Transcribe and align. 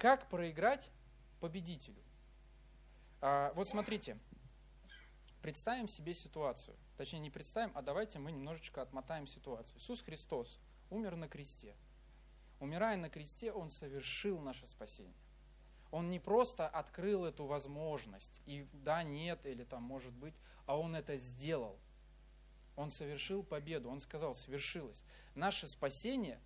Как 0.00 0.30
проиграть 0.30 0.88
победителю? 1.40 2.02
А, 3.20 3.52
вот 3.52 3.68
смотрите, 3.68 4.16
представим 5.42 5.88
себе 5.88 6.14
ситуацию. 6.14 6.74
Точнее, 6.96 7.18
не 7.18 7.28
представим, 7.28 7.70
а 7.74 7.82
давайте 7.82 8.18
мы 8.18 8.32
немножечко 8.32 8.80
отмотаем 8.80 9.26
ситуацию. 9.26 9.76
Иисус 9.76 10.00
Христос 10.00 10.58
умер 10.88 11.16
на 11.16 11.28
кресте. 11.28 11.76
Умирая 12.60 12.96
на 12.96 13.10
кресте, 13.10 13.52
Он 13.52 13.68
совершил 13.68 14.38
наше 14.38 14.66
спасение. 14.66 15.12
Он 15.90 16.08
не 16.08 16.18
просто 16.18 16.66
открыл 16.66 17.26
эту 17.26 17.44
возможность, 17.44 18.40
и 18.46 18.66
да, 18.72 19.02
нет, 19.02 19.44
или 19.44 19.64
там 19.64 19.82
может 19.82 20.14
быть, 20.14 20.34
а 20.64 20.78
Он 20.78 20.96
это 20.96 21.18
сделал. 21.18 21.78
Он 22.74 22.90
совершил 22.90 23.42
победу, 23.42 23.90
Он 23.90 24.00
сказал, 24.00 24.34
свершилось. 24.34 25.04
Наше 25.34 25.68
спасение, 25.68 26.40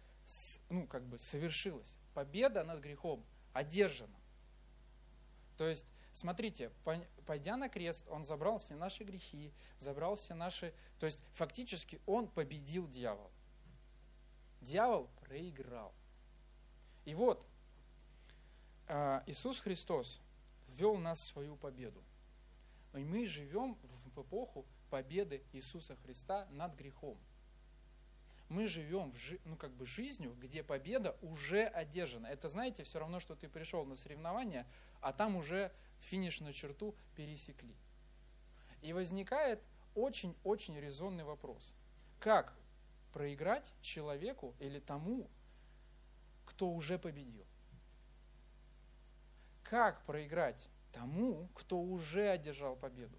ну, 0.71 0.89
как 0.89 1.07
бы 1.07 1.21
совершилось. 1.21 1.97
Победа 2.15 2.65
над 2.65 2.81
грехом 2.81 3.25
одержана. 3.55 4.15
То 5.57 5.67
есть, 5.67 5.91
смотрите, 6.13 6.71
пойдя 7.25 7.57
на 7.57 7.71
крест, 7.71 8.07
Он 8.11 8.25
забрал 8.25 8.59
все 8.59 8.75
наши 8.75 9.05
грехи, 9.05 9.53
забрал 9.79 10.17
все 10.17 10.35
наши... 10.35 10.75
То 10.99 11.07
есть, 11.07 11.23
фактически, 11.33 12.01
Он 12.05 12.29
победил 12.29 12.87
дьявола. 12.89 13.31
Дьявол 14.61 15.09
проиграл. 15.21 15.95
И 17.05 17.15
вот, 17.15 17.47
а, 18.89 19.23
Иисус 19.27 19.61
Христос 19.61 20.21
ввел 20.69 20.97
нас 20.97 21.21
в 21.21 21.27
свою 21.27 21.57
победу. 21.57 22.03
И 22.95 23.05
мы 23.05 23.27
живем 23.27 23.77
в 23.83 24.21
эпоху 24.21 24.67
победы 24.91 25.43
Иисуса 25.53 25.97
Христа 25.97 26.47
над 26.51 26.75
грехом. 26.75 27.19
Мы 28.49 28.67
живем 28.69 29.13
в 29.13 29.17
жи- 29.17 29.41
ну, 29.45 29.57
как 29.57 29.73
бы 29.73 29.87
жизнью, 29.87 30.37
где 30.41 30.63
победа 30.63 31.17
уже 31.23 31.65
одержана. 31.65 32.27
Это, 32.27 32.49
знаете, 32.49 32.85
все 32.85 32.99
равно, 32.99 33.21
что 33.21 33.35
ты 33.35 33.49
пришел 33.49 33.85
на 33.85 33.97
соревнования, 33.97 34.67
а 35.01 35.13
там 35.13 35.37
уже 35.37 35.73
финишную 36.01 36.53
черту 36.53 36.95
пересекли. 37.17 37.75
И 38.83 38.93
возникает 38.93 39.61
очень-очень 39.95 40.79
резонный 40.79 41.25
вопрос. 41.25 41.75
Как 42.21 42.55
проиграть 43.13 43.73
человеку 43.81 44.55
или 44.59 44.79
тому, 44.79 45.29
кто 46.45 46.71
уже 46.71 46.99
победил? 46.99 47.47
Как 49.63 50.05
проиграть 50.05 50.69
тому, 50.93 51.49
кто 51.55 51.81
уже 51.81 52.29
одержал 52.29 52.77
победу? 52.77 53.17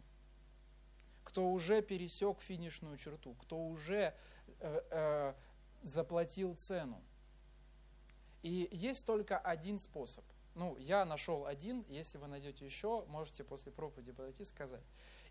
Кто 1.24 1.52
уже 1.52 1.82
пересек 1.82 2.40
финишную 2.42 2.98
черту? 2.98 3.34
Кто 3.42 3.58
уже 3.68 4.14
э, 4.60 4.82
э, 4.92 5.34
заплатил 5.82 6.56
цену? 6.56 7.02
И 8.42 8.70
есть 8.72 9.06
только 9.06 9.38
один 9.38 9.80
способ. 9.80 10.24
Ну, 10.54 10.78
я 10.78 11.04
нашел 11.04 11.46
один, 11.46 11.84
если 11.90 12.18
вы 12.18 12.28
найдете 12.28 12.66
еще, 12.66 13.04
можете 13.08 13.44
после 13.44 13.72
проповеди 13.72 14.12
подойти 14.12 14.44
и 14.44 14.46
сказать. 14.46 14.84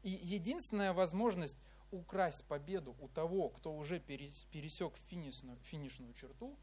И 0.02 0.10
единственная 0.10 0.92
возможность 0.92 1.56
украсть 1.90 2.44
победу 2.44 2.94
у 3.00 3.08
того, 3.08 3.48
кто 3.48 3.74
уже 3.74 4.00
пересек 4.00 4.96
финишную, 5.08 5.56
финишную 5.62 6.12
черту, 6.12 6.56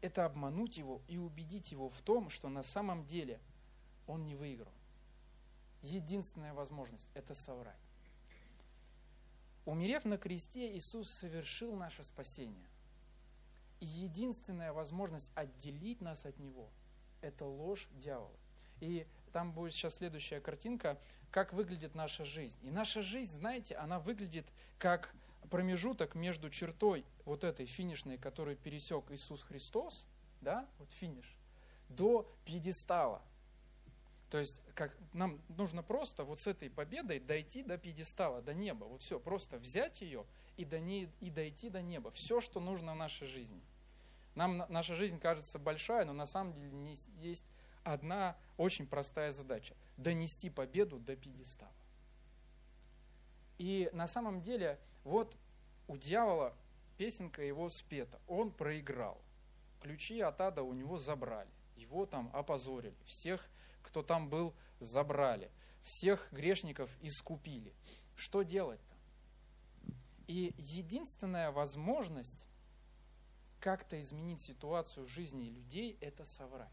это 0.00 0.24
обмануть 0.24 0.76
его 0.76 1.00
и 1.08 1.16
убедить 1.16 1.72
его 1.72 1.88
в 1.88 2.00
том, 2.02 2.28
что 2.28 2.48
на 2.48 2.62
самом 2.62 3.06
деле 3.06 3.40
он 4.06 4.26
не 4.26 4.34
выиграл. 4.34 4.72
Единственная 5.82 6.54
возможность– 6.54 7.08
это 7.14 7.34
соврать. 7.34 7.87
Умерев 9.68 10.06
на 10.06 10.16
кресте, 10.16 10.74
Иисус 10.78 11.10
совершил 11.10 11.76
наше 11.76 12.02
спасение. 12.02 12.66
И 13.80 13.84
единственная 13.84 14.72
возможность 14.72 15.30
отделить 15.34 16.00
нас 16.00 16.24
от 16.24 16.38
Него– 16.38 16.70
это 17.20 17.44
ложь 17.44 17.86
дьявола. 17.92 18.32
И 18.80 19.06
там 19.30 19.52
будет 19.52 19.74
сейчас 19.74 19.96
следующая 19.96 20.40
картинка, 20.40 20.98
как 21.30 21.52
выглядит 21.52 21.94
наша 21.94 22.24
жизнь. 22.24 22.56
И 22.62 22.70
наша 22.70 23.02
жизнь, 23.02 23.30
знаете, 23.30 23.74
она 23.74 24.00
выглядит 24.00 24.46
как 24.78 25.14
промежуток 25.50 26.14
между 26.14 26.48
чертой 26.48 27.04
вот 27.26 27.44
этой 27.44 27.66
финишной, 27.66 28.16
которую 28.16 28.56
пересек 28.56 29.10
Иисус 29.10 29.42
Христос, 29.42 30.08
да, 30.40 30.66
вот 30.78 30.90
финиш, 30.92 31.36
до 31.90 32.26
пьедестала. 32.46 33.20
То 34.30 34.38
есть 34.38 34.60
как, 34.74 34.94
нам 35.12 35.40
нужно 35.48 35.82
просто 35.82 36.24
вот 36.24 36.38
с 36.40 36.46
этой 36.46 36.68
победой 36.68 37.18
дойти 37.18 37.62
до 37.62 37.78
пьедестала, 37.78 38.42
до 38.42 38.52
неба. 38.52 38.84
Вот 38.84 39.02
все, 39.02 39.18
просто 39.18 39.58
взять 39.58 40.02
ее 40.02 40.26
и, 40.56 40.64
до 40.64 40.78
ней, 40.80 41.08
и 41.20 41.30
дойти 41.30 41.70
до 41.70 41.80
неба. 41.80 42.10
Все, 42.10 42.40
что 42.40 42.60
нужно 42.60 42.92
в 42.92 42.96
нашей 42.96 43.26
жизни. 43.26 43.62
Нам 44.34 44.64
наша 44.68 44.94
жизнь 44.94 45.18
кажется 45.18 45.58
большая, 45.58 46.04
но 46.04 46.12
на 46.12 46.26
самом 46.26 46.52
деле 46.52 46.70
не, 46.70 46.96
есть 47.20 47.44
одна 47.84 48.36
очень 48.56 48.86
простая 48.86 49.32
задача– 49.32 49.74
донести 49.96 50.50
победу 50.50 50.98
до 50.98 51.16
пьедестала. 51.16 51.72
И 53.56 53.90
на 53.92 54.06
самом 54.06 54.40
деле, 54.40 54.78
вот 55.04 55.36
у 55.88 55.96
дьявола 55.96 56.54
песенка 56.96 57.42
его 57.42 57.68
спета, 57.68 58.20
он 58.28 58.52
проиграл. 58.52 59.20
Ключи 59.80 60.20
от 60.20 60.40
ада 60.40 60.62
у 60.62 60.72
него 60.72 60.98
забрали, 60.98 61.50
его 61.76 62.06
там 62.06 62.30
опозорили, 62.32 62.94
всех, 63.04 63.48
кто 63.88 64.02
там 64.02 64.28
был, 64.28 64.54
забрали, 64.80 65.50
всех 65.82 66.28
грешников 66.30 66.90
искупили. 67.00 67.72
Что 68.14 68.42
делать-то? 68.42 68.94
И 70.26 70.54
единственная 70.58 71.50
возможность 71.50 72.46
как-то 73.60 73.98
изменить 74.00 74.42
ситуацию 74.42 75.06
в 75.06 75.08
жизни 75.08 75.48
людей– 75.48 75.96
это 76.02 76.26
соврать. 76.26 76.68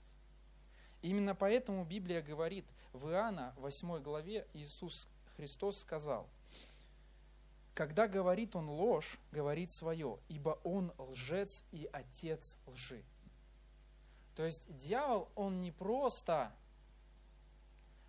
Именно 1.01 1.35
поэтому 1.35 1.85
Библия 1.85 2.21
говорит, 2.21 2.65
в 2.91 3.09
Иоанна 3.09 3.53
8 3.57 4.01
главе 4.01 4.45
Иисус 4.53 5.07
Христос 5.37 5.79
сказал, 5.79 6.27
когда 7.73 8.09
говорит 8.09 8.57
он 8.57 8.67
ложь, 8.69 9.19
говорит 9.31 9.71
свое, 9.71 10.19
ибо 10.27 10.59
он 10.65 10.91
лжец 10.97 11.63
и 11.71 11.89
отец 11.93 12.57
лжи. 12.65 13.05
То 14.35 14.45
есть 14.45 14.75
дьявол, 14.75 15.29
он 15.35 15.61
не 15.61 15.71
просто 15.71 16.53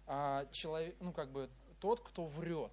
а, 0.07 0.47
человек, 0.53 0.97
ну 1.01 1.13
как 1.13 1.31
бы 1.31 1.51
тот, 1.81 2.01
кто 2.01 2.27
врет, 2.27 2.73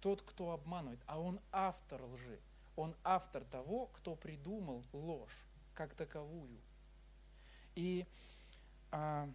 тот, 0.00 0.22
кто 0.22 0.52
обманывает, 0.52 1.00
а 1.06 1.20
он 1.20 1.40
автор 1.52 2.02
лжи. 2.04 2.38
Он 2.76 2.94
автор 3.02 3.44
того, 3.44 3.86
кто 3.86 4.14
придумал 4.14 4.84
ложь 4.92 5.46
как 5.74 5.94
таковую. 5.94 6.60
И 7.74 8.06
а, 8.90 9.28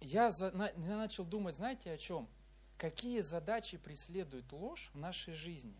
я, 0.00 0.30
за, 0.30 0.50
на, 0.52 0.68
я 0.68 0.96
начал 0.96 1.24
думать, 1.24 1.56
знаете, 1.56 1.92
о 1.92 1.98
чем? 1.98 2.28
Какие 2.76 3.20
задачи 3.20 3.78
преследует 3.78 4.50
ложь 4.52 4.90
в 4.92 4.98
нашей 4.98 5.34
жизни? 5.34 5.76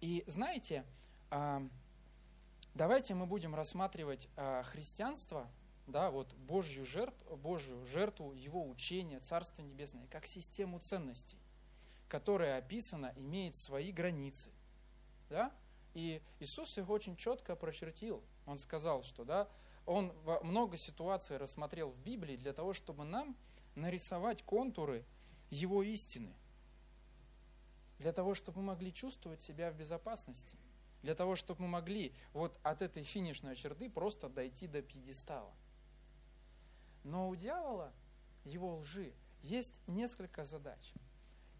И 0.00 0.22
знаете, 0.26 0.84
а, 1.30 1.66
давайте 2.74 3.14
мы 3.14 3.26
будем 3.26 3.54
рассматривать 3.54 4.28
а, 4.36 4.62
христианство, 4.62 5.48
да, 5.86 6.10
вот 6.10 6.32
Божью 6.34 6.86
жертву, 6.86 7.36
Божью 7.36 7.84
жертву, 7.86 8.32
его 8.32 8.66
учение, 8.68 9.20
Царство 9.20 9.62
Небесное, 9.62 10.06
как 10.08 10.26
систему 10.26 10.78
ценностей, 10.78 11.38
которая 12.08 12.58
описана, 12.58 13.12
имеет 13.16 13.56
свои 13.56 13.92
границы. 13.92 14.50
Да? 15.28 15.52
И 15.94 16.22
Иисус 16.40 16.78
их 16.78 16.88
очень 16.88 17.16
четко 17.16 17.54
прочертил. 17.54 18.22
Он 18.46 18.58
сказал, 18.58 19.02
что 19.02 19.24
да, 19.24 19.48
он 19.86 20.12
много 20.42 20.76
ситуаций 20.76 21.36
рассмотрел 21.36 21.90
в 21.90 21.98
Библии 21.98 22.36
для 22.36 22.52
того, 22.52 22.72
чтобы 22.72 23.04
нам 23.04 23.36
нарисовать 23.74 24.42
контуры 24.42 25.04
его 25.50 25.82
истины. 25.82 26.32
Для 27.98 28.12
того, 28.12 28.34
чтобы 28.34 28.60
мы 28.60 28.68
могли 28.68 28.92
чувствовать 28.92 29.40
себя 29.40 29.70
в 29.70 29.76
безопасности. 29.76 30.56
Для 31.02 31.14
того, 31.14 31.36
чтобы 31.36 31.62
мы 31.62 31.68
могли 31.68 32.14
вот 32.32 32.58
от 32.62 32.80
этой 32.80 33.04
финишной 33.04 33.56
черты 33.56 33.90
просто 33.90 34.28
дойти 34.28 34.66
до 34.66 34.80
пьедестала. 34.82 35.52
Но 37.04 37.28
у 37.28 37.36
дьявола, 37.36 37.92
его 38.44 38.78
лжи, 38.78 39.14
есть 39.42 39.80
несколько 39.86 40.44
задач. 40.44 40.92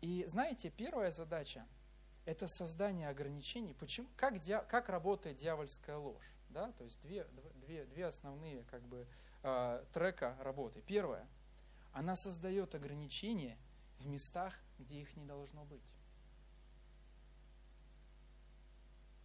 И 0.00 0.24
знаете, 0.26 0.70
первая 0.70 1.10
задача– 1.10 1.66
это 2.24 2.48
создание 2.48 3.08
ограничений. 3.08 3.74
Почему? 3.74 4.08
Как, 4.16 4.34
как 4.68 4.88
работает 4.88 5.36
дьявольская 5.36 5.96
ложь? 5.96 6.34
Да? 6.48 6.72
То 6.72 6.84
есть 6.84 7.00
две, 7.02 7.26
две, 7.66 7.84
две 7.84 8.06
основные 8.06 8.64
как 8.64 8.82
бы, 8.82 9.06
э, 9.42 9.84
трека 9.92 10.36
работы. 10.40 10.82
Первое. 10.82 11.26
Она 11.92 12.16
создает 12.16 12.74
ограничения 12.74 13.58
в 13.98 14.06
местах, 14.06 14.54
где 14.78 15.00
их 15.00 15.16
не 15.16 15.24
должно 15.24 15.64
быть. 15.64 15.82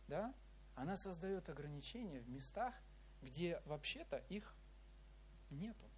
Да? 0.08 0.34
Она 0.76 0.98
создает 0.98 1.50
ограничения 1.50 2.20
в 2.20 2.30
местах, 2.30 2.74
где 3.22 3.62
вообще-то 3.66 4.18
их 4.30 4.56
нету. 5.50 5.89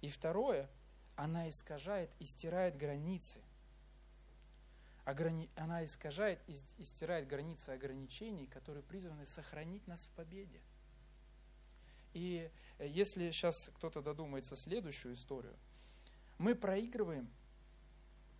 И 0.00 0.08
второе, 0.08 0.68
она 1.16 1.48
искажает 1.48 2.10
и 2.18 2.24
стирает 2.24 2.76
границы. 2.76 3.40
Она 5.56 5.84
искажает 5.84 6.40
и 6.46 6.84
стирает 6.84 7.26
границы 7.26 7.70
ограничений, 7.70 8.46
которые 8.46 8.82
призваны 8.82 9.26
сохранить 9.26 9.86
нас 9.86 10.06
в 10.06 10.10
победе. 10.10 10.60
И 12.12 12.50
если 12.78 13.30
сейчас 13.30 13.70
кто-то 13.74 14.02
додумается 14.02 14.54
следующую 14.54 15.14
историю, 15.14 15.56
мы 16.36 16.54
проигрываем. 16.54 17.28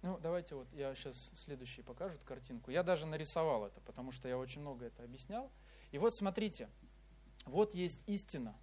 Ну, 0.02 0.18
давайте 0.18 0.54
вот 0.54 0.72
я 0.74 0.94
сейчас 0.94 1.32
следующий 1.34 1.82
покажу 1.82 2.16
картинку. 2.24 2.70
Я 2.70 2.82
даже 2.82 3.06
нарисовал 3.06 3.66
это, 3.66 3.80
потому 3.80 4.12
что 4.12 4.28
я 4.28 4.38
очень 4.38 4.60
много 4.60 4.84
это 4.84 5.02
объяснял. 5.02 5.50
И 5.90 5.98
вот 5.98 6.14
смотрите, 6.14 6.68
вот 7.46 7.74
есть 7.74 8.02
истина. 8.06 8.54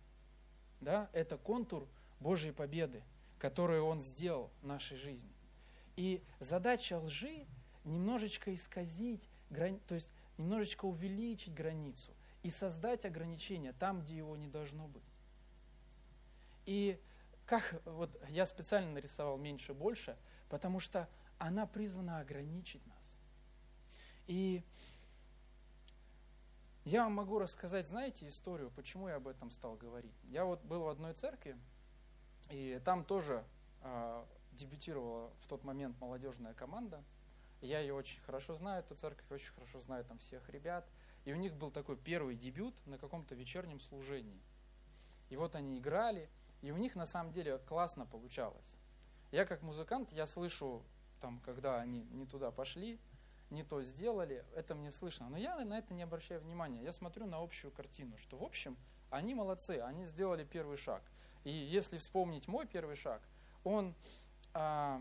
Да, 0.80 1.10
это 1.12 1.38
контур 1.38 1.88
Божьей 2.20 2.52
победы, 2.52 3.04
которую 3.40 3.86
Он 3.86 4.00
сделал 4.00 4.52
в 4.62 4.68
нашей 4.68 4.98
жизни. 4.98 5.34
И 5.96 6.24
задача 6.40 7.00
лжи 7.00 7.46
немножечко 7.84 8.54
исказить, 8.54 9.30
то 9.88 9.96
есть 9.96 10.10
немножечко 10.38 10.86
увеличить 10.86 11.54
границу 11.54 12.12
и 12.44 12.50
создать 12.50 13.06
ограничения 13.06 13.74
там, 13.74 14.02
где 14.02 14.18
его 14.18 14.36
не 14.36 14.48
должно 14.48 14.88
быть. 14.88 15.04
И 16.66 17.00
как 17.46 17.82
вот 17.86 18.10
я 18.30 18.46
специально 18.46 18.92
нарисовал 18.92 19.38
меньше 19.38 19.74
больше, 19.74 20.18
потому 20.50 20.80
что 20.80 21.08
она 21.38 21.68
призвана 21.68 22.20
ограничить 22.20 22.86
нас. 22.88 23.18
И 24.28 24.64
я 26.86 27.04
вам 27.04 27.14
могу 27.14 27.40
рассказать, 27.40 27.88
знаете, 27.88 28.28
историю, 28.28 28.72
почему 28.76 29.08
я 29.08 29.16
об 29.16 29.28
этом 29.28 29.52
стал 29.52 29.76
говорить. 29.76 30.14
Я 30.26 30.46
вот 30.46 30.64
был 30.64 30.84
в 30.84 30.88
одной 30.88 31.14
церкви, 31.14 31.58
и 32.50 32.80
там 32.84 33.04
тоже 33.04 33.44
э, 33.82 34.26
дебютировала 34.52 35.32
в 35.42 35.48
тот 35.48 35.64
момент 35.64 36.00
молодежная 36.00 36.54
команда. 36.54 37.04
Я 37.62 37.80
ее 37.80 37.94
очень 37.94 38.22
хорошо 38.22 38.56
знаю, 38.56 38.84
эту 38.84 38.96
церковь, 38.96 39.26
очень 39.32 39.54
хорошо 39.54 39.82
знаю 39.82 40.06
там 40.06 40.20
всех 40.20 40.50
ребят. 40.50 40.88
И 41.26 41.34
у 41.34 41.36
них 41.36 41.56
был 41.56 41.72
такой 41.72 41.98
первый 41.98 42.36
дебют 42.36 42.76
на 42.86 42.98
каком-то 42.98 43.34
вечернем 43.34 43.80
служении. 43.80 44.42
И 45.30 45.38
вот 45.38 45.56
они 45.56 45.80
играли, 45.80 46.30
и 46.62 46.72
у 46.72 46.78
них 46.78 46.96
на 46.96 47.06
самом 47.06 47.32
деле 47.32 47.58
классно 47.58 48.06
получалось. 48.06 48.78
Я 49.32 49.46
как 49.46 49.64
музыкант, 49.64 50.12
я 50.12 50.28
слышу, 50.28 50.84
там, 51.20 51.40
когда 51.40 51.82
они 51.82 52.04
не 52.12 52.28
туда 52.28 52.52
пошли, 52.52 53.00
не 53.50 53.64
то 53.64 53.82
сделали, 53.82 54.46
это 54.56 54.76
мне 54.76 54.92
слышно. 54.92 55.30
Но 55.30 55.38
я 55.38 55.64
на 55.66 55.78
это 55.78 55.94
не 55.94 56.04
обращаю 56.04 56.42
внимания. 56.42 56.84
Я 56.84 56.94
смотрю 56.94 57.26
на 57.26 57.42
общую 57.42 57.72
картину, 57.72 58.18
что 58.18 58.38
в 58.38 58.44
общем 58.44 58.78
они 59.10 59.34
молодцы, 59.34 59.80
они 59.80 60.06
сделали 60.06 60.44
первый 60.44 60.78
шаг. 60.78 61.02
И 61.46 61.52
если 61.52 61.98
вспомнить 61.98 62.48
мой 62.48 62.66
первый 62.66 62.96
шаг, 62.96 63.22
он, 63.64 63.96
а, 64.54 65.00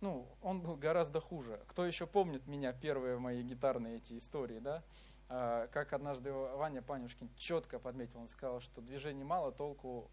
ну, 0.00 0.26
он 0.40 0.62
был 0.62 0.76
гораздо 0.76 1.20
хуже. 1.20 1.60
Кто 1.66 1.84
еще 1.84 2.06
помнит 2.06 2.46
меня, 2.46 2.72
первые 2.72 3.18
мои 3.18 3.42
гитарные 3.42 3.98
эти 3.98 4.16
истории, 4.16 4.60
да? 4.60 4.82
А, 5.28 5.66
как 5.68 5.92
однажды 5.92 6.32
Ваня 6.32 6.80
Панюшкин 6.80 7.28
четко 7.36 7.80
подметил, 7.80 8.20
он 8.20 8.28
сказал, 8.28 8.60
что 8.60 8.80
движений 8.80 9.24
мало, 9.24 9.50
толку, 9.50 10.10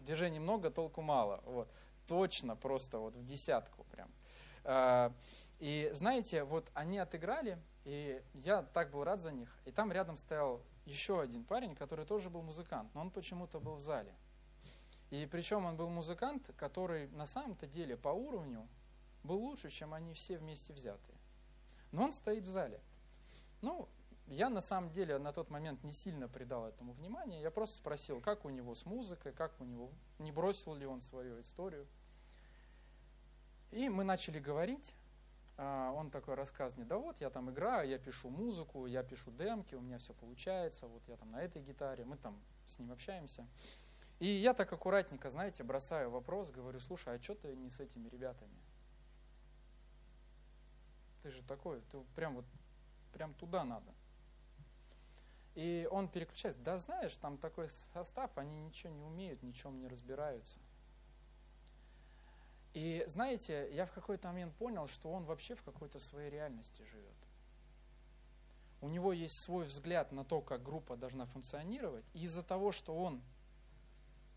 движений 0.00 0.40
много, 0.40 0.70
толку 0.70 1.02
мало. 1.02 1.42
Вот. 1.44 1.68
Точно, 2.08 2.56
просто 2.56 2.98
вот 2.98 3.16
в 3.16 3.24
десятку 3.24 3.84
прям. 3.84 4.10
А, 4.64 5.12
и 5.58 5.90
знаете, 5.92 6.44
вот 6.44 6.70
они 6.72 6.98
отыграли, 6.98 7.58
и 7.84 8.22
я 8.32 8.62
так 8.62 8.90
был 8.90 9.04
рад 9.04 9.20
за 9.20 9.30
них. 9.30 9.54
И 9.66 9.72
там 9.72 9.92
рядом 9.92 10.16
стоял 10.16 10.62
еще 10.86 11.20
один 11.20 11.44
парень, 11.44 11.74
который 11.74 12.06
тоже 12.06 12.30
был 12.30 12.42
музыкант, 12.42 12.90
но 12.94 13.02
он 13.02 13.10
почему-то 13.10 13.60
был 13.60 13.74
в 13.74 13.80
зале. 13.80 14.14
И 15.10 15.26
причем 15.30 15.66
он 15.66 15.76
был 15.76 15.88
музыкант, 15.88 16.50
который 16.56 17.08
на 17.08 17.26
самом-то 17.26 17.66
деле 17.66 17.96
по 17.96 18.08
уровню 18.08 18.66
был 19.22 19.38
лучше, 19.38 19.70
чем 19.70 19.94
они 19.94 20.14
все 20.14 20.38
вместе 20.38 20.72
взятые. 20.72 21.18
Но 21.92 22.04
он 22.04 22.12
стоит 22.12 22.44
в 22.44 22.50
зале. 22.50 22.80
Ну, 23.60 23.88
я 24.26 24.48
на 24.48 24.60
самом 24.60 24.90
деле 24.90 25.18
на 25.18 25.32
тот 25.32 25.50
момент 25.50 25.84
не 25.84 25.92
сильно 25.92 26.28
придал 26.28 26.66
этому 26.66 26.92
внимания. 26.92 27.40
Я 27.40 27.50
просто 27.50 27.76
спросил, 27.76 28.20
как 28.20 28.44
у 28.44 28.50
него 28.50 28.74
с 28.74 28.84
музыкой, 28.84 29.32
как 29.32 29.60
у 29.60 29.64
него, 29.64 29.90
не 30.18 30.32
бросил 30.32 30.74
ли 30.74 30.86
он 30.86 31.00
свою 31.00 31.40
историю. 31.40 31.86
И 33.70 33.88
мы 33.88 34.04
начали 34.04 34.40
говорить. 34.40 34.94
А, 35.58 35.90
он 35.92 36.10
такой 36.10 36.34
рассказывает 36.34 36.76
мне, 36.76 36.86
да 36.86 36.98
вот, 36.98 37.20
я 37.20 37.30
там 37.30 37.50
играю, 37.50 37.88
я 37.88 37.98
пишу 37.98 38.28
музыку, 38.28 38.86
я 38.86 39.02
пишу 39.02 39.30
демки, 39.30 39.74
у 39.74 39.80
меня 39.80 39.98
все 39.98 40.12
получается, 40.12 40.86
вот 40.86 41.02
я 41.08 41.16
там 41.16 41.30
на 41.30 41.42
этой 41.42 41.62
гитаре, 41.62 42.04
мы 42.04 42.16
там 42.18 42.38
с 42.66 42.78
ним 42.78 42.92
общаемся. 42.92 43.46
И 44.18 44.26
я 44.26 44.54
так 44.54 44.72
аккуратненько, 44.72 45.30
знаете, 45.30 45.62
бросаю 45.62 46.10
вопрос, 46.10 46.50
говорю, 46.50 46.80
слушай, 46.80 47.14
а 47.14 47.22
что 47.22 47.34
ты 47.34 47.54
не 47.56 47.70
с 47.70 47.80
этими 47.80 48.08
ребятами? 48.08 48.56
Ты 51.22 51.30
же 51.30 51.42
такой, 51.42 51.80
ты 51.90 51.98
прям 52.14 52.36
вот, 52.36 52.44
прям 53.12 53.32
туда 53.34 53.64
надо. 53.64 53.92
И 55.54 55.88
он 55.90 56.08
переключается. 56.08 56.60
Да 56.60 56.78
знаешь, 56.78 57.16
там 57.16 57.38
такой 57.38 57.70
состав, 57.70 58.30
они 58.36 58.60
ничего 58.60 58.92
не 58.92 59.02
умеют, 59.02 59.42
ничем 59.42 59.80
не 59.80 59.88
разбираются. 59.88 60.58
И 62.76 63.02
знаете, 63.06 63.70
я 63.72 63.86
в 63.86 63.92
какой-то 63.92 64.28
момент 64.28 64.54
понял, 64.56 64.86
что 64.86 65.10
он 65.10 65.24
вообще 65.24 65.54
в 65.54 65.62
какой-то 65.62 65.98
своей 65.98 66.28
реальности 66.28 66.82
живет. 66.82 67.16
У 68.82 68.88
него 68.88 69.14
есть 69.14 69.42
свой 69.42 69.64
взгляд 69.64 70.12
на 70.12 70.26
то, 70.26 70.42
как 70.42 70.62
группа 70.62 70.94
должна 70.94 71.24
функционировать. 71.24 72.04
И 72.12 72.24
из-за 72.24 72.42
того, 72.42 72.72
что 72.72 72.94
он, 72.94 73.22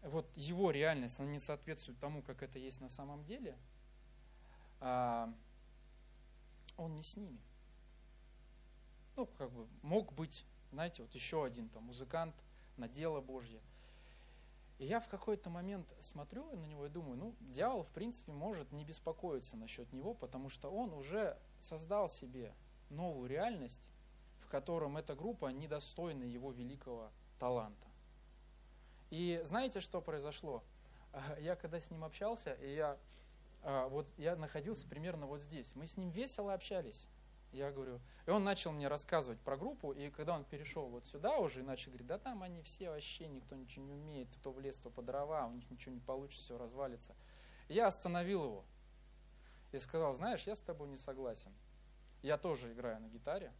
вот 0.03 0.25
его 0.37 0.71
реальность, 0.71 1.19
она 1.19 1.29
не 1.29 1.39
соответствует 1.39 1.99
тому, 1.99 2.21
как 2.21 2.41
это 2.41 2.59
есть 2.59 2.79
на 2.79 2.89
самом 2.89 3.25
деле, 3.25 3.57
а, 4.79 5.33
он 6.77 6.95
не 6.95 7.03
с 7.03 7.17
ними. 7.17 7.41
Ну, 9.17 9.25
как 9.25 9.51
бы, 9.51 9.67
мог 9.81 10.13
быть 10.13 10.45
знаете, 10.71 11.01
вот 11.01 11.13
еще 11.13 11.43
один 11.43 11.69
там 11.69 11.83
музыкант 11.83 12.35
на 12.77 12.87
дело 12.87 13.21
Божье. 13.21 13.59
И 14.79 14.85
я 14.85 15.01
в 15.01 15.09
какой-то 15.09 15.49
момент 15.49 15.93
смотрю 15.99 16.45
на 16.55 16.65
него 16.65 16.85
и 16.85 16.89
думаю, 16.89 17.17
ну, 17.17 17.35
дьявол, 17.41 17.83
в 17.83 17.89
принципе, 17.91 18.31
может 18.31 18.71
не 18.71 18.85
беспокоиться 18.85 19.57
насчет 19.57 19.91
него, 19.91 20.13
потому 20.13 20.47
что 20.49 20.69
он 20.69 20.93
уже 20.93 21.37
создал 21.59 22.07
себе 22.07 22.53
новую 22.89 23.29
реальность, 23.29 23.91
в 24.39 24.47
котором 24.47 24.95
эта 24.95 25.15
группа 25.15 25.47
недостойна 25.47 26.23
его 26.23 26.53
великого 26.53 27.11
таланта. 27.39 27.87
И 29.09 29.41
знаете, 29.43 29.81
что 29.81 29.99
произошло? 29.99 30.63
Я 31.39 31.57
когда 31.57 31.81
с 31.81 31.91
ним 31.91 32.05
общался, 32.05 32.53
и 32.53 32.75
я, 32.75 32.97
а, 33.63 33.89
вот, 33.89 34.07
я 34.17 34.35
находился 34.35 34.87
примерно 34.87 35.25
вот 35.25 35.41
здесь. 35.41 35.75
Мы 35.75 35.87
с 35.87 35.97
ним 35.97 36.09
весело 36.09 36.53
общались. 36.53 37.09
Я 37.51 37.71
говорю, 37.71 37.99
и 38.27 38.29
он 38.29 38.43
начал 38.43 38.71
мне 38.71 38.87
рассказывать 38.87 39.39
про 39.39 39.57
группу, 39.57 39.91
и 39.91 40.11
когда 40.11 40.35
он 40.35 40.45
перешел 40.45 40.87
вот 40.87 41.07
сюда 41.07 41.37
уже 41.39 41.61
и 41.61 41.63
начал 41.63 41.89
говорить, 41.89 42.07
да 42.07 42.19
там 42.19 42.43
они 42.43 42.61
все 42.61 42.89
вообще, 42.89 43.27
никто 43.27 43.55
ничего 43.55 43.85
не 43.85 43.93
умеет, 43.93 44.29
кто 44.35 44.51
в 44.51 44.59
лес, 44.59 44.77
то 44.77 44.91
по 44.91 45.01
дрова, 45.01 45.47
у 45.47 45.53
них 45.53 45.69
ничего 45.71 45.95
не 45.95 46.01
получится, 46.01 46.43
все 46.45 46.57
развалится. 46.57 47.15
я 47.67 47.87
остановил 47.87 48.43
его 48.43 48.65
и 49.71 49.79
сказал, 49.79 50.13
знаешь, 50.13 50.43
я 50.43 50.55
с 50.55 50.61
тобой 50.61 50.89
не 50.89 50.97
согласен. 50.97 51.51
Я 52.21 52.37
тоже 52.37 52.71
играю 52.71 53.01
на 53.01 53.07
гитаре, 53.07 53.51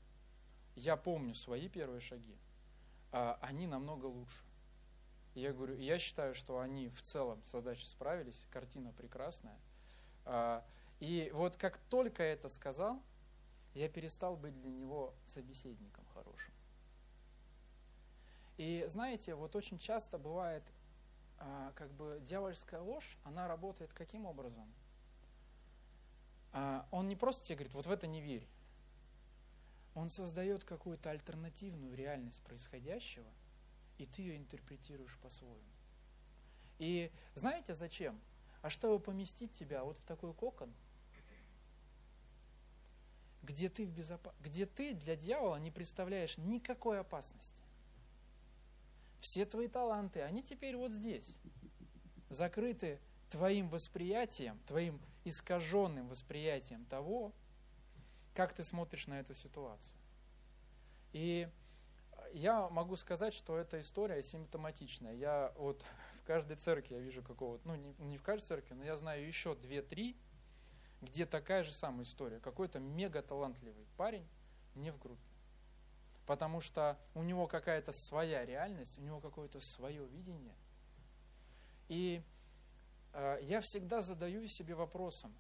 я 0.75 0.95
помню 0.95 1.33
свои 1.33 1.67
первые 1.67 2.01
шаги, 2.01 2.37
а 3.11 3.39
они 3.41 3.65
намного 3.65 4.05
лучше. 4.05 4.43
я 5.33 5.51
говорю, 5.51 5.75
я 5.77 5.97
считаю, 5.97 6.35
что 6.35 6.59
они 6.59 6.89
в 6.89 7.01
целом 7.01 7.43
с 7.43 7.51
задачей 7.51 7.87
справились, 7.87 8.45
картина 8.51 8.91
прекрасная. 8.91 9.57
А, 10.25 10.63
и 10.99 11.31
вот 11.33 11.55
как 11.55 11.77
только 11.89 12.21
это 12.21 12.49
сказал, 12.49 13.01
я 13.79 13.87
перестал 13.87 14.35
быть 14.35 14.59
для 14.59 14.71
него 14.71 15.13
собеседником 15.25 16.05
хорошим. 16.13 16.53
И 18.57 18.85
знаете, 18.89 19.35
вот 19.35 19.55
очень 19.55 19.79
часто 19.79 20.17
бывает, 20.17 20.63
а, 21.37 21.71
как 21.75 21.89
бы 21.93 22.19
дьявольская 22.21 22.81
ложь, 22.81 23.17
она 23.23 23.47
работает 23.47 23.93
каким 23.93 24.25
образом? 24.25 24.69
А, 26.51 26.85
он 26.91 27.07
не 27.07 27.15
просто 27.15 27.45
тебе 27.45 27.55
говорит, 27.55 27.73
вот 27.73 27.85
в 27.85 27.91
это 27.91 28.05
не 28.05 28.19
верь. 28.19 28.45
Он 29.95 30.09
создает 30.09 30.65
какую-то 30.65 31.09
альтернативную 31.11 31.95
реальность 31.95 32.43
происходящего, 32.43 33.31
и 33.97 34.05
ты 34.05 34.23
ее 34.23 34.35
интерпретируешь 34.35 35.17
по-своему. 35.19 35.71
И 36.79 37.13
знаете 37.33 37.73
зачем? 37.73 38.19
А 38.61 38.69
чтобы 38.69 38.99
поместить 38.99 39.53
тебя 39.53 39.85
вот 39.85 39.97
в 39.97 40.03
такой 40.03 40.33
кокон– 40.33 40.73
где 43.43 43.69
ты, 43.69 43.85
в 43.85 43.91
безопас... 43.91 44.33
где 44.39 44.65
ты 44.65 44.93
для 44.93 45.15
дьявола 45.15 45.57
не 45.57 45.71
представляешь 45.71 46.37
никакой 46.37 46.99
опасности. 46.99 47.61
Все 49.19 49.45
твои 49.45 49.67
таланты, 49.67 50.21
они 50.21 50.43
теперь 50.43 50.77
вот 50.77 50.91
здесь, 50.91 51.37
закрыты 52.29 52.99
твоим 53.29 53.69
восприятием, 53.69 54.59
твоим 54.65 55.01
искаженным 55.25 56.07
восприятием 56.07 56.85
того, 56.85 57.33
как 58.33 58.53
ты 58.53 58.63
смотришь 58.63 59.07
на 59.07 59.19
эту 59.19 59.33
ситуацию. 59.33 59.97
И 61.11 61.49
я 62.33 62.69
могу 62.69 62.95
сказать, 62.95 63.33
что 63.33 63.57
эта 63.57 63.79
история 63.79 64.21
симптоматичная. 64.21 65.13
Я 65.15 65.53
вот 65.57 65.83
в 66.23 66.25
каждой 66.25 66.57
церкви 66.57 66.95
я 66.95 67.01
вижу 67.01 67.21
какого-то, 67.21 67.67
ну 67.67 67.75
не, 67.75 67.93
не 67.99 68.17
в 68.17 68.23
каждой 68.23 68.45
церкви, 68.45 68.73
но 68.75 68.83
я 68.83 68.95
знаю 68.95 69.25
еще 69.25 69.55
две-три 69.55 70.15
где 71.01 71.25
такая 71.25 71.63
же 71.63 71.71
самая 71.71 72.03
история. 72.03 72.39
Какой-то 72.39 72.79
мега 72.79 73.21
талантливый 73.21 73.85
парень 73.97 74.27
не 74.75 74.91
в 74.91 74.99
группе. 74.99 75.21
потому 76.25 76.61
что 76.61 76.99
у 77.15 77.23
него 77.23 77.47
какая-то 77.47 77.91
своя 77.91 78.45
реальность, 78.45 78.99
у 78.99 79.01
него 79.01 79.19
какое-то 79.19 79.59
свое 79.61 80.05
видение. 80.05 80.55
И 81.87 82.21
э, 83.13 83.39
я 83.41 83.61
всегда 83.61 84.01
задаю 84.01 84.47
себе 84.47 84.75
вопросом, 84.75 85.33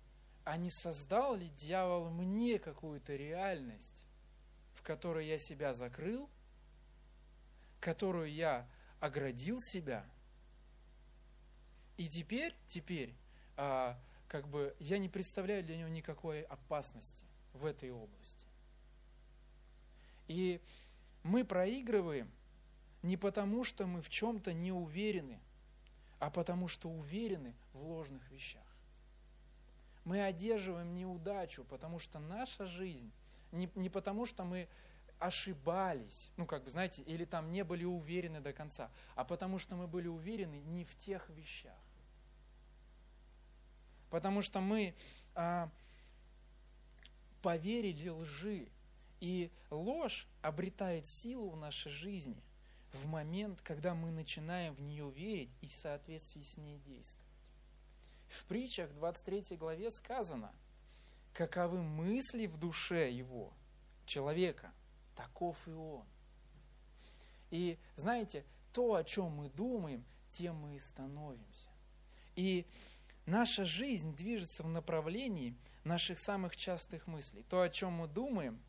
а 0.45 0.57
не 0.57 0.71
создал 0.71 1.35
ли 1.35 1.47
дьявол 1.49 2.09
мне 2.09 2.57
какую-то 2.57 3.15
реальность, 3.15 4.03
в 4.73 4.81
которой 4.81 5.27
я 5.27 5.37
себя 5.37 5.75
закрыл, 5.75 6.27
которую 7.79 8.33
я 8.33 8.67
оградил 8.99 9.59
себя, 9.61 10.03
и 11.99 12.07
теперь, 12.07 12.55
теперь, 12.65 13.13
а, 13.57 13.99
как 14.29 14.47
бы 14.47 14.75
я 14.79 14.99
не 14.99 15.09
представляю 15.09 15.63
для 15.63 15.75
него 15.75 15.89
никакой 15.89 16.43
опасности 16.43 17.25
в 17.53 17.65
этой 17.65 17.91
области. 17.91 18.45
И 20.27 20.61
мы 21.23 21.43
проигрываем 21.43 22.31
не 23.01 23.17
потому, 23.17 23.63
что 23.63 23.87
мы 23.87 24.01
в 24.01 24.09
чем-то 24.09 24.53
не 24.53 24.71
уверены, 24.71 25.39
а 26.19 26.29
потому 26.29 26.67
что 26.67 26.89
уверены 26.89 27.55
в 27.73 27.81
ложных 27.81 28.29
вещах. 28.29 28.63
Мы 30.05 30.21
одерживаем 30.21 30.93
неудачу, 30.93 31.63
потому 31.63 31.97
что 31.97 32.19
наша 32.19 32.67
жизнь, 32.67 33.11
не, 33.51 33.69
не 33.75 33.89
потому 33.89 34.27
что 34.27 34.43
мы 34.43 34.69
ошибались, 35.17 36.29
ну 36.37 36.45
как 36.45 36.63
бы, 36.63 36.69
знаете, 36.69 37.01
или 37.01 37.25
там 37.25 37.51
не 37.51 37.63
были 37.63 37.83
уверены 37.83 38.39
до 38.41 38.53
конца, 38.53 38.91
а 39.15 39.25
потому 39.25 39.57
что 39.57 39.75
мы 39.75 39.87
были 39.87 40.07
уверены 40.07 40.61
не 40.61 40.85
в 40.85 40.95
тех 40.95 41.27
вещах. 41.31 41.77
Потому 44.09 44.41
что 44.41 44.59
мы 44.59 44.95
а, 45.35 45.69
поверили 47.41 48.09
лжи, 48.09 48.67
и 49.19 49.51
ложь 49.69 50.27
обретает 50.41 51.07
силу 51.07 51.49
в 51.49 51.57
нашей 51.57 51.91
жизни 51.91 52.41
в 52.93 53.05
момент, 53.07 53.61
когда 53.61 53.93
мы 53.93 54.11
начинаем 54.11 54.73
в 54.73 54.81
нее 54.81 55.11
верить 55.11 55.51
и 55.61 55.67
в 55.67 55.73
соответствии 55.73 56.41
с 56.41 56.57
ней 56.57 56.79
действовать. 56.79 57.27
В 58.29 58.43
притчах 58.45 58.93
23 58.93 59.57
главе 59.57 59.91
сказано, 59.91 60.53
каковы 61.33 61.81
мысли 61.81 62.47
в 62.47 62.57
душе 62.57 63.11
его, 63.11 63.51
человека, 64.05 64.71
таков 65.15 65.67
и 65.67 65.71
он. 65.71 66.05
И 67.51 67.77
знаете, 67.95 68.45
то, 68.73 68.95
о 68.95 69.03
чем 69.03 69.31
мы 69.31 69.49
думаем, 69.49 70.03
тем 70.31 70.55
мы 70.55 70.75
и 70.75 70.79
становимся. 70.79 71.69
И 72.35 72.65
наша 73.29 73.63
жизнь 73.63 74.15
движется 74.15 74.63
в 74.63 74.67
направлении 74.67 75.55
наших 75.83 76.19
самых 76.19 76.55
частых 76.55 77.07
мыслей. 77.07 77.43
То, 77.43 77.61
о 77.61 77.69
чем 77.69 77.93
мы 77.93 78.07
думаем, 78.07 78.59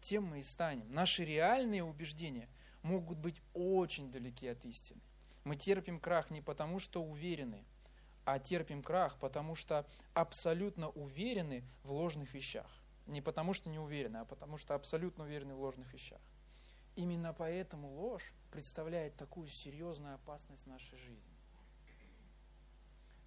тем 0.00 0.24
мы 0.24 0.40
и 0.40 0.42
станем. 0.42 0.92
Наши 0.92 1.24
реальные 1.24 1.84
убеждения 1.84 2.48
могут 2.82 3.18
быть 3.18 3.40
очень 3.54 4.10
далеки 4.10 4.46
от 4.48 4.64
истины. 4.64 5.00
Мы 5.44 5.56
терпим 5.56 6.00
крах 6.00 6.30
не 6.30 6.42
потому, 6.42 6.80
что 6.80 7.02
уверены, 7.02 7.64
а 8.24 8.38
терпим 8.38 8.82
крах, 8.82 9.16
потому 9.18 9.54
что 9.54 9.86
абсолютно 10.12 10.90
уверены 10.90 11.64
в 11.84 11.92
ложных 11.92 12.34
вещах. 12.34 12.66
Не 13.06 13.20
потому, 13.20 13.54
что 13.54 13.70
не 13.70 13.78
уверены, 13.78 14.18
а 14.18 14.24
потому, 14.24 14.58
что 14.58 14.74
абсолютно 14.74 15.24
уверены 15.24 15.54
в 15.54 15.60
ложных 15.60 15.92
вещах. 15.92 16.20
Именно 16.96 17.32
поэтому 17.32 17.88
ложь 17.94 18.32
представляет 18.50 19.16
такую 19.16 19.46
серьезную 19.48 20.16
опасность 20.16 20.64
в 20.64 20.68
нашей 20.68 20.98
жизни. 20.98 21.35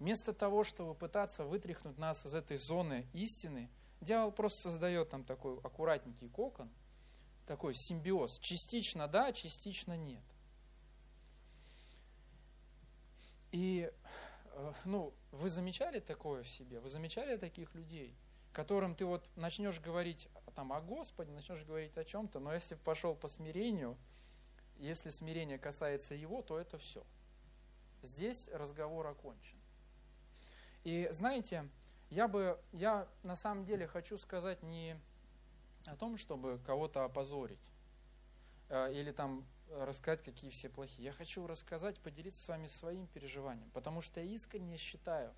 Вместо 0.00 0.32
того, 0.32 0.64
чтобы 0.64 0.94
пытаться 0.94 1.44
вытряхнуть 1.44 1.98
нас 1.98 2.24
из 2.24 2.34
этой 2.34 2.56
зоны 2.56 3.06
истины, 3.12 3.68
дьявол 4.00 4.32
просто 4.32 4.62
создает 4.70 5.10
там 5.10 5.24
такой 5.24 5.58
аккуратненький 5.58 6.30
кокон, 6.30 6.70
такой 7.46 7.74
симбиоз. 7.74 8.38
Частично 8.38 9.08
да, 9.08 9.30
частично 9.32 9.98
нет. 9.98 10.22
И 13.52 13.92
э, 14.52 14.72
ну, 14.86 15.12
вы 15.32 15.50
замечали 15.50 16.00
такое 16.00 16.44
в 16.44 16.48
себе? 16.48 16.80
Вы 16.80 16.88
замечали 16.88 17.36
таких 17.36 17.74
людей, 17.74 18.16
которым 18.54 18.94
ты 18.94 19.04
вот 19.04 19.28
начнешь 19.36 19.80
говорить 19.80 20.28
там, 20.54 20.72
о 20.72 20.80
Господе, 20.80 21.30
начнешь 21.32 21.62
говорить 21.64 21.98
о 21.98 22.06
чем-то, 22.06 22.40
но 22.40 22.54
если 22.54 22.74
пошел 22.74 23.14
по 23.14 23.28
смирению, 23.28 23.98
если 24.78 25.10
смирение 25.10 25.58
касается 25.58 26.14
его, 26.14 26.40
то 26.40 26.58
это 26.58 26.78
все. 26.78 27.04
Здесь 28.00 28.48
разговор 28.48 29.06
окончен. 29.06 29.59
И 30.84 31.08
знаете, 31.10 31.68
я 32.08 32.26
бы, 32.26 32.58
я 32.72 33.06
на 33.22 33.36
самом 33.36 33.64
деле 33.64 33.86
хочу 33.86 34.16
сказать 34.16 34.62
не 34.62 34.96
о 35.86 35.96
том, 35.96 36.16
чтобы 36.16 36.58
кого-то 36.66 37.04
опозорить 37.04 37.60
э, 38.68 38.92
или 38.94 39.12
там 39.12 39.44
рассказать, 39.70 40.22
какие 40.22 40.50
все 40.50 40.68
плохие. 40.68 41.06
Я 41.06 41.12
хочу 41.12 41.46
рассказать, 41.46 41.98
поделиться 42.00 42.42
с 42.42 42.48
вами 42.48 42.66
своим 42.66 43.06
переживанием, 43.08 43.70
потому 43.70 44.00
что 44.00 44.20
я 44.20 44.26
искренне 44.26 44.76
считаю, 44.76 45.32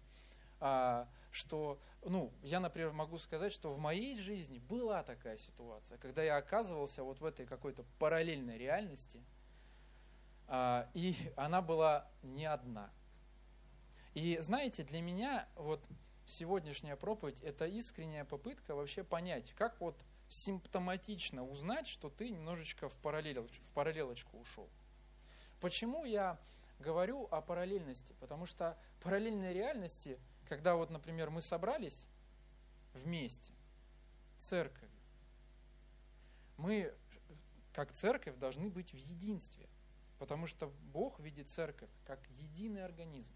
а, 0.60 1.08
что, 1.30 1.78
ну, 2.02 2.32
я, 2.42 2.60
например, 2.60 2.92
могу 2.92 3.18
сказать, 3.18 3.52
что 3.52 3.70
в 3.72 3.78
моей 3.78 4.16
жизни 4.16 4.58
была 4.58 5.02
такая 5.02 5.36
ситуация, 5.36 5.98
когда 5.98 6.22
я 6.22 6.36
оказывался 6.36 7.02
вот 7.02 7.20
в 7.20 7.24
этой 7.24 7.44
какой-то 7.44 7.84
параллельной 7.98 8.56
реальности, 8.56 9.22
а, 10.46 10.88
и 10.94 11.14
она 11.36 11.60
была 11.60 12.08
не 12.22 12.46
одна– 12.46 12.90
и 14.14 14.38
знаете, 14.40 14.82
для 14.82 15.00
меня 15.00 15.48
вот 15.56 15.86
сегодняшняя 16.26 16.96
проповедь– 16.96 17.40
это 17.42 17.66
искренняя 17.66 18.24
попытка 18.24 18.74
вообще 18.74 19.04
понять, 19.04 19.52
как 19.54 19.80
вот 19.80 19.96
симптоматично 20.28 21.44
узнать, 21.46 21.86
что 21.86 22.10
ты 22.10 22.30
немножечко 22.30 22.88
в, 22.88 22.96
параллелочку, 22.96 23.64
в 23.64 23.70
параллелочку 23.70 24.38
ушел. 24.38 24.68
Почему 25.60 26.04
я 26.04 26.38
говорю 26.78 27.28
о 27.30 27.40
параллельности? 27.40 28.14
Потому 28.20 28.46
что 28.46 28.78
параллельной 29.00 29.52
реальности, 29.52 30.18
когда 30.48 30.76
вот, 30.76 30.90
например, 30.90 31.30
мы 31.30 31.40
собрались 31.40 32.06
вместе, 32.94 33.52
церковь, 34.38 34.90
мы, 36.56 36.94
как 37.72 37.92
церковь, 37.92 38.36
должны 38.36 38.68
быть 38.68 38.92
в 38.92 38.96
единстве, 38.96 39.68
потому 40.18 40.46
что 40.46 40.68
Бог 40.92 41.18
видит 41.20 41.48
церковь 41.48 41.90
как 42.04 42.20
единый 42.30 42.84
организм 42.84 43.32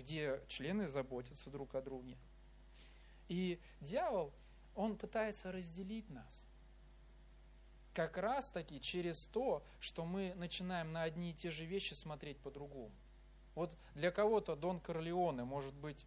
где 0.00 0.40
члены 0.48 0.88
заботятся 0.88 1.50
друг 1.50 1.74
о 1.74 1.82
друге. 1.82 2.16
И 3.28 3.60
дьявол, 3.80 4.32
он 4.74 4.96
пытается 4.96 5.52
разделить 5.52 6.08
нас. 6.10 6.48
Как 7.94 8.16
раз 8.16 8.50
таки 8.50 8.80
через 8.80 9.26
то, 9.26 9.62
что 9.80 10.04
мы 10.04 10.32
начинаем 10.36 10.92
на 10.92 11.02
одни 11.02 11.30
и 11.30 11.34
те 11.34 11.50
же 11.50 11.64
вещи 11.64 11.94
смотреть 11.94 12.38
по-другому. 12.38 12.94
Вот 13.54 13.76
для 13.94 14.10
кого-то 14.10 14.56
Дон 14.56 14.80
Корлеоне 14.80 15.44
может 15.44 15.74
быть 15.74 16.04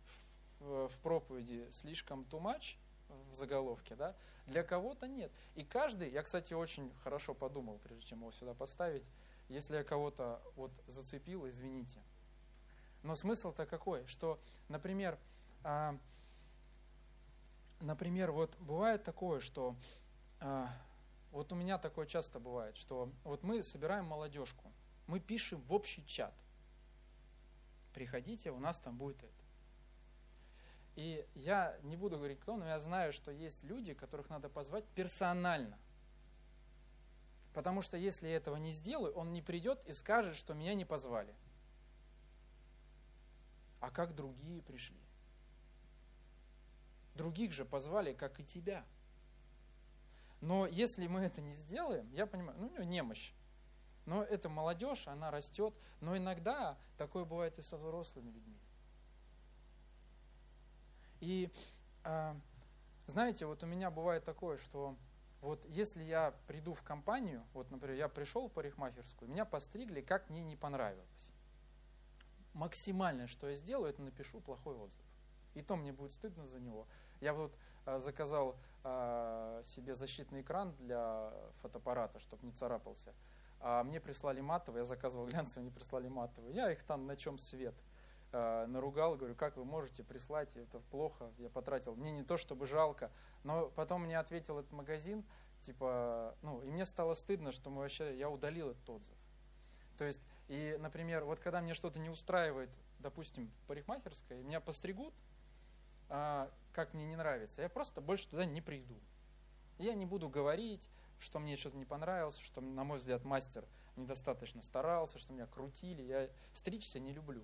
в, 0.60 0.88
в 0.88 0.98
проповеди 1.00 1.68
слишком 1.72 2.24
too 2.24 2.42
much, 2.42 2.78
в 3.30 3.34
заголовке, 3.34 3.96
да? 3.96 4.16
Для 4.48 4.64
кого-то 4.64 5.08
нет. 5.08 5.32
И 5.56 5.64
каждый, 5.64 6.10
я, 6.10 6.24
кстати, 6.24 6.54
очень 6.54 6.92
хорошо 7.04 7.34
подумал, 7.34 7.80
прежде 7.84 8.08
чем 8.08 8.20
его 8.20 8.32
сюда 8.32 8.54
поставить, 8.54 9.10
если 9.50 9.76
я 9.76 9.84
кого-то 9.84 10.42
вот 10.56 10.72
зацепил, 10.88 11.48
извините. 11.48 12.00
Но 13.04 13.16
смысл-то 13.16 13.66
какой? 13.66 14.08
Что, 14.08 14.40
например, 14.70 15.20
а, 15.64 15.98
например, 17.82 18.32
вот 18.32 18.56
бывает 18.60 19.04
такое, 19.04 19.42
что 19.42 19.76
а, 20.40 20.70
вот 21.32 21.52
у 21.52 21.56
меня 21.56 21.78
такое 21.78 22.06
часто 22.06 22.40
бывает, 22.40 22.78
что 22.78 23.12
вот 23.24 23.44
мы 23.44 23.62
собираем 23.62 24.06
молодежку, 24.06 24.72
мы 25.08 25.20
пишем 25.20 25.62
в 25.62 25.74
общий 25.74 26.06
чат. 26.06 26.34
Приходите, 27.94 28.52
у 28.52 28.60
нас 28.60 28.80
там 28.80 28.98
будет 28.98 29.18
это. 29.18 29.34
И 30.96 31.28
я 31.36 31.78
не 31.84 31.98
буду 31.98 32.18
говорить 32.18 32.40
кто, 32.40 32.56
но 32.56 32.66
я 32.66 32.80
знаю, 32.80 33.12
что 33.14 33.32
есть 33.32 33.64
люди, 33.64 33.94
которых 33.94 34.30
надо 34.30 34.48
позвать 34.48 34.86
персонально. 34.96 35.78
Потому 37.54 37.82
что 37.82 37.98
если 37.98 38.28
я 38.28 38.38
этого 38.38 38.56
не 38.56 38.72
сделаю, 38.72 39.14
он 39.14 39.34
не 39.34 39.42
придет 39.42 39.84
и 39.86 39.94
скажет, 39.94 40.36
что 40.36 40.54
меня 40.54 40.74
не 40.74 40.86
позвали 40.86 41.36
а 43.84 43.92
как 43.92 44.16
другие 44.16 44.62
пришли. 44.62 44.98
Других 47.16 47.52
же 47.52 47.66
позвали, 47.66 48.14
как 48.14 48.40
и 48.40 48.44
тебя. 48.46 48.86
Но 50.40 50.66
если 50.68 51.06
мы 51.08 51.20
это 51.20 51.42
не 51.42 51.54
сделаем, 51.54 52.10
я 52.14 52.26
понимаю, 52.26 52.58
ну 52.60 52.68
у 52.68 52.70
него 52.70 52.84
немощь. 52.84 53.34
Но 54.06 54.24
это 54.24 54.48
молодежь, 54.48 55.06
она 55.08 55.32
растет. 55.32 55.74
Но 56.00 56.16
иногда 56.16 56.78
такое 56.98 57.26
бывает 57.26 57.60
и 57.60 57.62
со 57.62 57.76
взрослыми 57.76 58.32
людьми. 58.32 58.58
И 61.20 61.52
э, 62.06 62.36
знаете, 63.08 63.46
вот 63.46 63.64
у 63.64 63.66
меня 63.66 63.92
бывает 63.92 64.24
такое, 64.24 64.58
что 64.60 64.96
вот 65.42 65.66
если 65.66 66.04
я 66.04 66.34
приду 66.48 66.74
в 66.74 66.84
компанию, 66.84 67.44
вот, 67.54 67.70
например, 67.70 67.98
я 67.98 68.08
пришел 68.08 68.48
в 68.48 68.52
парикмахерскую, 68.54 69.30
меня 69.30 69.44
постригли, 69.44 70.00
как 70.00 70.30
мне 70.30 70.42
не 70.42 70.56
понравилось 70.56 71.34
максимальное, 72.54 73.28
что 73.28 73.50
я 73.50 73.56
сделаю, 73.56 73.90
это 73.90 74.02
напишу 74.02 74.40
плохой 74.42 74.76
отзыв. 74.76 75.02
И 75.54 75.62
то 75.62 75.76
мне 75.76 75.92
будет 75.92 76.14
стыдно 76.14 76.46
за 76.46 76.60
него. 76.60 76.88
Я 77.22 77.34
вот 77.34 77.56
а, 77.86 78.00
заказал 78.00 78.56
а, 78.84 79.62
себе 79.64 79.96
защитный 79.96 80.42
экран 80.42 80.76
для 80.78 81.32
фотоаппарата, 81.62 82.20
чтобы 82.20 82.46
не 82.46 82.52
царапался. 82.52 83.14
А 83.60 83.84
мне 83.84 84.00
прислали 84.00 84.42
матовый, 84.42 84.82
я 84.82 84.86
заказывал 84.86 85.28
глянцевый, 85.28 85.64
мне 85.64 85.72
прислали 85.72 86.08
матовый. 86.08 86.54
Я 86.54 86.72
их 86.72 86.84
там 86.84 87.06
на 87.06 87.16
чем 87.16 87.38
свет 87.38 87.76
а, 88.32 88.66
наругал, 88.68 89.16
говорю, 89.16 89.36
как 89.36 89.58
вы 89.58 89.64
можете 89.64 90.04
прислать, 90.04 90.56
это 90.58 90.80
плохо, 90.92 91.32
я 91.38 91.50
потратил. 91.50 91.96
Мне 91.96 92.12
не 92.12 92.24
то, 92.24 92.36
чтобы 92.36 92.66
жалко, 92.66 93.12
но 93.44 93.70
потом 93.76 94.04
мне 94.04 94.18
ответил 94.18 94.60
этот 94.60 94.72
магазин, 94.72 95.24
типа, 95.62 96.36
ну, 96.42 96.62
и 96.62 96.70
мне 96.70 96.86
стало 96.86 97.14
стыдно, 97.14 97.52
что 97.52 97.70
мы 97.70 97.82
вообще, 97.82 98.18
я 98.18 98.30
удалил 98.30 98.72
этот 98.72 98.90
отзыв. 98.90 99.16
То 99.98 100.06
есть, 100.06 100.28
и, 100.48 100.78
например, 100.80 101.24
вот 101.24 101.40
когда 101.40 101.62
мне 101.62 101.74
что-то 101.74 102.00
не 102.00 102.10
устраивает, 102.10 102.70
допустим, 103.00 103.48
в 103.48 103.68
парикмахерской, 103.68 104.44
меня 104.44 104.60
постригут, 104.60 105.14
а, 106.10 106.52
как 106.74 106.94
мне 106.94 107.06
не 107.06 107.16
нравится, 107.16 107.62
я 107.62 107.70
просто 107.70 108.02
больше 108.02 108.28
туда 108.28 108.46
не 108.46 108.62
приду. 108.62 109.00
Я 109.78 109.96
не 109.96 110.06
буду 110.06 110.30
говорить, 110.30 110.90
что 111.20 111.40
мне 111.40 111.56
что-то 111.56 111.78
не 111.78 111.86
понравилось, 111.86 112.38
что, 112.38 112.62
на 112.62 112.84
мой 112.84 112.98
взгляд, 112.98 113.24
мастер 113.24 113.66
недостаточно 113.96 114.62
старался, 114.62 115.18
что 115.18 115.34
меня 115.34 115.48
крутили. 115.48 116.02
Я 116.02 116.30
стричься 116.54 117.00
не 117.00 117.14
люблю. 117.14 117.44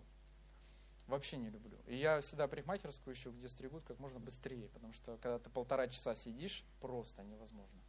Вообще 1.08 1.38
не 1.38 1.50
люблю. 1.50 1.78
И 1.88 1.96
я 1.96 2.22
всегда 2.22 2.48
парикмахерскую 2.48 3.16
ищу, 3.16 3.32
где 3.32 3.50
стригут 3.50 3.84
как 3.84 3.98
можно 4.00 4.20
быстрее, 4.20 4.70
потому 4.70 4.94
что 4.94 5.18
когда 5.18 5.40
ты 5.40 5.50
полтора 5.50 5.88
часа 5.88 6.14
сидишь, 6.14 6.64
просто 6.82 7.24
невозможно. 7.24 7.80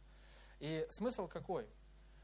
И 0.59 0.87
смысл 0.89 1.27
какой? 1.27 1.67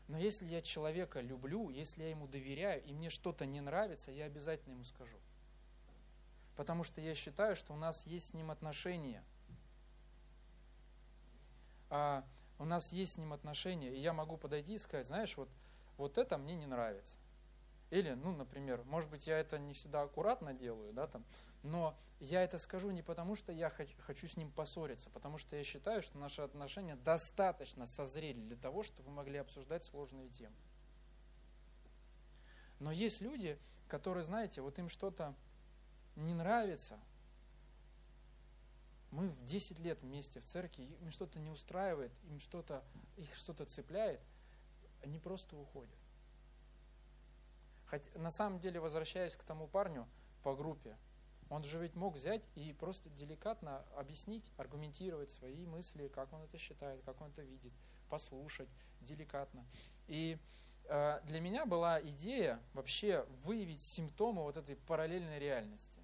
Но 0.08 0.18
если 0.18 0.46
я 0.46 0.62
человека 0.62 1.20
люблю, 1.20 1.70
если 1.70 2.04
я 2.04 2.10
ему 2.10 2.28
доверяю, 2.28 2.84
и 2.84 2.94
мне 2.94 3.10
что-то 3.10 3.46
не 3.46 3.60
нравится, 3.60 4.12
я 4.12 4.26
обязательно 4.26 4.74
ему 4.74 4.84
скажу. 4.86 5.18
Потому 6.56 6.84
что 6.84 7.02
я 7.02 7.14
считаю, 7.14 7.56
что 7.56 7.74
у 7.74 7.78
нас 7.78 8.06
есть 8.08 8.30
с 8.30 8.34
ним 8.34 8.50
отношения. 8.50 9.24
А 11.90 12.24
у 12.58 12.66
нас 12.66 12.92
есть 12.92 13.14
с 13.14 13.18
ним 13.18 13.34
отношения, 13.34 13.94
и 13.94 14.00
я 14.00 14.14
могу 14.14 14.38
подойти 14.38 14.76
и 14.76 14.78
сказать, 14.78 15.08
знаешь, 15.08 15.36
вот, 15.38 15.50
вот 15.98 16.18
это 16.18 16.38
мне 16.38 16.56
не 16.56 16.66
нравится. 16.66 17.18
Или, 17.90 18.14
ну, 18.14 18.36
например, 18.36 18.84
может 18.84 19.10
быть, 19.10 19.28
я 19.28 19.40
это 19.40 19.58
не 19.58 19.74
всегда 19.74 20.02
аккуратно 20.02 20.54
делаю, 20.54 20.92
да, 20.92 21.08
там, 21.08 21.24
но 21.64 21.98
я 22.20 22.44
это 22.44 22.58
скажу 22.58 22.92
не 22.92 23.02
потому, 23.02 23.36
что 23.36 23.54
я 23.54 23.70
хочу, 23.70 24.28
с 24.28 24.36
ним 24.36 24.52
поссориться, 24.52 25.10
потому 25.10 25.38
что 25.38 25.56
я 25.56 25.64
считаю, 25.64 26.02
что 26.02 26.18
наши 26.18 26.42
отношения 26.42 26.96
достаточно 26.96 27.86
созрели 27.86 28.42
для 28.42 28.58
того, 28.58 28.84
чтобы 28.84 29.10
мы 29.10 29.18
могли 29.18 29.38
обсуждать 29.38 29.86
сложные 29.86 30.30
темы. 30.30 30.56
Но 32.80 32.92
есть 32.92 33.22
люди, 33.22 33.58
которые, 33.88 34.24
знаете, 34.24 34.62
вот 34.62 34.78
им 34.80 34.90
что-то 34.90 35.34
не 36.16 36.34
нравится. 36.34 37.00
Мы 39.12 39.30
в 39.30 39.46
10 39.46 39.80
лет 39.80 40.02
вместе 40.02 40.42
в 40.42 40.46
церкви, 40.46 40.84
им 41.02 41.12
что-то 41.12 41.40
не 41.40 41.50
устраивает, 41.50 42.12
им 42.30 42.40
что-то, 42.40 42.84
их 43.16 43.34
что-то 43.36 43.66
цепляет, 43.66 44.20
они 45.02 45.20
просто 45.20 45.56
уходят. 45.56 45.96
Хотя, 47.88 48.10
на 48.20 48.30
самом 48.30 48.60
деле, 48.60 48.80
возвращаясь 48.80 49.36
к 49.36 49.44
тому 49.44 49.68
парню 49.68 50.08
по 50.44 50.56
группе, 50.56 50.98
он 51.50 51.64
же 51.64 51.80
ведь 51.80 51.96
мог 51.96 52.16
взять 52.16 52.48
и 52.56 52.74
просто 52.74 53.10
деликатно 53.10 53.86
объяснить, 53.96 54.52
аргументировать 54.58 55.32
свои 55.32 55.66
мысли, 55.66 56.10
как 56.10 56.32
он 56.34 56.42
это 56.42 56.58
считает, 56.58 57.02
как 57.04 57.22
он 57.22 57.30
это 57.30 57.42
видит, 57.42 57.72
послушать 58.10 58.70
деликатно. 59.00 59.66
И 60.08 60.38
э, 60.86 61.20
для 61.24 61.40
меня 61.40 61.66
была 61.66 62.02
идея 62.02 62.60
вообще 62.74 63.26
выявить 63.44 63.82
симптомы 63.82 64.44
вот 64.44 64.58
этой 64.58 64.76
параллельной 64.76 65.40
реальности. 65.40 66.02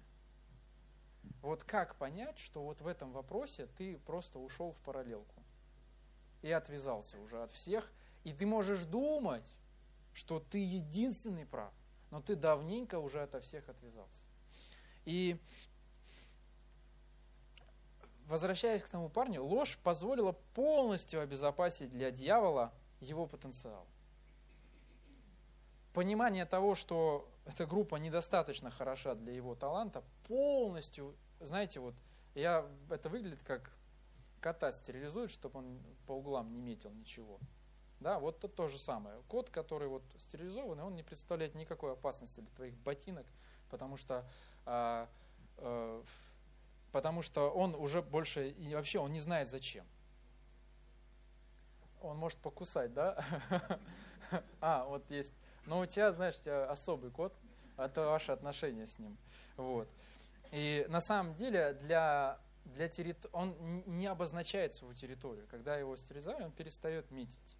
Вот 1.42 1.62
как 1.62 1.96
понять, 1.96 2.38
что 2.38 2.62
вот 2.62 2.80
в 2.80 2.86
этом 2.86 3.12
вопросе 3.12 3.66
ты 3.76 3.98
просто 3.98 4.38
ушел 4.38 4.72
в 4.72 4.78
параллелку 4.78 5.42
и 6.40 6.50
отвязался 6.50 7.18
уже 7.18 7.42
от 7.42 7.50
всех, 7.50 7.92
и 8.24 8.32
ты 8.32 8.46
можешь 8.46 8.84
думать, 8.84 9.58
что 10.14 10.40
ты 10.40 10.58
единственный 10.58 11.44
прав, 11.44 11.72
но 12.10 12.22
ты 12.22 12.36
давненько 12.36 12.98
уже 12.98 13.22
ото 13.22 13.40
всех 13.40 13.68
отвязался. 13.68 14.24
И 15.04 15.38
возвращаясь 18.26 18.82
к 18.82 18.88
тому 18.88 19.08
парню, 19.08 19.44
ложь 19.44 19.78
позволила 19.82 20.32
полностью 20.54 21.20
обезопасить 21.20 21.90
для 21.90 22.10
дьявола 22.10 22.72
его 23.00 23.26
потенциал. 23.26 23.86
Понимание 25.92 26.44
того, 26.44 26.74
что 26.74 27.28
эта 27.44 27.66
группа 27.66 27.96
недостаточно 27.96 28.70
хороша 28.70 29.14
для 29.14 29.32
его 29.32 29.54
таланта, 29.54 30.02
полностью, 30.26 31.14
знаете, 31.40 31.80
вот 31.80 31.94
я, 32.34 32.66
это 32.90 33.08
выглядит 33.08 33.42
как 33.42 33.70
кота 34.40 34.72
стерилизуют, 34.72 35.30
чтобы 35.30 35.60
он 35.60 35.78
по 36.06 36.12
углам 36.12 36.52
не 36.52 36.60
метил 36.60 36.90
ничего. 36.90 37.38
Да, 38.04 38.18
вот 38.18 38.38
то, 38.38 38.48
то 38.48 38.68
же 38.68 38.78
самое. 38.78 39.16
Кот, 39.28 39.48
который 39.48 39.88
вот 39.88 40.02
стерилизованный, 40.18 40.82
он 40.82 40.94
не 40.94 41.02
представляет 41.02 41.54
никакой 41.54 41.92
опасности 41.92 42.40
для 42.40 42.50
твоих 42.50 42.76
ботинок, 42.76 43.26
потому 43.70 43.96
что, 43.96 44.28
а, 44.66 45.08
а, 45.56 46.04
потому 46.92 47.22
что 47.22 47.50
он 47.50 47.74
уже 47.74 48.02
больше, 48.02 48.50
и 48.50 48.74
вообще 48.74 48.98
он 48.98 49.10
не 49.14 49.20
знает 49.20 49.48
зачем. 49.48 49.86
Он 52.02 52.18
может 52.18 52.38
покусать, 52.40 52.92
да? 52.92 53.24
А, 54.60 54.84
вот 54.84 55.10
есть. 55.10 55.32
Но 55.64 55.80
у 55.80 55.86
тебя, 55.86 56.12
знаешь, 56.12 56.34
у 56.46 56.70
особый 56.70 57.10
кот, 57.10 57.34
это 57.78 58.02
ваши 58.02 58.32
отношения 58.32 58.86
с 58.86 58.98
ним. 58.98 59.16
Вот. 59.56 59.88
И 60.50 60.84
на 60.90 61.00
самом 61.00 61.34
деле 61.36 61.72
для, 61.72 62.38
для 62.66 62.88
территор... 62.88 63.30
он 63.32 63.82
не 63.86 64.06
обозначает 64.06 64.74
свою 64.74 64.94
территорию. 64.94 65.46
Когда 65.50 65.78
его 65.78 65.96
стерилизовали, 65.96 66.44
он 66.44 66.52
перестает 66.52 67.10
метить. 67.10 67.56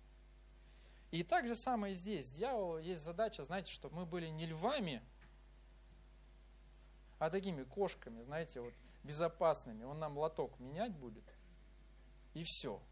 И 1.15 1.23
так 1.23 1.47
же 1.47 1.55
самое 1.55 1.95
здесь. 1.95 2.29
Дьяволу 2.33 2.79
есть 2.79 3.01
задача, 3.01 3.45
знаете, 3.45 3.71
чтобы 3.71 3.95
мы 3.95 4.05
были 4.05 4.27
не 4.27 4.47
львами, 4.47 5.01
а 7.21 7.31
такими 7.31 7.63
кошками, 7.63 8.21
знаете, 8.23 8.61
вот 8.61 8.75
безопасными. 9.05 9.85
Он 9.85 10.01
нам 10.01 10.19
лоток 10.19 10.59
менять 10.59 10.93
будет, 10.93 11.23
и 12.33 12.43
все. 12.43 12.83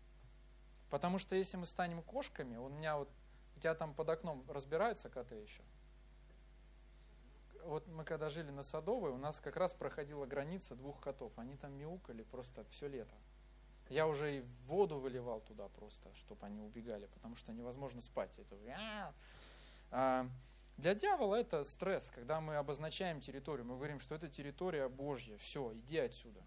Потому 0.88 1.18
что 1.18 1.34
если 1.34 1.56
мы 1.56 1.66
станем 1.66 2.00
кошками, 2.00 2.54
у 2.58 2.68
меня 2.68 2.96
вот, 2.96 3.10
у 3.56 3.58
тебя 3.58 3.74
там 3.74 3.92
под 3.92 4.10
окном 4.10 4.48
разбираются 4.48 5.10
коты 5.10 5.34
еще? 5.34 5.64
Вот 7.64 7.88
мы 7.88 8.04
когда 8.04 8.30
жили 8.30 8.52
на 8.52 8.62
Садовой, 8.62 9.10
у 9.10 9.18
нас 9.18 9.40
как 9.40 9.56
раз 9.56 9.74
проходила 9.74 10.26
граница 10.26 10.76
двух 10.76 11.00
котов. 11.00 11.36
Они 11.40 11.56
там 11.56 11.72
мяукали 11.72 12.22
просто 12.22 12.64
все 12.70 12.86
лето. 12.86 13.16
Я 13.88 14.06
уже 14.06 14.38
и 14.38 14.44
воду 14.66 14.98
выливал 14.98 15.40
туда 15.40 15.68
просто, 15.68 16.08
чтобы 16.14 16.46
они 16.46 16.60
убегали, 16.60 17.06
потому 17.06 17.36
что 17.36 17.52
невозможно 17.52 18.00
спать. 18.00 18.30
Это... 18.38 18.56
А, 19.90 20.26
для 20.78 20.94
дьявола 20.94 21.36
это 21.36 21.64
стресс, 21.64 22.10
когда 22.10 22.40
мы 22.40 22.56
обозначаем 22.56 23.20
территорию, 23.20 23.66
мы 23.66 23.76
говорим, 23.76 24.00
что 24.00 24.14
это 24.14 24.28
территория 24.28 24.88
Божья, 24.88 25.36
все, 25.38 25.72
иди 25.74 25.98
отсюда. 25.98 26.40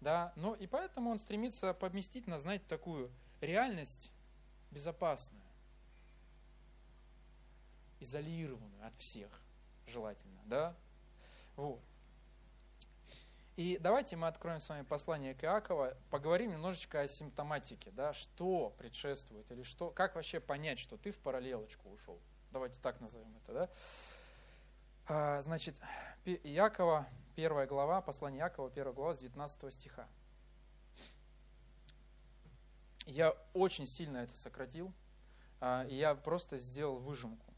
Да, 0.00 0.34
но 0.36 0.54
и 0.54 0.66
поэтому 0.66 1.10
он 1.10 1.18
стремится 1.18 1.72
поместить 1.72 2.26
нас, 2.26 2.42
знаете, 2.42 2.64
такую 2.68 3.10
реальность 3.40 4.12
безопасную, 4.70 5.42
изолированную 8.00 8.86
от 8.86 8.94
всех, 8.98 9.30
желательно, 9.86 10.42
да, 10.44 10.76
вот. 11.56 11.80
И 13.56 13.78
давайте 13.80 14.16
мы 14.16 14.26
откроем 14.26 14.58
с 14.58 14.68
вами 14.68 14.82
послание 14.82 15.32
к 15.32 15.44
Иакова, 15.44 15.96
поговорим 16.10 16.50
немножечко 16.50 17.02
о 17.02 17.06
симптоматике, 17.06 17.92
да, 17.92 18.12
что 18.12 18.74
предшествует, 18.78 19.48
или 19.52 19.62
что, 19.62 19.90
как 19.90 20.16
вообще 20.16 20.40
понять, 20.40 20.80
что 20.80 20.96
ты 20.96 21.12
в 21.12 21.18
параллелочку 21.18 21.88
ушел. 21.90 22.18
Давайте 22.50 22.80
так 22.80 23.00
назовем 23.00 23.32
это, 23.36 23.52
да. 23.52 23.70
А, 25.06 25.42
значит, 25.42 25.76
Иакова, 26.24 27.06
первая 27.36 27.68
глава, 27.68 28.00
послание 28.00 28.40
Иакова, 28.40 28.70
первая 28.70 28.92
глава 28.92 29.14
с 29.14 29.18
19 29.18 29.72
стиха. 29.72 30.08
Я 33.06 33.36
очень 33.52 33.86
сильно 33.86 34.18
это 34.18 34.36
сократил, 34.36 34.92
а, 35.60 35.84
и 35.84 35.94
я 35.94 36.16
просто 36.16 36.58
сделал 36.58 36.96
выжимку. 36.96 37.54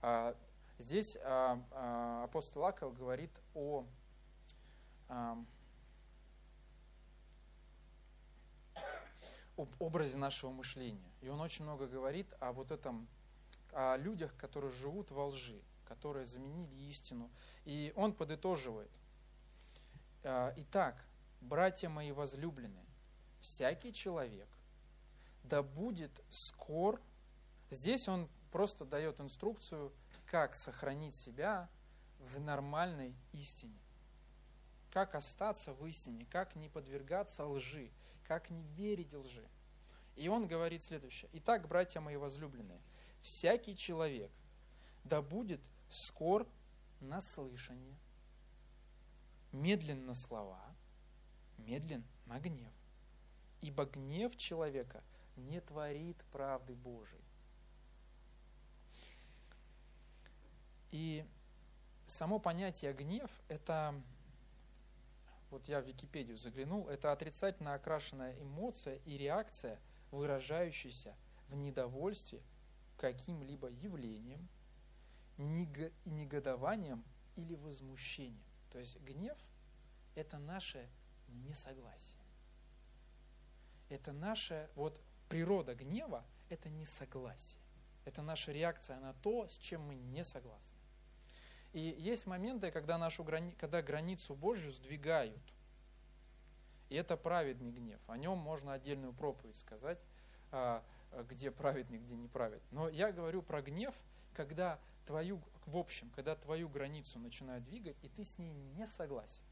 А, 0.00 0.36
здесь 0.78 1.18
апостол 1.24 2.62
Иаков 2.62 2.94
говорит 2.94 3.32
о 3.54 3.84
об 5.08 5.44
образе 9.78 10.16
нашего 10.16 10.50
мышления. 10.50 11.10
И 11.20 11.28
он 11.28 11.40
очень 11.40 11.64
много 11.64 11.86
говорит 11.86 12.32
о 12.40 12.52
вот 12.52 12.70
этом, 12.70 13.08
о 13.72 13.96
людях, 13.96 14.36
которые 14.36 14.70
живут 14.70 15.10
во 15.10 15.26
лжи, 15.26 15.60
которые 15.86 16.26
заменили 16.26 16.74
истину. 16.88 17.30
И 17.64 17.92
он 17.96 18.12
подытоживает. 18.12 18.90
«А, 20.22 20.52
Итак, 20.56 21.04
братья 21.40 21.88
мои 21.88 22.12
возлюбленные, 22.12 22.86
всякий 23.40 23.92
человек 23.92 24.48
да 25.48 25.62
будет 25.62 26.22
скор. 26.30 27.00
Здесь 27.70 28.08
он 28.08 28.28
просто 28.52 28.84
дает 28.84 29.20
инструкцию, 29.20 29.92
как 30.26 30.54
сохранить 30.54 31.14
себя 31.14 31.68
в 32.18 32.40
нормальной 32.40 33.14
истине. 33.32 33.78
Как 34.90 35.14
остаться 35.14 35.72
в 35.72 35.86
истине, 35.86 36.26
как 36.30 36.56
не 36.56 36.68
подвергаться 36.68 37.44
лжи, 37.44 37.90
как 38.24 38.50
не 38.50 38.62
верить 38.76 39.12
лжи. 39.12 39.46
И 40.16 40.28
он 40.28 40.46
говорит 40.46 40.82
следующее. 40.82 41.30
Итак, 41.34 41.68
братья 41.68 42.00
мои 42.00 42.16
возлюбленные, 42.16 42.80
всякий 43.22 43.76
человек 43.76 44.30
да 45.04 45.22
будет 45.22 45.60
скор 45.88 46.46
на 47.00 47.20
слышание, 47.20 47.96
медлен 49.52 50.04
на 50.06 50.14
слова, 50.14 50.62
медлен 51.56 52.04
на 52.26 52.38
гнев. 52.40 52.72
Ибо 53.60 53.86
гнев 53.86 54.36
человека 54.36 55.02
не 55.36 55.60
творит 55.60 56.16
правды 56.32 56.74
Божией. 56.74 57.22
И 60.90 61.26
само 62.06 62.38
понятие 62.38 62.92
гнев– 62.92 63.30
это, 63.48 63.94
вот 65.50 65.66
я 65.68 65.80
в 65.80 65.86
Википедию 65.86 66.36
заглянул, 66.36 66.88
это 66.88 67.12
отрицательно 67.12 67.74
окрашенная 67.74 68.40
эмоция 68.40 68.96
и 69.04 69.16
реакция, 69.16 69.80
выражающаяся 70.10 71.14
в 71.48 71.54
недовольстве 71.54 72.42
каким-либо 72.98 73.68
явлением, 73.68 74.48
негодованием 75.36 77.04
или 77.36 77.54
возмущением. 77.54 78.42
То 78.70 78.78
есть 78.78 78.98
гнев– 79.00 79.38
это 80.14 80.38
наше 80.38 80.88
несогласие. 81.28 82.18
Это 83.88 84.12
наша, 84.12 84.68
вот 84.74 85.00
природа 85.28 85.74
гнева– 85.74 86.24
это 86.48 86.68
несогласие. 86.68 87.60
Это 88.04 88.22
наша 88.22 88.52
реакция 88.52 88.98
на 89.00 89.14
то, 89.14 89.46
с 89.46 89.58
чем 89.58 89.82
мы 89.82 89.94
не 89.94 90.24
согласны. 90.24 90.77
И 91.72 91.80
есть 91.98 92.26
моменты, 92.26 92.70
когда, 92.70 92.98
нашу 92.98 93.24
грани... 93.24 93.52
когда 93.58 93.82
границу 93.82 94.34
Божью 94.34 94.72
сдвигают. 94.72 95.42
И 96.88 96.94
это 96.94 97.16
праведный 97.16 97.70
гнев. 97.70 98.00
О 98.06 98.16
нем 98.16 98.38
можно 98.38 98.72
отдельную 98.72 99.12
проповедь 99.12 99.56
сказать, 99.56 99.98
а, 100.50 100.82
где 101.28 101.50
праведный, 101.50 101.98
где 101.98 102.16
неправедный. 102.16 102.68
Но 102.70 102.88
я 102.88 103.12
говорю 103.12 103.42
про 103.42 103.60
гнев, 103.60 103.94
когда 104.34 104.78
твою, 105.04 105.42
в 105.66 105.76
общем, 105.76 106.10
когда 106.10 106.34
твою 106.36 106.68
границу 106.68 107.18
начинают 107.18 107.64
двигать, 107.64 107.96
и 108.02 108.08
ты 108.08 108.24
с 108.24 108.38
ней 108.38 108.52
не 108.76 108.86
согласен. 108.86 109.42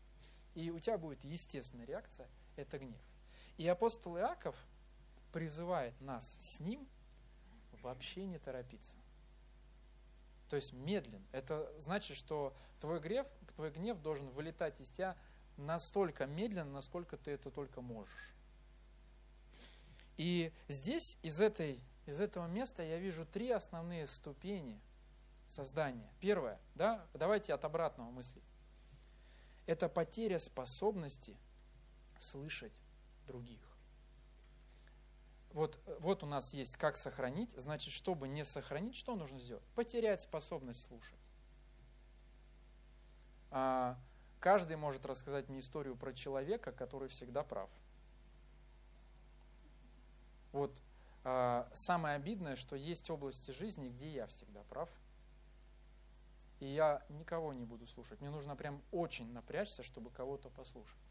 И 0.55 0.71
у 0.71 0.79
тебя 0.79 0.97
будет 0.97 1.23
естественная 1.25 1.87
реакция– 1.87 2.29
это 2.57 2.79
гнев. 2.79 3.01
И 3.59 3.69
апостол 3.69 4.17
Иаков 4.17 4.57
призывает 5.33 5.99
нас 6.01 6.27
с 6.41 6.61
ним 6.61 6.87
вообще 7.83 8.25
не 8.25 8.39
торопиться. 8.39 8.97
То 10.49 10.57
есть 10.57 10.73
медленно. 10.73 11.27
Это 11.33 11.73
значит, 11.79 12.17
что 12.17 12.57
твой 12.81 13.01
гнев, 13.01 13.27
твой 13.55 13.71
гнев 13.71 14.01
должен 14.01 14.29
вылетать 14.31 14.81
из 14.81 14.91
тебя 14.91 15.17
настолько 15.57 16.27
медленно, 16.27 16.73
насколько 16.73 17.17
ты 17.17 17.33
это 17.33 17.51
только 17.51 17.81
можешь. 17.81 18.35
И 20.17 20.53
здесь, 20.69 21.19
из, 21.23 21.41
этой, 21.41 21.81
из 22.07 22.21
этого 22.21 22.47
места, 22.47 22.83
я 22.83 22.99
вижу 22.99 23.27
три 23.27 23.51
основные 23.51 24.07
ступени 24.07 24.81
создания. 25.47 26.09
Первое, 26.21 26.59
да, 26.75 27.07
давайте 27.15 27.53
от 27.53 27.65
обратного 27.65 28.11
мысли. 28.11 28.43
Это 29.67 29.89
потеря 29.89 30.39
способности 30.39 31.37
слышать 32.19 32.73
других. 33.27 33.66
Вот, 35.57 35.81
вот 36.01 36.23
у 36.23 36.27
нас 36.27 36.53
есть 36.53 36.77
как 36.77 36.99
сохранить. 36.99 37.53
Значит, 37.53 37.95
чтобы 37.95 38.29
не 38.29 38.45
сохранить, 38.45 38.95
что 38.95 39.17
нужно 39.17 39.41
сделать? 39.41 39.65
Потерять 39.75 40.21
способность 40.21 40.85
слушать. 40.85 41.19
А, 43.51 43.99
каждый 44.39 44.77
может 44.77 45.07
рассказать 45.07 45.49
мне 45.49 45.61
историю 45.61 45.97
про 45.97 46.13
человека, 46.13 46.73
который 46.73 47.09
всегда 47.09 47.43
прав. 47.43 47.71
Вот 50.53 50.79
а, 51.25 51.71
самое 51.73 52.17
обидное, 52.17 52.57
что 52.57 52.77
есть 52.77 53.09
области 53.09 53.51
жизни, 53.51 53.89
где 53.89 54.11
я 54.11 54.27
всегда 54.27 54.63
прав. 54.65 54.91
И 56.61 56.67
я 56.67 57.03
никого 57.09 57.55
не 57.55 57.65
буду 57.65 57.87
слушать. 57.87 58.21
Мне 58.21 58.29
нужно 58.29 58.57
прям 58.57 58.83
очень 58.93 59.33
напрячься, 59.33 59.83
чтобы 59.83 60.11
кого-то 60.11 60.51
послушать. 60.51 61.06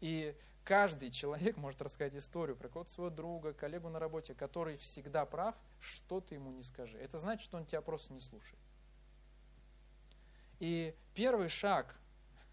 И 0.00 0.36
каждый 0.64 1.10
человек 1.10 1.56
может 1.56 1.82
рассказать 1.82 2.14
историю 2.14 2.56
про 2.56 2.68
кого-то 2.68 2.90
своего 2.90 3.10
друга, 3.10 3.52
коллегу 3.52 3.88
на 3.88 3.98
работе, 3.98 4.34
который 4.34 4.76
всегда 4.76 5.24
прав, 5.26 5.54
что 5.80 6.20
ты 6.20 6.34
ему 6.34 6.50
не 6.50 6.62
скажи. 6.62 6.98
Это 6.98 7.18
значит, 7.18 7.42
что 7.42 7.56
он 7.56 7.66
тебя 7.66 7.80
просто 7.80 8.12
не 8.12 8.20
слушает. 8.20 8.60
И 10.60 10.94
первый 11.14 11.48
шаг 11.48 11.96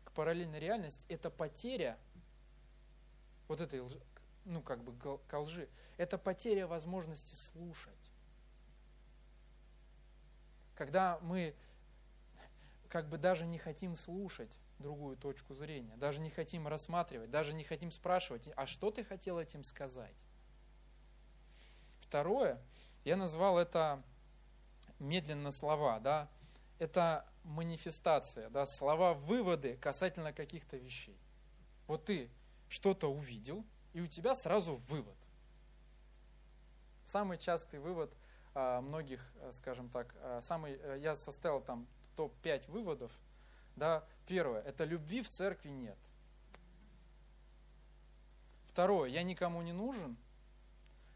к 0.04 0.12
параллельной 0.12 0.60
реальности– 0.60 1.06
это 1.10 1.30
потеря 1.30 1.98
вот 3.48 3.62
этой, 3.62 3.84
ну, 4.46 4.62
как 4.62 4.84
бы, 4.84 5.20
к 5.28 5.40
лжи. 5.40 5.68
Это 5.98 6.18
потеря 6.18 6.68
возможности 6.68 7.36
слушать. 7.36 7.94
Когда 10.76 11.20
мы 11.22 11.56
как 12.90 13.10
бы 13.10 13.18
даже 13.18 13.46
не 13.46 13.58
хотим 13.58 13.96
слушать 13.96 14.58
другую 14.80 15.18
точку 15.18 15.54
зрения, 15.54 15.96
даже 15.98 16.20
не 16.20 16.30
хотим 16.30 16.68
рассматривать, 16.68 17.32
даже 17.32 17.54
не 17.54 17.64
хотим 17.64 17.92
спрашивать, 17.92 18.48
а 18.56 18.68
что 18.68 18.92
ты 18.92 19.04
хотел 19.04 19.40
этим 19.40 19.64
сказать? 19.64 20.16
Второе, 22.00 22.62
я 23.04 23.16
назвал 23.16 23.58
это 23.58 24.04
медленно 25.00 25.52
слова, 25.52 26.00
да, 26.00 26.30
это 26.80 27.26
манифестация, 27.44 28.50
да, 28.50 28.66
слова-выводы 28.66 29.78
касательно 29.78 30.34
каких-то 30.34 30.78
вещей. 30.78 31.18
Вот 31.88 32.06
ты 32.06 32.30
что-то 32.70 33.12
увидел, 33.12 33.64
и 33.94 34.02
у 34.02 34.08
тебя 34.08 34.36
сразу 34.36 34.76
вывод. 34.88 35.16
Самый 37.04 37.38
частый 37.38 37.80
вывод 37.80 38.12
а, 38.56 38.82
многих, 38.82 39.22
а, 39.42 39.52
скажем 39.52 39.90
так, 39.90 40.14
а, 40.22 40.42
самый, 40.42 40.80
э, 40.82 40.98
я 41.02 41.16
составил 41.16 41.62
там 41.62 41.88
топ-5 42.16 42.72
выводов, 42.72 43.12
да, 43.76 44.06
первое, 44.28 44.62
это 44.62 44.84
любви 44.84 45.22
в 45.22 45.30
церкви 45.30 45.70
нет. 45.70 45.98
Второе, 48.68 49.10
я 49.10 49.24
никому 49.24 49.62
не 49.62 49.74
нужен. 49.74 50.18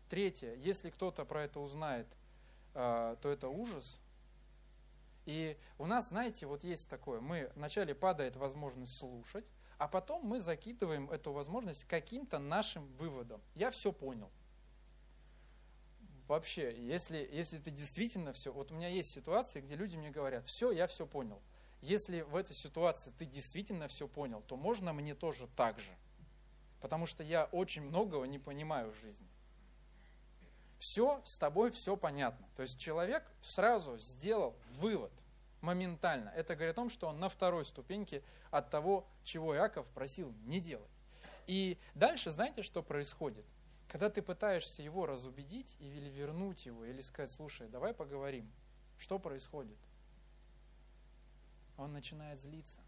Третье, 0.09 0.55
если 0.55 0.89
кто-то 0.89 1.25
про 1.25 1.43
это 1.43 1.59
узнает, 1.59 2.07
а, 2.73 3.15
то 3.17 3.29
это 3.29 3.47
ужас. 3.49 3.99
И 5.25 5.57
у 5.77 5.85
нас, 5.85 6.09
знаете, 6.09 6.47
вот 6.47 6.63
есть 6.63 6.89
такое, 6.89 7.19
мы 7.19 7.51
вначале 7.55 7.93
падает 7.93 8.35
возможность 8.35 8.97
слушать, 8.97 9.45
а 9.77 9.87
потом 9.87 10.25
мы 10.25 10.41
закидываем 10.41 11.09
эту 11.11 11.31
возможность 11.31 11.85
каким-то 11.85 12.39
нашим 12.39 12.87
выводом. 12.97 13.41
Я 13.55 13.71
все 13.71 13.91
понял. 13.91 14.31
Вообще, 16.27 16.75
если, 16.77 17.17
если 17.31 17.57
ты 17.57 17.71
действительно 17.71 18.33
все... 18.33 18.51
Вот 18.51 18.71
у 18.71 18.75
меня 18.75 18.87
есть 18.87 19.09
ситуации, 19.09 19.61
где 19.61 19.75
люди 19.75 19.95
мне 19.95 20.11
говорят, 20.11 20.47
все, 20.47 20.71
я 20.71 20.85
все 20.87 21.07
понял. 21.07 21.41
Если 21.81 22.21
в 22.21 22.35
этой 22.35 22.55
ситуации 22.55 23.11
ты 23.17 23.25
действительно 23.25 23.87
все 23.87 24.07
понял, 24.07 24.41
то 24.47 24.57
можно 24.57 24.93
мне 24.93 25.15
тоже 25.15 25.47
так 25.55 25.79
же. 25.79 25.91
Потому 26.81 27.05
что 27.05 27.23
я 27.23 27.45
очень 27.45 27.81
многого 27.83 28.25
не 28.25 28.39
понимаю 28.39 28.91
в 28.91 28.99
жизни. 28.99 29.27
Все, 30.77 31.21
с 31.25 31.37
тобой 31.37 31.71
все 31.71 31.97
понятно. 31.97 32.47
То 32.55 32.61
есть 32.61 32.79
человек 32.79 33.23
сразу 33.41 33.97
сделал 33.97 34.55
вывод 34.77 35.11
моментально. 35.61 36.29
Это 36.29 36.55
говорит 36.55 36.73
о 36.73 36.75
том, 36.75 36.89
что 36.89 37.07
он 37.07 37.19
на 37.19 37.27
второй 37.27 37.65
ступеньке 37.65 38.23
от 38.49 38.69
того, 38.69 39.05
чего 39.23 39.55
Иаков 39.55 39.89
просил 39.91 40.33
не 40.45 40.59
делать. 40.59 40.89
И 41.47 41.77
дальше 41.95 42.31
знаете, 42.31 42.63
что 42.63 42.81
происходит? 42.81 43.45
Когда 43.89 44.09
ты 44.09 44.21
пытаешься 44.21 44.81
его 44.81 45.05
разубедить 45.05 45.75
или 45.79 46.09
вернуть 46.09 46.65
его, 46.65 46.85
или 46.85 47.01
сказать, 47.01 47.31
слушай, 47.31 47.67
давай 47.67 47.93
поговорим, 47.93 48.49
что 48.97 49.17
происходит? 49.19 49.77
Он 51.79 51.93
начинает 51.93 52.39
злиться, 52.39 52.81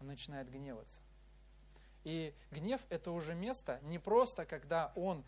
он 0.00 0.06
начинает 0.06 0.50
гневаться. 0.50 1.02
И 2.04 2.34
гнев– 2.50 2.80
это 2.88 3.10
уже 3.10 3.34
место 3.34 3.80
не 3.82 3.98
просто, 3.98 4.46
когда 4.46 4.92
он, 4.94 5.24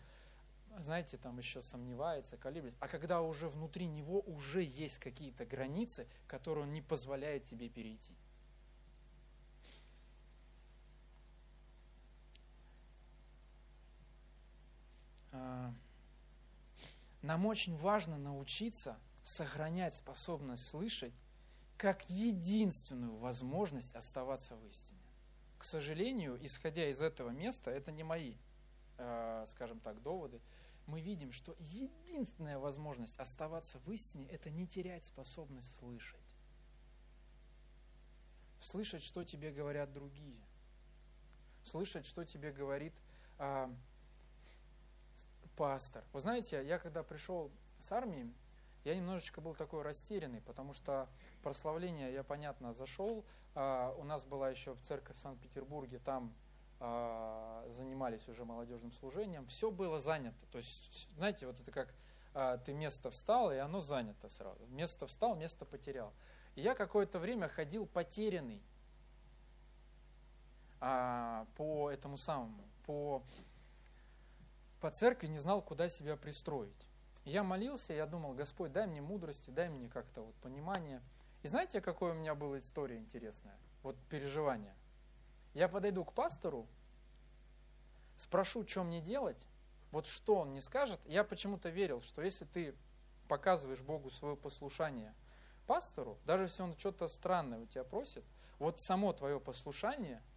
знаете, 0.79 1.17
там 1.17 1.37
еще 1.37 1.61
сомневается, 1.61 2.37
колеблется, 2.37 2.79
а 2.81 2.87
когда 2.87 3.21
уже 3.21 3.47
внутри 3.49 3.85
него 3.85 4.21
уже 4.21 4.63
есть 4.63 4.97
какие-то 4.99 5.45
границы, 5.45 6.07
которые 6.27 6.63
он 6.63 6.73
не 6.73 6.81
позволяет 6.81 7.43
тебе 7.45 7.69
перейти. 7.69 8.15
А, 15.31 15.73
нам 17.21 17.45
очень 17.45 17.77
важно 17.77 18.17
научиться 18.17 18.97
сохранять 19.23 19.95
способность 19.95 20.67
слышать 20.67 21.13
как 21.77 22.09
единственную 22.09 23.15
возможность 23.17 23.95
оставаться 23.95 24.55
в 24.55 24.65
истине. 24.67 24.99
К 25.57 25.63
сожалению, 25.63 26.37
исходя 26.45 26.87
из 26.89 27.01
этого 27.01 27.29
места, 27.29 27.71
это 27.71 27.91
не 27.91 28.03
мои, 28.03 28.35
э, 28.97 29.45
скажем 29.47 29.79
так, 29.79 30.01
доводы, 30.01 30.41
мы 30.85 31.01
видим, 31.01 31.31
что 31.31 31.55
единственная 31.59 32.59
возможность 32.59 33.17
оставаться 33.17 33.79
в 33.79 33.91
истине– 33.91 34.27
это 34.31 34.49
не 34.49 34.67
терять 34.67 35.05
способность 35.05 35.75
слышать. 35.75 36.19
слышать, 38.59 39.03
что 39.03 39.23
тебе 39.25 39.51
говорят 39.51 39.91
другие, 39.91 40.39
слышать, 41.65 42.05
что 42.05 42.23
тебе 42.23 42.51
говорит 42.51 42.93
а, 43.37 43.69
пастор. 45.55 46.03
Вы 46.13 46.21
знаете, 46.21 46.65
я 46.65 46.79
когда 46.79 47.03
пришел 47.03 47.51
с 47.79 47.91
армии, 47.91 48.33
я 48.85 48.95
немножечко 48.95 49.41
был 49.41 49.53
такой 49.55 49.81
растерянный, 49.81 50.41
потому 50.41 50.73
что 50.73 51.09
прославление 51.43 52.11
я, 52.13 52.23
понятно, 52.23 52.73
зашел. 52.73 53.23
А, 53.53 53.93
у 53.99 54.03
нас 54.03 54.25
была 54.25 54.49
еще 54.49 54.75
церковь 54.81 55.17
в 55.17 55.19
Санкт-Петербурге, 55.19 55.99
там 55.99 56.33
а, 56.79 57.65
занимались 57.69 58.27
уже 58.27 58.45
молодежным 58.45 58.91
служением. 58.93 59.45
Все 59.47 59.69
было 59.69 60.01
занято. 60.01 60.45
То 60.51 60.57
есть, 60.57 61.09
знаете, 61.17 61.45
вот 61.45 61.59
это 61.59 61.71
как 61.71 61.93
а, 62.33 62.57
ты 62.57 62.73
место 62.73 63.11
встал, 63.11 63.51
и 63.51 63.57
оно 63.57 63.81
занято 63.81 64.29
сразу. 64.29 64.65
Место 64.67 65.05
встал, 65.05 65.35
место 65.35 65.65
потерял. 65.65 66.13
И 66.55 66.61
я 66.61 66.73
какое-то 66.73 67.19
время 67.19 67.47
ходил 67.47 67.85
потерянный 67.85 68.61
по 70.79 71.89
этому 71.89 72.17
самому, 72.17 72.61
по, 72.85 73.23
по 74.81 74.91
церкви, 74.91 75.27
не 75.27 75.39
знал, 75.39 75.61
куда 75.61 75.87
себя 75.87 76.17
пристроить. 76.17 76.85
Я 77.25 77.43
молился, 77.43 77.93
я 77.93 78.05
думал, 78.05 78.33
Господь, 78.33 78.73
дай 78.73 78.85
мне 78.85 79.01
мудрости, 79.01 79.49
дай 79.49 79.69
мне 79.69 79.87
как-то 79.87 80.21
вот 80.23 80.35
понимание. 80.35 81.01
И 81.43 81.47
знаете, 81.47 81.81
какое 81.81 82.13
у 82.13 82.15
меня 82.15 82.35
была 82.35 82.59
история 82.59 82.97
интересная? 82.97 83.57
Вот 83.83 83.95
переживание. 84.09 84.73
Я 85.53 85.67
подойду 85.67 86.03
к 86.03 86.13
пастору, 86.13 86.65
спрошу, 88.15 88.65
что 88.67 88.83
мне 88.83 89.01
делать, 89.01 89.45
вот 89.91 90.07
что 90.07 90.37
он 90.37 90.49
мне 90.49 90.61
скажет. 90.61 90.99
Я 91.05 91.23
почему-то 91.23 91.69
верил, 91.69 92.01
что 92.01 92.21
если 92.21 92.45
ты 92.45 92.73
показываешь 93.27 93.81
Богу 93.81 94.09
свое 94.09 94.35
послушание 94.35 95.13
пастору, 95.67 96.17
даже 96.25 96.43
если 96.43 96.63
он 96.63 96.77
что-то 96.77 97.07
странное 97.07 97.59
у 97.59 97.65
тебя 97.65 97.83
просит, 97.83 98.23
вот 98.57 98.79
само 98.79 99.13
твое 99.13 99.39
послушание– 99.39 100.21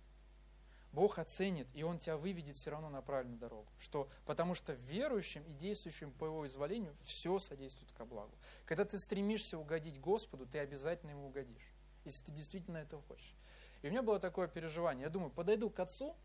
Бог 0.96 1.18
оценит, 1.18 1.68
и 1.74 1.82
Он 1.82 1.98
тебя 1.98 2.16
выведет 2.16 2.56
все 2.56 2.70
равно 2.70 2.88
на 2.88 3.02
правильную 3.02 3.38
дорогу. 3.38 3.68
Что, 3.78 4.09
потому 4.24 4.54
что 4.54 4.72
верующим 4.72 5.42
и 5.42 5.52
действующим 5.52 6.11
по 6.11 6.24
Его 6.24 6.46
изволению 6.46 6.96
все 7.04 7.38
содействует 7.38 7.92
ко 7.92 8.06
благу. 8.06 8.35
Когда 8.64 8.87
ты 8.87 8.98
стремишься 8.98 9.59
угодить 9.59 10.00
Господу, 10.00 10.46
ты 10.46 10.59
обязательно 10.59 11.11
Ему 11.11 11.26
угодишь. 11.26 11.70
Если 12.06 12.24
ты 12.24 12.32
действительно 12.32 12.78
этого 12.78 13.02
хочешь. 13.02 13.35
И 13.82 13.88
у 13.88 13.90
меня 13.90 14.02
было 14.02 14.18
такое 14.18 14.48
переживание. 14.48 15.04
Я 15.04 15.11
думаю, 15.11 15.30
подойду 15.30 15.68
к 15.68 15.78
отцу 15.80 16.16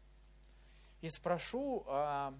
и 1.02 1.10
спрошу, 1.10 1.84
а, 1.88 2.34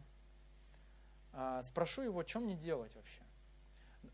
а, 1.34 1.62
спрошу 1.64 2.04
его, 2.04 2.26
что 2.26 2.40
мне 2.40 2.56
делать 2.56 2.96
вообще. 2.96 3.22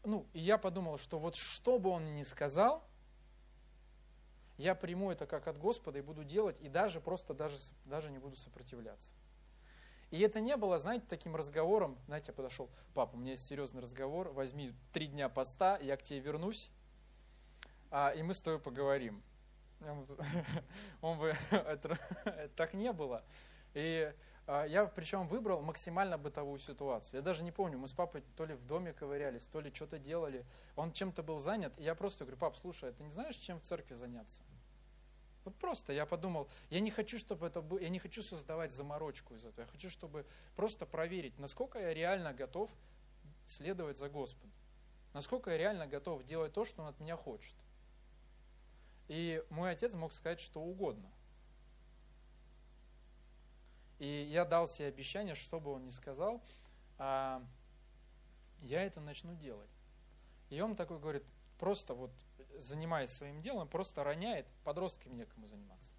Ну, 0.04 0.26
и 0.34 0.40
я 0.40 0.58
подумал, 0.58 0.98
что 0.98 1.20
вот 1.20 1.36
что 1.36 1.78
бы 1.78 1.92
он 1.92 2.02
мне 2.02 2.14
ни 2.14 2.24
сказал– 2.24 2.84
я 4.58 4.76
приму 4.76 5.12
это 5.12 5.26
как 5.26 5.48
от 5.48 5.58
Господа 5.58 6.00
и 6.00 6.02
буду 6.02 6.24
делать, 6.24 6.60
и 6.62 6.70
даже 6.70 7.00
просто 7.00 7.34
даже, 7.34 7.58
даже 7.86 8.12
не 8.12 8.18
буду 8.18 8.36
сопротивляться. 8.36 9.14
И 10.10 10.20
это 10.22 10.40
не 10.40 10.56
было, 10.56 10.78
знаете, 10.78 11.06
таким 11.08 11.36
разговором, 11.36 11.98
знаете, 12.06 12.28
я 12.30 12.34
подошел, 12.34 12.70
папа, 12.94 13.16
у 13.16 13.20
меня 13.20 13.32
есть 13.32 13.46
серьезный 13.46 13.82
разговор, 13.82 14.30
возьми 14.30 14.74
три 14.94 15.08
дня 15.08 15.28
поста, 15.28 15.78
я 15.80 15.98
к 15.98 16.04
тебе 16.04 16.20
вернусь, 16.20 16.72
а, 17.92 18.12
и 18.12 18.24
мы 18.24 18.34
с 18.34 18.42
тобой 18.42 18.60
поговорим. 18.60 19.22
Он 21.02 21.20
бы, 21.20 21.36
это, 21.52 22.00
так 22.56 22.74
не 22.74 22.92
было. 22.94 23.24
И 23.74 24.14
я 24.48 24.86
причем 24.86 25.28
выбрал 25.28 25.62
максимально 25.62 26.18
бытовую 26.18 26.60
ситуацию. 26.60 27.18
Я 27.18 27.22
даже 27.22 27.44
не 27.44 27.52
помню, 27.52 27.78
мы 27.78 27.88
с 27.88 27.94
папой 27.94 28.24
то 28.38 28.46
ли 28.46 28.54
в 28.54 28.66
доме 28.66 28.94
ковырялись, 28.94 29.46
то 29.46 29.60
ли 29.60 29.74
что-то 29.74 30.00
делали. 30.00 30.46
Он 30.76 30.94
чем-то 30.94 31.22
был 31.22 31.40
занят. 31.40 31.74
И 31.78 31.84
я 31.84 31.96
просто 31.96 32.24
говорю, 32.24 32.38
пап, 32.38 32.56
слушай, 32.56 32.90
а 32.90 32.94
ты 32.94 33.04
не 33.04 33.12
знаешь, 33.12 33.36
чем 33.36 33.60
в 33.60 33.64
церкви 33.64 33.94
заняться? 33.94 34.42
Вот 35.44 35.56
просто 35.56 35.94
я 35.94 36.06
подумал, 36.06 36.50
я 36.70 36.80
не 36.80 36.92
хочу, 36.92 37.18
чтобы 37.18 37.48
это 37.48 37.62
было, 37.62 37.80
я 37.80 37.90
не 37.90 38.00
хочу 38.00 38.22
создавать 38.22 38.74
заморочку 38.74 39.34
из 39.34 39.46
этого. 39.46 39.62
Я 39.62 39.72
хочу, 39.72 39.90
чтобы 39.90 40.26
просто 40.56 40.86
проверить, 40.86 41.40
насколько 41.40 41.80
я 41.80 41.94
реально 41.94 42.34
готов 42.34 42.70
следовать 43.46 43.98
за 43.98 44.10
Господом. 44.10 44.52
Насколько 45.14 45.52
я 45.52 45.58
реально 45.58 45.88
готов 45.88 46.24
делать 46.24 46.54
то, 46.54 46.64
что 46.66 46.82
Он 46.82 46.90
от 46.90 47.00
меня 47.00 47.16
хочет. 47.16 47.56
И 49.08 49.44
мой 49.50 49.72
отец 49.72 49.94
мог 49.94 50.12
сказать 50.12 50.40
что 50.40 50.62
угодно. 50.62 51.10
И 54.00 54.28
я 54.30 54.46
дал 54.46 54.68
себе 54.68 54.88
обещание, 54.88 55.36
что 55.36 55.60
бы 55.60 55.72
он 55.72 55.86
ни 55.86 55.90
сказал, 55.90 56.42
а 56.98 57.44
я 58.62 58.84
это 58.84 59.02
начну 59.02 59.34
делать. 59.36 59.70
И 60.50 60.60
он 60.62 60.76
такой 60.76 61.00
говорит, 61.00 61.24
просто 61.60 61.94
вот 61.94 62.12
занимаясь 62.58 63.12
своим 63.12 63.42
делом, 63.42 63.68
просто 63.68 64.04
роняет, 64.04 64.46
подростками 64.64 65.14
некому 65.14 65.48
заниматься. 65.48 65.92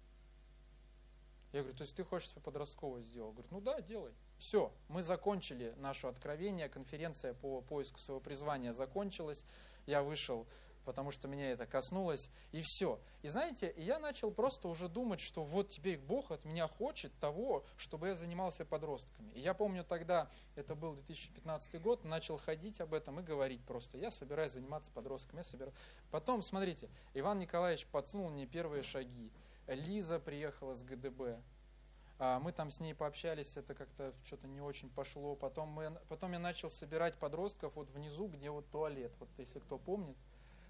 Я 1.51 1.61
говорю, 1.61 1.77
то 1.77 1.81
есть 1.81 1.95
ты 1.95 2.03
хочешь 2.03 2.29
себе 2.29 2.41
подростковое 2.41 3.01
сделать? 3.01 3.33
Говорит, 3.33 3.51
ну 3.51 3.61
да, 3.61 3.81
делай. 3.81 4.13
Все, 4.37 4.71
мы 4.87 5.01
закончили 5.01 5.73
наше 5.77 6.07
откровение, 6.07 6.69
конференция 6.69 7.33
по 7.33 7.61
поиску 7.61 7.99
своего 7.99 8.21
призвания 8.21 8.71
закончилась, 8.71 9.43
я 9.85 10.03
вышел 10.03 10.45
потому 10.89 11.11
что 11.11 11.27
меня 11.27 11.51
это 11.51 11.67
коснулось, 11.67 12.31
и 12.51 12.63
все. 12.63 12.99
И 13.21 13.27
знаете, 13.27 13.71
я 13.77 13.99
начал 13.99 14.31
просто 14.31 14.67
уже 14.67 14.89
думать, 14.89 15.19
что 15.19 15.43
вот 15.43 15.69
теперь 15.69 15.99
Бог 15.99 16.31
от 16.31 16.45
меня 16.45 16.67
хочет 16.67 17.13
того, 17.19 17.63
чтобы 17.77 18.07
я 18.07 18.15
занимался 18.15 18.65
подростками. 18.65 19.31
И 19.33 19.39
я 19.39 19.53
помню 19.53 19.83
тогда, 19.83 20.31
это 20.55 20.73
был 20.73 20.95
2015 20.95 21.79
год, 21.79 22.05
начал 22.05 22.37
ходить 22.37 22.81
об 22.81 22.95
этом 22.95 23.19
и 23.19 23.23
говорить 23.23 23.63
просто. 23.65 23.99
Я 23.99 24.09
собираюсь 24.09 24.53
заниматься 24.53 24.89
подростками. 24.91 25.41
Я 25.41 25.43
собираюсь. 25.43 25.75
Потом, 26.09 26.41
смотрите, 26.41 26.89
Иван 27.13 27.37
Николаевич 27.37 27.85
подсунул 27.85 28.31
мне 28.31 28.47
первые 28.47 28.81
шаги. 28.81 29.31
Лиза 29.67 30.17
приехала 30.17 30.73
с 30.73 30.81
ГДБ. 30.81 31.37
А, 32.17 32.39
мы 32.39 32.51
там 32.51 32.71
с 32.71 32.79
ней 32.79 32.95
пообщались, 32.95 33.55
это 33.57 33.75
как-то 33.75 34.11
что-то 34.25 34.47
не 34.47 34.59
очень 34.59 34.89
пошло. 34.89 35.35
Потом, 35.35 35.69
мы, 35.69 35.91
потом 36.09 36.33
я 36.33 36.39
начал 36.39 36.71
собирать 36.71 37.13
подростков 37.13 37.75
вот 37.75 37.91
внизу, 37.91 38.27
где 38.27 38.49
вот 38.49 38.67
туалет, 38.71 39.13
вот 39.19 39.29
если 39.37 39.59
кто 39.59 39.77
помнит. 39.77 40.17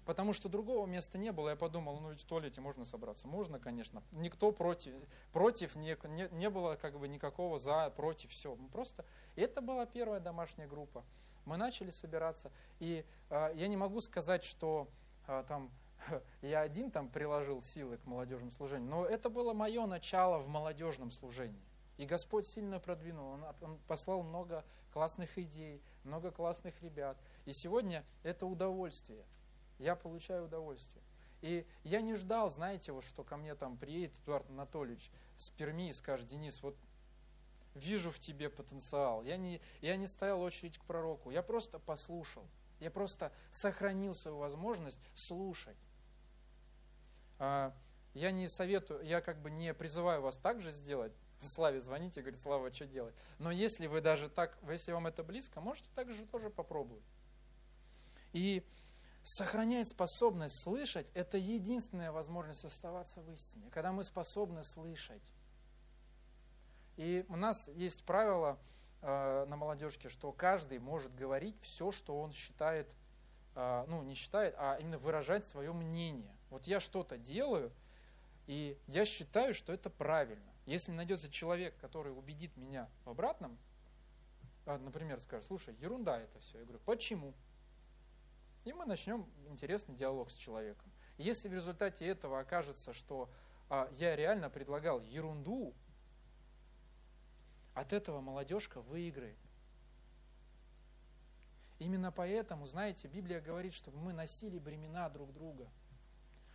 Потому 0.04 0.32
что 0.32 0.48
другого 0.48 0.86
места 0.86 1.18
не 1.18 1.30
было. 1.30 1.50
Я 1.50 1.56
подумал, 1.56 2.00
ну 2.00 2.10
ведь 2.10 2.22
в 2.22 2.24
туалете 2.24 2.60
можно 2.60 2.84
собраться. 2.84 3.28
Можно, 3.28 3.58
конечно. 3.58 4.02
Никто 4.12 4.50
против, 4.50 4.94
против 5.32 5.76
не, 5.76 5.96
не, 6.08 6.28
не 6.32 6.50
было 6.50 6.76
как 6.76 6.98
бы 6.98 7.06
никакого 7.06 7.58
за, 7.58 7.90
против, 7.90 8.30
все. 8.30 8.56
Просто 8.72 9.04
это 9.36 9.60
была 9.60 9.86
первая 9.86 10.20
домашняя 10.20 10.66
группа. 10.66 11.04
Мы 11.44 11.56
начали 11.56 11.90
собираться. 11.90 12.50
И 12.78 13.04
э, 13.28 13.52
я 13.54 13.68
не 13.68 13.76
могу 13.76 14.00
сказать, 14.00 14.42
что 14.42 14.88
э, 15.26 15.44
там 15.46 15.70
я 16.42 16.62
один 16.62 16.90
там 16.90 17.08
приложил 17.08 17.62
силы 17.62 17.98
к 17.98 18.06
молодежному 18.06 18.52
служению, 18.52 18.88
но 18.88 19.04
это 19.04 19.28
было 19.28 19.52
мое 19.52 19.86
начало 19.86 20.38
в 20.38 20.48
молодежном 20.48 21.10
служении. 21.10 21.62
И 21.98 22.06
Господь 22.06 22.46
сильно 22.46 22.80
продвинул, 22.80 23.32
он, 23.32 23.44
он 23.60 23.78
послал 23.86 24.22
много 24.22 24.64
классных 24.92 25.36
идей, 25.38 25.82
много 26.02 26.30
классных 26.30 26.80
ребят. 26.82 27.18
И 27.44 27.52
сегодня 27.52 28.04
это 28.22 28.46
удовольствие– 28.46 29.24
я 29.80 29.96
получаю 29.96 30.44
удовольствие. 30.44 31.02
И 31.40 31.66
я 31.84 32.02
не 32.02 32.14
ждал, 32.14 32.50
знаете, 32.50 32.92
вот 32.92 33.04
что 33.04 33.24
ко 33.24 33.36
мне 33.36 33.54
там 33.54 33.76
приедет 33.76 34.18
Эдуард 34.22 34.48
Анатольевич 34.50 35.10
с 35.36 35.48
Перми 35.48 35.88
и 35.88 35.92
скажет, 35.92 36.26
Денис, 36.26 36.62
вот 36.62 36.76
вижу 37.74 38.10
в 38.10 38.18
тебе 38.18 38.50
потенциал. 38.50 39.22
Я 39.22 39.36
не, 39.36 39.60
я 39.80 39.96
не 39.96 40.06
стоял 40.06 40.40
очередь 40.40 40.78
к 40.78 40.84
пророку, 40.84 41.30
я 41.30 41.42
просто 41.42 41.78
послушал. 41.78 42.44
Я 42.78 42.90
просто 42.90 43.32
сохранил 43.50 44.14
свою 44.14 44.38
возможность 44.38 44.98
слушать. 45.14 45.76
А, 47.38 47.74
я 48.14 48.30
не 48.30 48.48
советую, 48.48 49.04
я 49.04 49.20
как 49.20 49.40
бы 49.40 49.50
не 49.50 49.72
призываю 49.74 50.22
вас 50.22 50.36
так 50.36 50.60
же 50.62 50.70
сделать. 50.72 51.12
Славе 51.40 51.80
звоните, 51.80 52.20
говорит, 52.20 52.40
Слава, 52.40 52.72
что 52.72 52.86
делать? 52.86 53.14
Но 53.38 53.50
если 53.50 53.86
вы 53.86 54.02
даже 54.02 54.28
так, 54.28 54.58
если 54.68 54.92
вам 54.92 55.06
это 55.06 55.22
близко, 55.22 55.60
можете 55.60 55.88
так 55.94 56.12
же 56.12 56.26
тоже 56.26 56.50
попробовать. 56.50 57.04
И 58.32 58.62
Сохранять 59.22 59.88
способность 59.88 60.58
слышать– 60.58 61.10
это 61.14 61.36
единственная 61.36 62.10
возможность 62.10 62.64
оставаться 62.64 63.20
в 63.20 63.30
истине, 63.32 63.70
когда 63.70 63.92
мы 63.92 64.02
способны 64.02 64.64
слышать. 64.64 65.22
И 66.96 67.24
у 67.28 67.36
нас 67.36 67.68
есть 67.68 68.04
правило 68.04 68.58
э, 69.02 69.44
на 69.46 69.56
молодежке, 69.56 70.08
что 70.08 70.32
каждый 70.32 70.78
может 70.78 71.14
говорить 71.14 71.56
все, 71.60 71.92
что 71.92 72.18
он 72.18 72.32
считает, 72.32 72.94
э, 73.54 73.84
ну 73.88 74.02
не 74.02 74.14
считает, 74.14 74.54
а 74.56 74.78
именно 74.80 74.98
выражать 74.98 75.46
свое 75.46 75.72
мнение. 75.72 76.34
Вот 76.48 76.66
я 76.66 76.80
что-то 76.80 77.18
делаю, 77.18 77.72
и 78.46 78.78
я 78.86 79.04
считаю, 79.04 79.52
что 79.52 79.72
это 79.72 79.90
правильно. 79.90 80.50
Если 80.64 80.92
найдется 80.92 81.30
человек, 81.30 81.76
который 81.78 82.16
убедит 82.16 82.56
меня 82.56 82.88
в 83.04 83.10
обратном, 83.10 83.58
э, 84.64 84.78
например, 84.78 85.20
скажет, 85.20 85.46
слушай, 85.46 85.74
ерунда 85.74 86.18
это 86.18 86.38
все. 86.38 86.58
Я 86.58 86.64
говорю, 86.64 86.80
почему? 86.86 87.34
И 88.64 88.72
мы 88.72 88.84
начнем 88.84 89.26
интересный 89.48 89.94
диалог 89.94 90.30
с 90.30 90.34
человеком. 90.34 90.90
Если 91.16 91.48
в 91.48 91.54
результате 91.54 92.06
этого 92.06 92.40
окажется, 92.40 92.92
что 92.92 93.30
а, 93.68 93.88
я 93.92 94.16
реально 94.16 94.50
предлагал 94.50 95.00
ерунду, 95.00 95.74
от 97.74 97.92
этого 97.92 98.20
молодежка 98.20 98.80
выиграет. 98.80 99.38
Именно 101.78 102.12
поэтому, 102.12 102.66
знаете, 102.66 103.08
Библия 103.08 103.40
говорит, 103.40 103.72
чтобы 103.72 103.98
мы 103.98 104.12
носили 104.12 104.58
бремена 104.58 105.08
друг 105.08 105.32
друга. 105.32 105.68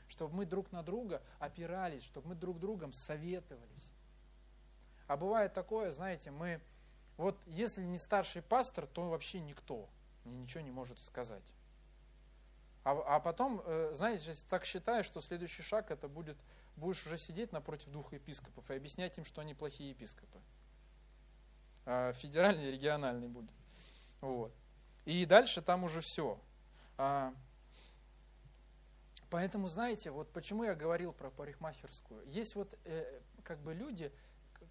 чтобы 0.07 0.35
мы 0.35 0.45
друг 0.45 0.71
на 0.71 0.83
друга 0.83 1.23
опирались, 1.39 2.03
чтобы 2.03 2.29
мы 2.29 2.35
друг 2.35 2.59
другом 2.59 2.93
советовались. 2.93 3.91
А 5.07 5.17
бывает 5.17 5.53
такое, 5.53 5.91
знаете, 5.91 6.29
мы, 6.29 6.61
вот 7.17 7.41
если 7.47 7.83
не 7.83 7.97
старший 7.97 8.43
пастор, 8.43 8.85
то 8.85 9.09
вообще 9.09 9.39
никто 9.39 9.89
мне 10.23 10.37
ничего 10.37 10.61
не 10.61 10.71
может 10.71 10.99
сказать. 10.99 11.54
А, 12.85 13.15
а 13.15 13.19
потом, 13.19 13.63
э, 13.65 13.89
знаете, 13.93 14.33
так 14.47 14.63
считаешь, 14.63 15.07
что 15.07 15.19
следующий 15.19 15.63
шаг 15.63 15.89
это 15.89 16.07
будет, 16.07 16.37
будешь 16.75 17.03
уже 17.07 17.17
сидеть 17.17 17.51
напротив 17.51 17.89
двух 17.89 18.13
епископов 18.13 18.69
и 18.69 18.75
объяснять 18.75 19.17
им, 19.17 19.25
что 19.25 19.41
они 19.41 19.55
плохие 19.55 19.89
епископы. 19.89 20.39
А 21.87 22.13
федеральный 22.13 22.69
и 22.69 22.71
региональный 22.71 23.27
будет. 23.27 23.49
Вот. 24.21 24.53
И 25.05 25.25
дальше 25.25 25.63
там 25.63 25.83
уже 25.83 26.01
все. 26.01 26.39
А, 26.97 27.33
поэтому, 29.31 29.67
знаете, 29.67 30.11
вот 30.11 30.31
почему 30.31 30.63
я 30.63 30.75
говорил 30.75 31.11
про 31.11 31.31
парикмахерскую. 31.31 32.23
Есть 32.27 32.53
вот 32.53 32.77
э, 32.85 33.19
как 33.43 33.57
бы 33.59 33.73
люди, 33.73 34.11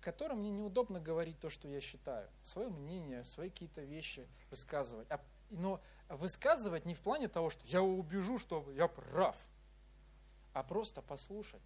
которым 0.00 0.38
мне 0.38 0.50
неудобно 0.50 1.00
говорить 1.00 1.40
то, 1.40 1.50
что 1.50 1.66
я 1.66 1.80
считаю. 1.80 2.28
Свое 2.44 2.68
мнение, 2.68 3.24
свои 3.24 3.50
какие-то 3.50 3.80
вещи 3.80 4.28
высказывать. 4.50 5.10
А, 5.10 5.20
но 5.54 5.80
высказывать 6.08 6.84
не 6.84 6.94
в 6.94 7.00
плане 7.00 7.28
того, 7.28 7.50
что 7.50 7.66
я 7.66 7.82
убежу, 7.82 8.38
что 8.38 8.70
я 8.72 8.88
прав, 8.88 9.36
а 10.52 10.62
просто 10.62 11.02
послушать, 11.02 11.62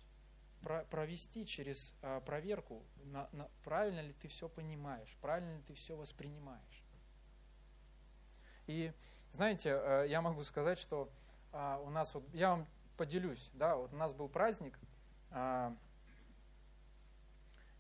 про, 0.63 0.85
провести 0.85 1.47
через 1.47 1.95
а, 2.03 2.21
проверку, 2.21 2.83
на, 3.05 3.29
на, 3.33 3.49
правильно 3.65 4.01
ли 4.01 4.13
ты 4.13 4.29
все 4.29 4.49
понимаешь, 4.49 5.17
правильно 5.21 5.57
ли 5.57 5.63
ты 5.63 5.75
все 5.75 5.97
воспринимаешь. 5.97 6.85
И 8.67 8.93
знаете, 9.31 9.71
э, 9.71 10.07
я 10.09 10.21
могу 10.21 10.45
сказать, 10.45 10.79
что 10.79 11.11
а, 11.53 11.79
у 11.79 11.91
нас 11.91 12.15
вот, 12.15 12.25
я 12.35 12.51
вам 12.51 12.67
поделюсь, 12.97 13.51
да, 13.55 13.77
вот 13.77 13.93
у 13.93 13.97
нас 13.97 14.15
был 14.15 14.29
праздник, 14.29 14.79
а, 15.31 15.75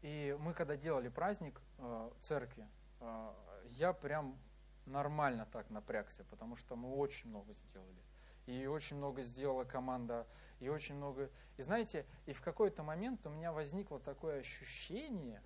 и 0.02 0.36
мы 0.40 0.54
когда 0.54 0.76
делали 0.76 1.08
праздник 1.08 1.60
э, 1.78 2.10
церкви, 2.20 2.66
э, 3.00 3.32
я 3.70 3.92
прям 3.92 4.38
нормально 4.88 5.46
так 5.52 5.70
напрягся, 5.70 6.24
потому 6.24 6.56
что 6.56 6.76
мы 6.76 6.94
очень 6.94 7.28
много 7.30 7.54
сделали. 7.54 8.02
И 8.46 8.66
очень 8.66 8.96
много 8.96 9.22
сделала 9.22 9.64
команда, 9.64 10.26
и 10.60 10.68
очень 10.68 10.94
много... 10.94 11.30
И 11.56 11.62
знаете, 11.62 12.06
и 12.26 12.32
в 12.32 12.40
какой-то 12.40 12.82
момент 12.82 13.26
у 13.26 13.30
меня 13.30 13.52
возникло 13.52 14.00
такое 14.00 14.40
ощущение, 14.40 15.42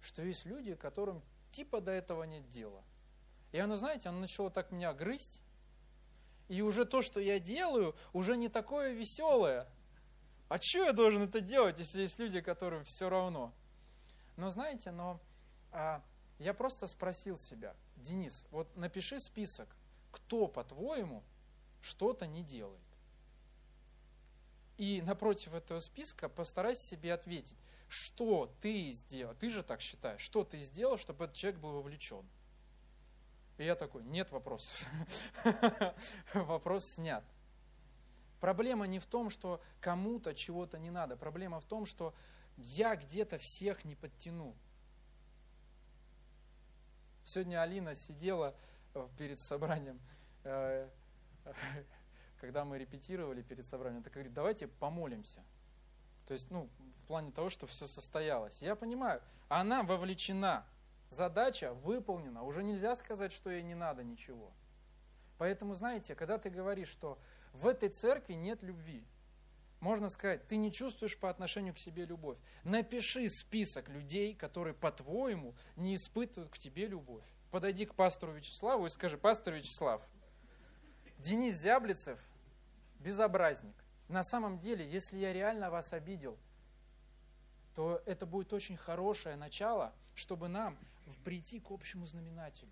что 0.00 0.22
есть 0.22 0.46
люди, 0.46 0.74
которым 0.74 1.22
типа 1.52 1.80
до 1.80 1.92
этого 1.92 2.24
нет 2.24 2.48
дела. 2.48 2.82
И 3.52 3.58
оно, 3.58 3.76
знаете, 3.76 4.08
оно 4.08 4.20
начало 4.20 4.50
так 4.50 4.70
меня 4.70 4.92
грызть, 4.94 5.42
и 6.48 6.62
уже 6.62 6.84
то, 6.84 7.02
что 7.02 7.20
я 7.20 7.38
делаю, 7.38 7.94
уже 8.12 8.36
не 8.36 8.48
такое 8.48 8.92
веселое. 8.92 9.68
А 10.48 10.58
что 10.60 10.84
я 10.84 10.92
должен 10.92 11.22
это 11.22 11.40
делать, 11.40 11.78
если 11.78 12.02
есть 12.02 12.18
люди, 12.18 12.40
которым 12.40 12.82
все 12.84 13.08
равно? 13.08 13.52
Но 14.36 14.50
знаете, 14.50 14.90
но 14.90 15.20
а, 15.70 16.02
я 16.38 16.54
просто 16.54 16.86
спросил 16.86 17.36
себя, 17.36 17.76
Денис, 18.00 18.46
вот 18.50 18.74
напиши 18.76 19.20
список, 19.20 19.68
кто, 20.10 20.48
по-твоему, 20.48 21.22
что-то 21.80 22.26
не 22.26 22.42
делает. 22.42 22.80
И 24.76 25.02
напротив 25.02 25.54
этого 25.54 25.80
списка 25.80 26.28
постарайся 26.28 26.86
себе 26.86 27.12
ответить, 27.12 27.58
что 27.88 28.54
ты 28.60 28.92
сделал, 28.92 29.34
ты 29.34 29.50
же 29.50 29.62
так 29.62 29.80
считаешь, 29.80 30.20
что 30.20 30.44
ты 30.44 30.58
сделал, 30.58 30.96
чтобы 30.96 31.24
этот 31.24 31.36
человек 31.36 31.60
был 31.60 31.72
вовлечен. 31.72 32.24
И 33.58 33.64
я 33.64 33.74
такой, 33.74 34.02
нет 34.04 34.30
вопросов. 34.30 34.88
Вопрос 36.34 36.86
снят. 36.86 37.22
Проблема 38.40 38.86
не 38.86 38.98
в 38.98 39.06
том, 39.06 39.28
что 39.28 39.60
кому-то 39.80 40.34
чего-то 40.34 40.78
не 40.78 40.90
надо. 40.90 41.14
Проблема 41.14 41.60
в 41.60 41.64
том, 41.66 41.84
что 41.84 42.14
я 42.56 42.96
где-то 42.96 43.36
всех 43.36 43.84
не 43.84 43.96
подтяну. 43.96 44.54
Сегодня 47.30 47.62
Алина 47.62 47.94
сидела 47.94 48.56
э, 48.92 49.06
перед 49.16 49.38
собранием, 49.38 50.00
э, 50.42 50.88
когда 52.40 52.64
мы 52.64 52.76
репетировали 52.76 53.40
перед 53.40 53.64
собранием, 53.64 54.02
она 54.02 54.10
говорит, 54.10 54.34
давайте 54.34 54.66
помолимся. 54.66 55.40
То 56.26 56.34
есть, 56.34 56.50
ну, 56.50 56.68
в 57.04 57.06
плане 57.06 57.30
того, 57.30 57.48
что 57.48 57.68
все 57.68 57.86
состоялось. 57.86 58.60
Я 58.62 58.74
понимаю, 58.74 59.22
она 59.48 59.84
вовлечена 59.84 60.66
задача 61.08 61.72
выполнена. 61.72 62.42
Уже 62.42 62.64
нельзя 62.64 62.96
сказать, 62.96 63.30
что 63.30 63.48
ей 63.48 63.62
не 63.62 63.76
надо 63.76 64.02
ничего. 64.02 64.50
Поэтому, 65.38 65.74
знаете, 65.74 66.16
когда 66.16 66.36
ты 66.36 66.50
говоришь, 66.50 66.88
что 66.88 67.16
в 67.52 67.68
этой 67.68 67.90
церкви 67.90 68.32
нет 68.32 68.64
любви, 68.64 69.04
можно 69.80 70.08
сказать, 70.08 70.46
ты 70.46 70.56
не 70.56 70.70
чувствуешь 70.70 71.18
по 71.18 71.30
отношению 71.30 71.74
к 71.74 71.78
себе 71.78 72.04
любовь. 72.04 72.38
Напиши 72.64 73.28
список 73.28 73.88
людей, 73.88 74.34
которые, 74.34 74.74
по-твоему, 74.74 75.54
не 75.76 75.96
испытывают 75.96 76.52
к 76.52 76.58
тебе 76.58 76.86
любовь. 76.86 77.24
Подойди 77.50 77.86
к 77.86 77.94
пастору 77.94 78.32
Вячеславу 78.32 78.86
и 78.86 78.90
скажи, 78.90 79.18
пастор 79.18 79.54
Вячеслав, 79.54 80.02
Денис 81.18 81.56
Зяблицев– 81.56 82.20
безобразник. 83.00 83.74
На 84.08 84.22
самом 84.22 84.58
деле, 84.58 84.86
если 84.86 85.18
я 85.18 85.32
реально 85.32 85.70
вас 85.70 85.92
обидел, 85.92 86.38
то 87.74 88.02
это 88.06 88.26
будет 88.26 88.52
очень 88.52 88.76
хорошее 88.76 89.36
начало, 89.36 89.92
чтобы 90.14 90.48
нам 90.48 90.76
прийти 91.24 91.60
к 91.60 91.70
общему 91.70 92.06
знаменателю. 92.06 92.70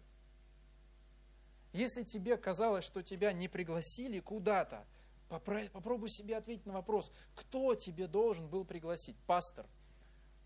Если 1.72 2.02
тебе 2.02 2.36
казалось, 2.36 2.84
что 2.84 3.02
тебя 3.02 3.32
не 3.32 3.48
пригласили 3.48 4.20
куда-то, 4.20 4.84
попробуй 5.28 6.08
себе 6.08 6.36
ответить 6.36 6.66
на 6.66 6.72
вопрос, 6.72 7.12
кто 7.34 7.74
тебе 7.74 8.06
должен 8.06 8.48
был 8.48 8.64
пригласить? 8.64 9.16
Пастор. 9.26 9.66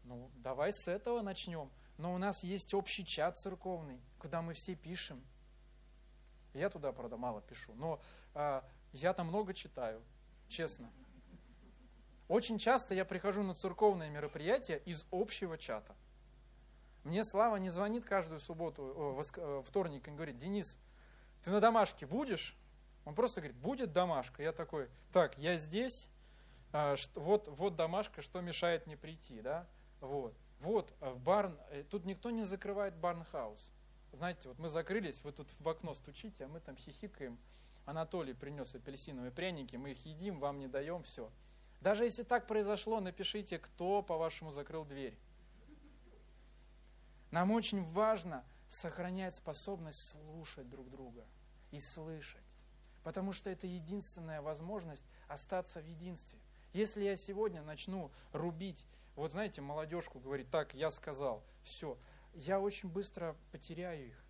Ну, 0.04 0.30
давай 0.36 0.72
с 0.72 0.88
этого 0.88 1.22
начнем. 1.22 1.70
Но 1.98 2.14
у 2.14 2.18
нас 2.18 2.42
есть 2.42 2.74
общий 2.74 3.04
чат 3.04 3.38
церковный, 3.38 4.00
куда 4.18 4.42
мы 4.42 4.54
все 4.54 4.74
пишем. 4.74 5.22
Я 6.54 6.68
туда, 6.68 6.92
правда, 6.92 7.16
мало 7.16 7.40
пишу, 7.40 7.72
но 7.74 8.00
а, 8.34 8.64
я 8.92 9.14
там 9.14 9.28
много 9.28 9.54
читаю, 9.54 10.02
честно. 10.48 10.90
Очень 12.28 12.58
часто 12.58 12.94
я 12.94 13.04
прихожу 13.04 13.42
на 13.42 13.54
церковные 13.54 14.10
мероприятия 14.10 14.78
из 14.84 15.06
общего 15.10 15.56
чата. 15.56 15.94
Мне 17.04 17.24
Слава 17.24 17.56
не 17.56 17.68
звонит 17.68 18.04
каждую 18.04 18.40
субботу, 18.40 19.18
э, 19.36 19.62
вторник 19.66 20.06
и 20.06 20.10
говорит, 20.10 20.38
Денис, 20.38 20.78
ты 21.42 21.50
на 21.50 21.60
домашке 21.60 22.06
будешь? 22.06 22.56
Он 23.04 23.14
просто 23.14 23.40
говорит, 23.40 23.56
будет 23.58 23.92
домашка. 23.92 24.42
Я 24.42 24.52
такой, 24.52 24.88
так, 25.12 25.36
я 25.38 25.56
здесь, 25.56 26.08
а, 26.72 26.96
вот, 27.14 27.48
вот 27.48 27.76
домашка, 27.76 28.22
что 28.22 28.40
мешает 28.40 28.86
мне 28.86 28.96
прийти, 28.96 29.40
да? 29.40 29.66
Вот, 30.00 30.34
вот, 30.60 30.94
э, 31.00 31.14
барн, 31.14 31.58
э, 31.70 31.84
тут 31.90 32.04
никто 32.04 32.30
не 32.30 32.44
закрывает 32.44 32.94
барнхаус. 32.96 33.72
Знаете, 34.12 34.48
вот 34.48 34.58
мы 34.58 34.68
закрылись, 34.68 35.22
вы 35.24 35.32
тут 35.32 35.48
в 35.58 35.68
окно 35.68 35.94
стучите, 35.94 36.44
а 36.44 36.48
мы 36.48 36.60
там 36.60 36.76
хихикаем. 36.76 37.38
Анатолий 37.84 38.34
принес 38.34 38.74
апельсиновые 38.74 39.32
пряники, 39.32 39.76
мы 39.76 39.92
их 39.92 40.06
едим, 40.06 40.38
вам 40.38 40.58
не 40.58 40.68
даем, 40.68 41.02
все. 41.02 41.30
Даже 41.80 42.04
если 42.04 42.22
так 42.22 42.46
произошло, 42.46 43.00
напишите, 43.00 43.58
кто, 43.58 44.02
по-вашему, 44.02 44.52
закрыл 44.52 44.84
дверь. 44.84 45.18
Нам 47.32 47.50
очень 47.50 47.82
важно 47.82 48.44
сохранять 48.68 49.34
способность 49.34 50.10
слушать 50.10 50.68
друг 50.68 50.88
друга 50.90 51.26
и 51.72 51.80
слышать. 51.80 52.51
Потому 53.02 53.32
что 53.32 53.50
это 53.50 53.66
единственная 53.66 54.42
возможность 54.42 55.04
остаться 55.28 55.80
в 55.80 55.86
единстве. 55.86 56.38
Если 56.72 57.02
я 57.02 57.16
сегодня 57.16 57.62
начну 57.62 58.10
рубить, 58.32 58.86
вот 59.16 59.32
знаете, 59.32 59.60
молодежку 59.60 60.18
говорит, 60.20 60.50
так, 60.50 60.74
я 60.74 60.90
сказал, 60.90 61.42
все, 61.62 61.98
я 62.34 62.60
очень 62.60 62.88
быстро 62.88 63.36
потеряю 63.50 64.08
их. 64.08 64.24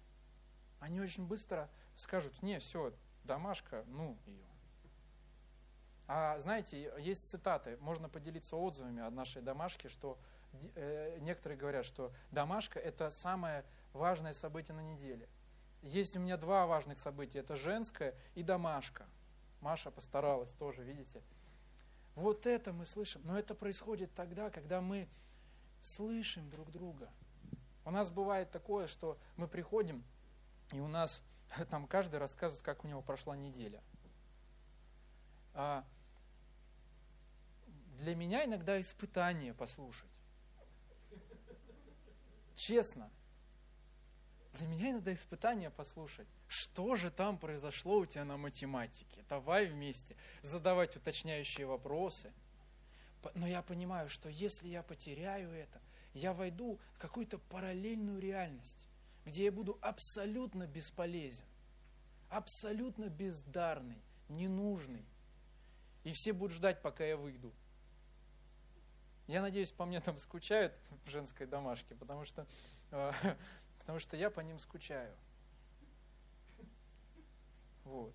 Они 0.81 1.01
очень 1.01 1.27
быстро 1.27 1.69
скажут, 1.95 2.43
не, 2.43 2.59
все, 2.59 2.93
домашка, 3.25 3.85
ну 3.87 4.17
ее. 4.27 4.43
А 6.09 6.39
знаете, 6.41 6.93
есть 6.99 7.29
цитаты, 7.29 7.77
можно 7.79 8.09
поделиться 8.09 8.57
отзывами 8.57 9.03
от 9.03 9.13
нашей 9.15 9.41
домашки, 9.41 9.87
что 9.87 10.19
Э, 10.75 11.19
некоторые 11.21 11.59
говорят, 11.59 11.85
что 11.85 12.13
домашка– 12.31 12.79
это 12.81 13.11
самое 13.11 13.65
важное 13.93 14.33
событие 14.33 14.77
на 14.77 14.83
неделе. 14.83 15.29
Есть 15.83 16.17
у 16.17 16.21
меня 16.21 16.37
два 16.37 16.67
важных 16.67 16.99
события. 16.99 17.41
Это 17.41 17.57
женское 17.57 18.15
и 18.35 18.43
домашка. 18.43 19.07
Маша 19.61 19.91
постаралась 19.91 20.53
тоже, 20.53 20.83
видите. 20.83 21.21
Вот 22.15 22.47
это 22.47 22.73
мы 22.73 22.87
слышим. 22.87 23.21
Но 23.25 23.39
это 23.39 23.55
происходит 23.55 24.15
тогда, 24.15 24.51
когда 24.51 24.81
мы 24.81 25.09
слышим 25.81 26.49
друг 26.51 26.71
друга. 26.71 27.11
У 27.85 27.91
нас 27.91 28.11
бывает 28.11 28.51
такое, 28.51 28.87
что 28.87 29.19
мы 29.37 29.49
приходим, 29.49 30.05
и 30.73 30.79
у 30.79 30.87
нас 30.87 31.23
там 31.71 31.87
каждый 31.87 32.21
рассказывает, 32.21 32.63
как 32.63 32.85
у 32.85 32.89
него 32.89 33.03
прошла 33.03 33.37
неделя. 33.37 33.83
А 35.55 35.85
для 37.99 38.15
меня 38.15 38.45
иногда 38.45 38.81
испытание 38.81 39.53
послушать. 39.53 40.09
Честно. 42.55 43.11
Для 44.53 44.67
меня 44.67 44.91
иногда 44.91 45.15
испытание 45.15 45.71
послушать, 45.71 46.29
что 46.47 46.95
же 46.97 47.11
там 47.11 47.39
произошло 47.39 47.99
у 47.99 48.07
тебя 48.07 48.25
на 48.25 48.37
математике. 48.37 49.25
Давай 49.29 49.67
вместе 49.67 50.17
задавать 50.43 50.97
уточняющие 50.97 51.67
вопросы. 51.67 52.33
Но 53.35 53.47
я 53.47 53.63
понимаю, 53.63 54.09
что 54.09 54.29
если 54.29 54.69
я 54.69 54.83
потеряю 54.83 55.51
это, 55.51 55.81
я 56.13 56.33
войду 56.35 56.79
в 56.95 56.99
какую-то 56.99 57.39
параллельную 57.39 58.21
реальность, 58.21 58.87
где 59.25 59.45
я 59.45 59.53
буду 59.53 59.79
абсолютно 59.81 60.67
бесполезен, 60.67 61.47
абсолютно 62.29 63.09
бездарный, 63.09 64.03
ненужный. 64.29 65.07
И 66.05 66.13
все 66.13 66.33
будут 66.33 66.57
ждать, 66.57 66.83
пока 66.83 67.05
я 67.05 67.17
выйду. 67.17 67.53
Я 69.29 69.41
надеюсь, 69.41 69.71
по 69.71 69.87
мне 69.87 70.01
там 70.01 70.19
скучают 70.19 70.79
в 71.05 71.11
женской 71.11 71.47
домашке, 71.47 71.95
потому 71.95 72.25
что, 72.25 72.47
э, 72.91 73.13
потому 73.83 73.99
что 73.99 74.17
я 74.17 74.31
по 74.31 74.39
ним 74.39 74.61
скучаю. 74.61 75.13
Вот. 77.85 78.15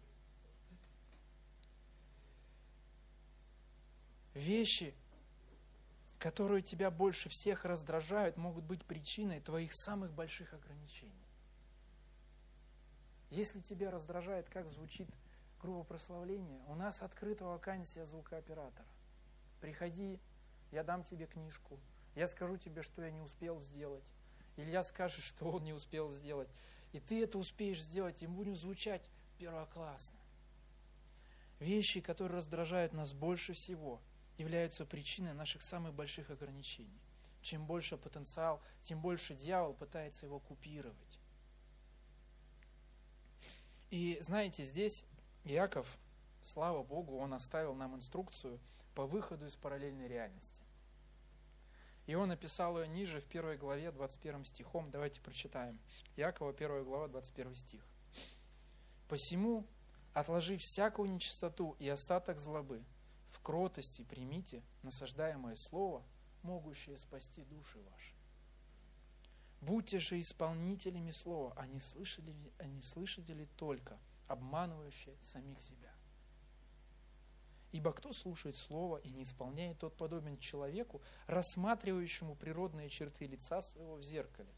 Вещи, 4.34 4.96
которые 6.20 6.62
тебя 6.62 6.90
больше 6.90 7.28
всех 7.28 7.66
раздражают, 7.66 8.38
могут 8.38 8.64
быть 8.64 8.86
причиной 8.86 9.42
твоих 9.42 9.72
самых 9.74 10.14
больших 10.14 10.54
ограничений. 10.54 11.28
Если 13.30 13.60
тебя 13.60 13.92
раздражает, 13.92 14.50
как 14.50 14.70
звучит 14.70 15.10
группа 15.62 15.84
прославления, 15.84 16.64
у 16.68 16.76
нас 16.76 17.02
открыта 17.02 17.44
вакансия 17.44 18.06
звукооператора. 18.06 18.88
Приходи, 19.60 20.18
я 20.72 20.86
дам 20.86 21.04
тебе 21.04 21.26
книжку, 21.26 21.78
я 22.16 22.26
скажу 22.30 22.56
тебе, 22.56 22.84
что 22.84 23.02
я 23.02 23.12
не 23.12 23.20
успел 23.20 23.60
сделать. 23.60 24.10
Илья 24.58 24.84
скажет, 24.84 25.24
что 25.24 25.46
он 25.46 25.64
не 25.64 25.74
успел 25.74 26.10
сделать. 26.10 26.50
И 26.92 27.00
ты 27.00 27.24
это 27.24 27.38
успеешь 27.38 27.82
сделать, 27.82 28.24
и 28.24 28.28
будем 28.28 28.56
звучать 28.56 29.08
первоклассно. 29.38 30.18
Вещи, 31.60 32.02
которые 32.02 32.38
раздражают 32.38 32.94
нас 32.94 33.14
больше 33.14 33.54
всего, 33.54 34.02
являются 34.38 34.86
причиной 34.86 35.34
наших 35.34 35.62
самых 35.62 35.94
больших 35.94 36.30
ограничений. 36.30 37.00
Чем 37.42 37.66
больше 37.66 37.98
потенциал, 37.98 38.62
тем 38.82 39.00
больше 39.00 39.36
дьявол 39.36 39.74
пытается 39.74 40.26
его 40.26 40.40
купировать. 40.40 41.20
И 43.90 44.18
знаете, 44.22 44.64
здесь 44.64 45.06
Иаков, 45.46 45.98
слава 46.42 46.84
Богу, 46.84 47.18
он 47.18 47.34
оставил 47.34 47.74
нам 47.74 47.96
инструкцию 47.96 48.60
по 48.96 49.06
выходу 49.06 49.46
из 49.46 49.56
параллельной 49.56 50.08
реальности. 50.08 50.62
И 52.08 52.16
он 52.16 52.30
написал 52.30 52.82
ее 52.82 52.88
ниже 52.88 53.20
в 53.20 53.26
первой 53.26 53.58
главе 53.58 53.92
21 53.92 54.46
стихом. 54.46 54.90
Давайте 54.90 55.22
прочитаем. 55.22 55.78
Иакова, 56.16 56.52
1 56.52 56.84
глава, 56.86 57.08
21 57.10 57.54
стих. 57.56 57.82
«Посему, 59.10 59.66
отложив 60.14 60.62
всякую 60.62 61.12
нечистоту 61.12 61.76
и 61.80 61.88
остаток 61.88 62.40
злобы, 62.40 62.84
в 63.30 63.42
кротости 63.42 64.04
примите 64.04 64.64
насаждаемое 64.84 65.56
слово, 65.56 66.04
могущее 66.44 66.98
спасти 66.98 67.44
души 67.44 67.80
ваши. 67.82 68.14
Будьте 69.60 70.00
же 70.00 70.20
исполнителями 70.22 71.12
слова, 71.12 71.54
а 71.58 71.68
не 71.68 71.80
слышали, 71.80 72.34
а 72.58 72.66
не 72.66 72.82
слышали 72.82 73.48
только, 73.58 74.00
обманывающие 74.28 75.16
самих 75.22 75.62
себя. 75.62 75.92
Ибо 77.72 77.92
кто 77.92 78.14
слушает 78.14 78.56
слово 78.56 78.98
и 78.98 79.10
не 79.10 79.24
исполняет, 79.24 79.80
тот 79.80 79.96
подобен 79.96 80.38
человеку, 80.38 81.02
рассматривающему 81.28 82.36
природные 82.36 82.90
черты 82.90 83.26
лица 83.26 83.62
своего 83.62 83.96
в 83.96 84.04
зеркале. 84.04 84.50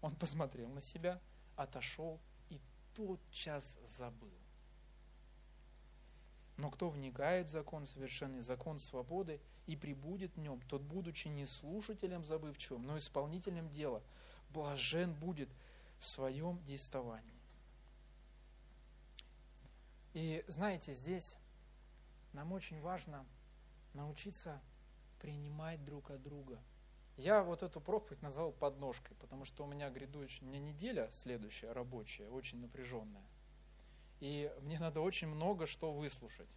Он 0.00 0.14
посмотрел 0.14 0.68
на 0.68 0.80
себя, 0.80 1.20
отошел 1.56 2.20
и 2.48 2.60
тот 2.94 3.20
час 3.30 3.78
забыл. 3.84 4.32
Но 6.56 6.70
кто 6.70 6.88
вникает 6.88 7.48
в 7.48 7.50
закон 7.50 7.86
совершенный, 7.86 8.40
закон 8.40 8.78
свободы, 8.78 9.40
и 9.66 9.76
прибудет 9.76 10.34
в 10.36 10.40
нем, 10.40 10.60
тот, 10.68 10.82
будучи 10.82 11.28
не 11.28 11.44
слушателем 11.44 12.24
забывчивым, 12.24 12.86
но 12.86 12.96
исполнителем 12.96 13.68
дела, 13.70 14.02
блажен 14.50 15.12
будет 15.12 15.48
в 15.98 16.06
своем 16.06 16.62
действовании. 16.64 17.34
И 20.14 20.44
знаете, 20.46 20.92
здесь 20.92 21.36
нам 22.36 22.52
очень 22.52 22.82
важно 22.82 23.24
научиться 23.94 24.60
принимать 25.20 25.82
друг 25.86 26.10
от 26.10 26.22
друга. 26.22 26.60
Я 27.16 27.42
вот 27.42 27.62
эту 27.62 27.80
проповедь 27.80 28.20
назвал 28.20 28.52
подножкой, 28.52 29.16
потому 29.16 29.46
что 29.46 29.64
у 29.64 29.66
меня 29.66 29.88
грядущая, 29.88 30.46
у 30.46 30.50
меня 30.50 30.60
неделя 30.60 31.08
следующая 31.10 31.72
рабочая, 31.72 32.28
очень 32.28 32.60
напряженная. 32.60 33.24
И 34.20 34.52
мне 34.60 34.78
надо 34.78 35.00
очень 35.00 35.28
много 35.28 35.66
что 35.66 35.94
выслушать. 35.94 36.50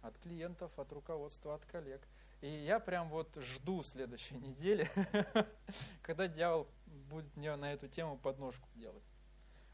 От 0.00 0.16
клиентов, 0.18 0.72
от 0.78 0.90
руководства, 0.90 1.54
от 1.54 1.66
коллег. 1.66 2.00
И 2.40 2.48
я 2.48 2.80
прям 2.80 3.10
вот 3.10 3.36
жду 3.36 3.82
следующей 3.82 4.36
недели, 4.36 4.90
когда 6.02 6.28
дьявол 6.28 6.66
будет 6.86 7.36
мне 7.36 7.54
на 7.56 7.74
эту 7.74 7.88
тему 7.88 8.16
подножку 8.16 8.66
делать. 8.74 9.04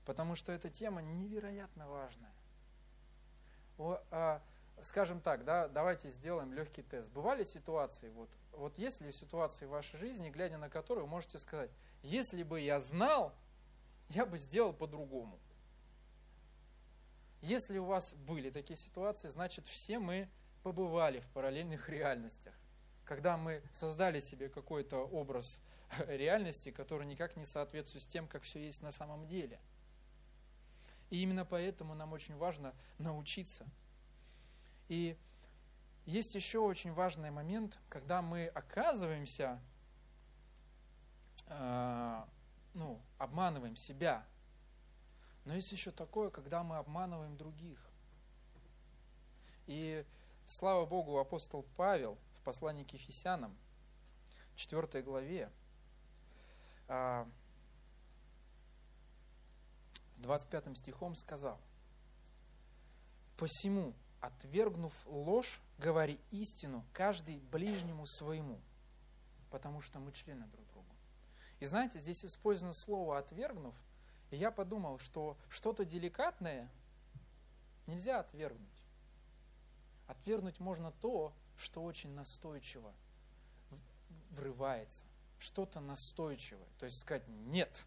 Потому 0.05 0.35
что 0.35 0.51
эта 0.51 0.71
тема 0.71 1.03
невероятно 1.03 1.89
важная. 1.89 2.33
А, 4.11 4.43
скажем 4.83 5.21
так, 5.21 5.45
да, 5.45 5.69
давайте 5.69 6.11
сделаем 6.11 6.53
легкий 6.53 6.83
тест. 6.83 7.11
Бывали 7.13 7.45
ситуации, 7.45 8.11
вот, 8.11 8.29
вот 8.53 8.79
есть 8.79 9.01
ли 9.01 9.13
ситуации 9.13 9.67
в 9.67 9.71
вашей 9.71 9.99
жизни, 9.99 10.31
глядя 10.31 10.59
на 10.59 10.69
которые 10.69 11.05
вы 11.05 11.11
можете 11.11 11.39
сказать, 11.39 11.71
если 12.03 12.43
бы 12.43 12.61
я 12.61 12.81
знал, 12.81 13.35
я 14.09 14.27
бы 14.27 14.39
сделал 14.39 14.73
по-другому. 14.73 15.39
Если 17.43 17.79
у 17.79 17.85
вас 17.85 18.15
были 18.15 18.51
такие 18.51 18.77
ситуации, 18.77 19.29
значит 19.29 19.67
все 19.67 19.99
мы 19.99 20.29
побывали 20.63 21.21
в 21.21 21.29
параллельных 21.29 21.89
реальностях, 21.89 22.55
когда 23.05 23.37
мы 23.37 23.63
создали 23.73 24.21
себе 24.21 24.49
какой-то 24.49 24.99
образ 24.99 25.61
реальности, 26.07 26.71
который 26.71 27.07
никак 27.07 27.37
не 27.37 27.45
соответствует 27.45 28.05
с 28.05 28.07
тем, 28.07 28.27
как 28.27 28.43
все 28.43 28.61
есть 28.61 28.83
на 28.83 28.93
самом 28.93 29.27
деле. 29.27 29.59
И 31.09 31.23
именно 31.23 31.45
поэтому 31.45 31.95
нам 31.95 32.13
очень 32.13 32.37
важно 32.37 32.75
научиться. 32.99 33.67
И 34.91 35.17
есть 36.05 36.35
еще 36.35 36.59
очень 36.59 36.93
важный 36.93 37.31
момент, 37.31 37.79
когда 37.89 38.23
мы 38.23 38.49
оказываемся, 38.49 39.63
э, 41.47 42.25
ну, 42.75 43.01
обманываем 43.17 43.77
себя, 43.77 44.27
но 45.45 45.55
есть 45.55 45.71
еще 45.71 45.93
такое, 45.93 46.31
когда 46.31 46.65
мы 46.65 46.77
обманываем 46.77 47.37
других. 47.37 47.79
И 49.69 50.05
слава 50.45 50.85
Богу, 50.87 51.21
апостол 51.21 51.65
Павел 51.77 52.19
в 52.41 52.43
послании 52.43 52.83
к 52.83 52.91
Ефесянам, 52.93 53.57
4 54.57 55.05
главе, 55.05 55.53
25 60.17 60.67
а, 60.67 60.75
стихом 60.75 61.15
сказал, 61.15 61.61
«Посему, 63.37 63.95
отвергнув 64.21 64.95
ложь, 65.07 65.61
говори 65.79 66.21
истину 66.31 66.85
каждый 66.93 67.39
ближнему 67.39 68.07
своему, 68.07 68.61
потому 69.51 69.81
что 69.81 69.99
мы 69.99 70.13
члены 70.13 70.47
друг 70.47 70.67
другу». 70.69 70.95
И 71.59 71.67
знаете, 71.67 71.99
здесь 72.01 72.25
использовано 72.25 72.75
слово 72.75 73.19
«отвергнув», 73.19 73.75
и 74.31 74.37
я 74.37 74.51
подумал, 74.51 74.99
что 74.99 75.37
что-то 75.49 75.85
деликатное 75.85 76.71
нельзя 77.87 78.21
отвергнуть. 78.21 78.69
Отвергнуть 80.07 80.61
можно 80.61 80.93
то, 80.93 81.33
что 81.57 81.83
очень 81.83 82.15
настойчиво 82.15 82.95
врывается, 84.31 85.05
что-то 85.39 85.81
настойчивое. 85.81 86.67
То 86.79 86.87
есть 86.87 87.01
сказать 87.01 87.27
«нет». 87.29 87.85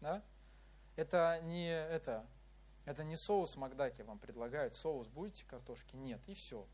Да? 0.00 0.22
Это 0.96 1.40
не 1.42 1.68
это, 1.68 2.26
это 2.90 3.04
не 3.04 3.16
соус 3.16 3.56
Макдаки 3.56 4.02
вам 4.02 4.18
предлагают, 4.18 4.74
соус 4.74 5.08
будете 5.08 5.44
картошки? 5.44 5.96
Нет, 5.96 6.20
и 6.26 6.34
все. 6.34 6.66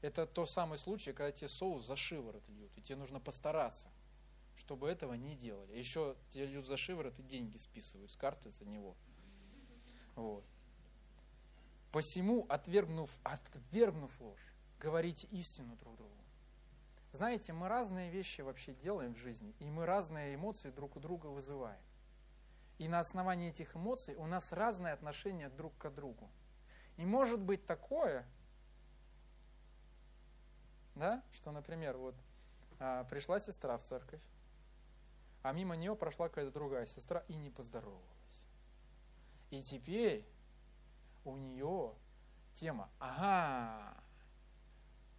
Это 0.00 0.26
тот 0.26 0.50
самый 0.50 0.78
случай, 0.78 1.12
когда 1.12 1.30
тебе 1.30 1.48
соус 1.48 1.86
за 1.86 1.96
шиворот 1.96 2.42
льют, 2.48 2.70
и 2.76 2.82
тебе 2.82 2.96
нужно 2.96 3.20
постараться– 3.20 3.90
чтобы 4.56 4.88
этого 4.88 5.14
не 5.14 5.34
делали. 5.34 5.76
Еще 5.76 6.16
тебе 6.30 6.46
льют 6.46 6.66
за 6.66 6.76
шиворот 6.76 7.18
и 7.18 7.22
деньги 7.22 7.56
списывают 7.56 8.10
с 8.10 8.16
карты 8.16 8.50
за 8.50 8.64
него. 8.64 8.96
Вот. 10.14 10.44
Посему, 11.90 12.46
отвергнув, 12.48 13.10
отвергнув 13.22 14.20
ложь, 14.20 14.54
говорите 14.78 15.26
истину 15.28 15.76
друг 15.76 15.96
другу. 15.96 16.12
Знаете, 17.12 17.52
мы 17.52 17.68
разные 17.68 18.10
вещи 18.10 18.40
вообще 18.40 18.72
делаем 18.72 19.14
в 19.14 19.18
жизни, 19.18 19.54
и 19.58 19.64
мы 19.64 19.84
разные 19.84 20.34
эмоции 20.34 20.70
друг 20.70 20.96
у 20.96 21.00
друга 21.00 21.26
вызываем. 21.26 21.80
И 22.82 22.88
на 22.88 22.98
основании 22.98 23.50
этих 23.50 23.76
эмоций 23.76 24.16
у 24.16 24.26
нас 24.26 24.52
разное 24.52 24.92
отношение 24.92 25.48
друг 25.48 25.72
к 25.78 25.88
другу. 25.90 26.28
И 26.96 27.06
может 27.06 27.38
быть 27.38 27.64
такое, 27.64 28.26
да, 30.96 31.22
что, 31.32 31.52
например, 31.52 31.96
вот 31.96 32.16
а, 32.80 33.04
пришла 33.04 33.38
сестра 33.38 33.78
в 33.78 33.84
церковь, 33.84 34.20
а 35.44 35.52
мимо 35.52 35.76
нее 35.76 35.94
прошла 35.94 36.28
какая-то 36.28 36.50
другая 36.50 36.86
сестра 36.86 37.22
и 37.28 37.36
не 37.36 37.50
поздоровалась. 37.50 38.48
И 39.50 39.62
теперь 39.62 40.26
у 41.24 41.36
нее 41.36 41.94
тема, 42.52 42.90
ага, 42.98 43.96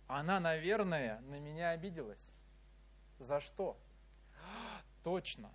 она, 0.08 0.42
наверное, 0.42 1.22
на 1.22 1.40
меня 1.40 1.70
обиделась. 1.70 2.34
За 3.20 3.40
что? 3.40 3.78
Точно. 5.06 5.50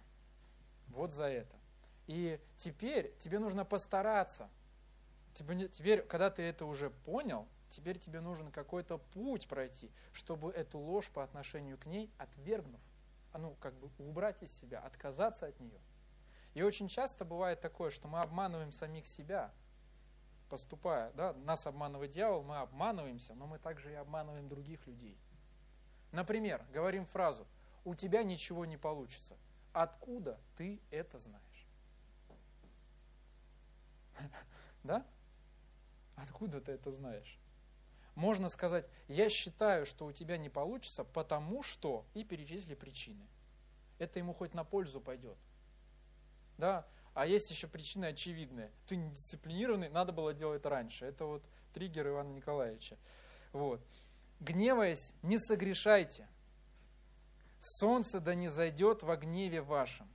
Вот 0.86 1.12
за 1.12 1.24
это. 1.24 1.57
И 2.09 2.40
теперь 2.56 3.14
тебе 3.18 3.38
нужно 3.38 3.64
постараться. 3.66 4.48
Теперь, 5.34 6.02
когда 6.02 6.30
ты 6.30 6.42
это 6.42 6.64
уже 6.64 6.90
понял, 6.90 7.46
теперь 7.68 7.98
тебе 7.98 8.20
нужен 8.20 8.50
какой-то 8.50 8.96
путь 8.98 9.46
пройти, 9.46 9.90
чтобы 10.12 10.50
эту 10.50 10.78
ложь 10.78 11.11
по 11.11 11.22
отношению 11.22 11.78
к 11.78 11.84
ней, 11.84 12.11
отвергнув, 12.18 12.80
а 13.32 13.38
ну, 13.38 13.54
как 13.61 13.74
бы 13.74 13.90
убрать 13.98 14.42
из 14.42 14.52
себя, 14.52 14.80
отказаться 14.80 15.46
от 15.46 15.61
нее. 15.61 15.78
И 16.54 16.62
очень 16.62 16.88
часто 16.88 17.26
бывает 17.26 17.61
такое, 17.61 17.90
что 17.90 18.09
мы 18.09 18.20
обманываем 18.20 18.72
самих 18.72 19.06
себя, 19.06 19.52
поступая, 20.48 21.12
да, 21.12 21.34
нас 21.34 21.66
обманывает 21.66 22.11
дьявол, 22.11 22.42
мы 22.42 22.56
обманываемся, 22.56 23.34
но 23.34 23.46
мы 23.46 23.59
также 23.59 23.92
и 23.92 23.94
обманываем 23.94 24.48
других 24.48 24.86
людей. 24.86 25.18
Например, 26.11 26.64
говорим 26.72 27.04
фразу 27.04 27.46
«У 27.84 27.94
тебя 27.94 28.22
ничего 28.22 28.64
не 28.64 28.78
получится». 28.78 29.36
Откуда 29.74 30.40
ты 30.56 30.80
это 30.90 31.18
знаешь? 31.18 31.47
Да? 34.84 35.04
Откуда 36.16 36.60
ты 36.60 36.72
это 36.72 36.90
знаешь? 36.90 37.38
Можно 38.14 38.48
сказать, 38.48 38.86
я 39.06 39.28
считаю, 39.28 39.86
что 39.86 40.06
у 40.06 40.12
тебя 40.12 40.38
не 40.38 40.48
получится, 40.48 41.04
потому 41.04 41.62
что, 41.62 42.06
и 42.14 42.24
перечисли 42.24 42.74
причины. 42.74 43.26
Это 43.98 44.18
ему 44.18 44.34
хоть 44.34 44.54
на 44.54 44.64
пользу 44.64 45.00
пойдет. 45.00 45.36
Да? 46.56 46.86
А 47.14 47.26
есть 47.26 47.50
еще 47.50 47.68
причины 47.68 48.06
очевидные. 48.06 48.70
Ты 48.86 48.96
не 48.96 49.10
дисциплинированный, 49.10 49.88
надо 49.88 50.12
было 50.12 50.34
делать 50.34 50.64
раньше. 50.66 51.04
Это 51.04 51.26
вот 51.26 51.44
триггер 51.72 52.08
Ивана 52.08 52.32
Николаевича. 52.32 52.96
Вот. 53.52 53.80
Гневаясь, 54.40 55.14
не 55.22 55.38
согрешайте. 55.38 56.28
Солнце 57.60 58.20
да 58.20 58.34
не 58.34 58.48
зайдет 58.48 59.02
во 59.02 59.16
гневе 59.16 59.62
вашем. 59.62 60.08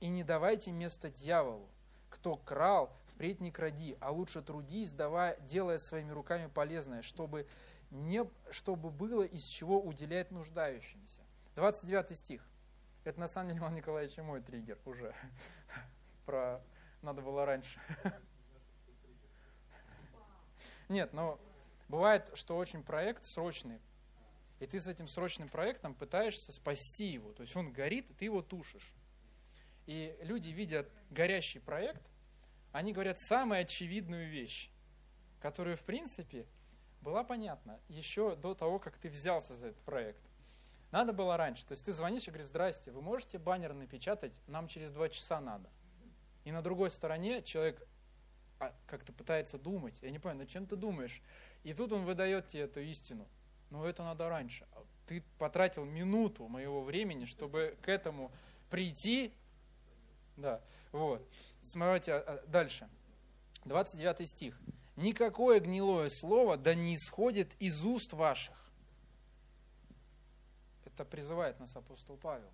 И 0.00 0.08
не 0.08 0.24
давайте 0.24 0.72
место 0.72 1.10
дьяволу. 1.10 1.68
Кто 2.08 2.36
крал, 2.36 2.96
впредь 3.20 3.42
не 3.42 3.50
кради, 3.50 3.98
а 4.00 4.12
лучше 4.12 4.40
трудись, 4.40 4.92
давая, 4.92 5.38
делая 5.40 5.76
своими 5.76 6.10
руками 6.10 6.46
полезное, 6.46 7.02
чтобы, 7.02 7.46
не, 7.90 8.24
чтобы 8.50 8.88
было 8.88 9.24
из 9.24 9.44
чего 9.44 9.78
уделять 9.78 10.30
нуждающимся. 10.30 11.20
29 11.54 12.16
стих. 12.16 12.48
Это 13.04 13.20
на 13.20 13.28
самом 13.28 13.48
деле 13.48 13.60
Иван 13.60 13.74
Николаевич 13.74 14.16
мой 14.16 14.40
триггер 14.40 14.78
уже. 14.86 15.14
Про 16.24 16.62
надо 17.02 17.20
было 17.20 17.44
раньше. 17.44 17.78
Нет, 20.88 21.12
но 21.12 21.38
бывает, 21.88 22.30
что 22.32 22.56
очень 22.56 22.82
проект 22.82 23.24
срочный, 23.24 23.82
и 24.60 24.66
ты 24.66 24.80
с 24.80 24.86
этим 24.86 25.06
срочным 25.06 25.50
проектом 25.50 25.94
пытаешься 25.94 26.52
спасти 26.52 27.08
его. 27.08 27.34
То 27.34 27.42
есть 27.42 27.54
он 27.54 27.70
горит, 27.70 28.16
ты 28.16 28.24
его 28.24 28.40
тушишь. 28.40 28.94
И 29.84 30.16
люди 30.22 30.48
видят 30.48 30.90
горящий 31.10 31.58
проект, 31.58 32.10
они 32.72 32.92
говорят 32.92 33.18
самую 33.18 33.62
очевидную 33.62 34.28
вещь, 34.28 34.70
которая, 35.40 35.76
в 35.76 35.82
принципе, 35.82 36.46
была 37.00 37.24
понятна 37.24 37.80
еще 37.88 38.36
до 38.36 38.54
того, 38.54 38.78
как 38.78 38.98
ты 38.98 39.08
взялся 39.08 39.54
за 39.54 39.68
этот 39.68 39.82
проект. 39.82 40.20
Надо 40.90 41.12
было 41.12 41.36
раньше. 41.36 41.64
То 41.66 41.72
есть 41.72 41.84
ты 41.84 41.92
звонишь 41.92 42.26
и 42.26 42.30
говоришь, 42.30 42.48
здрасте, 42.48 42.90
вы 42.90 43.00
можете 43.00 43.38
баннер 43.38 43.72
напечатать, 43.72 44.38
нам 44.46 44.68
через 44.68 44.90
два 44.90 45.08
часа 45.08 45.40
надо. 45.40 45.70
И 46.44 46.52
на 46.52 46.62
другой 46.62 46.90
стороне 46.90 47.42
человек 47.42 47.86
а, 48.58 48.74
как-то 48.86 49.12
пытается 49.12 49.58
думать. 49.58 49.98
Я 50.02 50.10
не 50.10 50.18
понимаю, 50.18 50.40
над 50.40 50.48
чем 50.48 50.66
ты 50.66 50.76
думаешь? 50.76 51.22
И 51.62 51.72
тут 51.72 51.92
он 51.92 52.04
выдает 52.04 52.48
тебе 52.48 52.62
эту 52.62 52.80
истину. 52.80 53.28
Но 53.70 53.86
это 53.86 54.02
надо 54.02 54.28
раньше. 54.28 54.66
Ты 55.06 55.22
потратил 55.38 55.84
минуту 55.84 56.48
моего 56.48 56.82
времени, 56.82 57.24
чтобы 57.24 57.76
к 57.82 57.88
этому 57.88 58.32
прийти. 58.68 59.32
Да, 60.36 60.60
вот. 60.92 61.26
Смотрите 61.62 62.14
а, 62.14 62.18
а, 62.18 62.46
дальше. 62.46 62.88
29 63.64 64.28
стих. 64.28 64.60
«Никакое 64.96 65.60
гнилое 65.60 66.08
слово 66.08 66.56
да 66.56 66.74
не 66.74 66.94
исходит 66.94 67.54
из 67.60 67.84
уст 67.84 68.12
ваших». 68.12 68.70
Это 70.84 71.04
призывает 71.04 71.58
нас 71.60 71.76
апостол 71.76 72.16
Павел. 72.16 72.50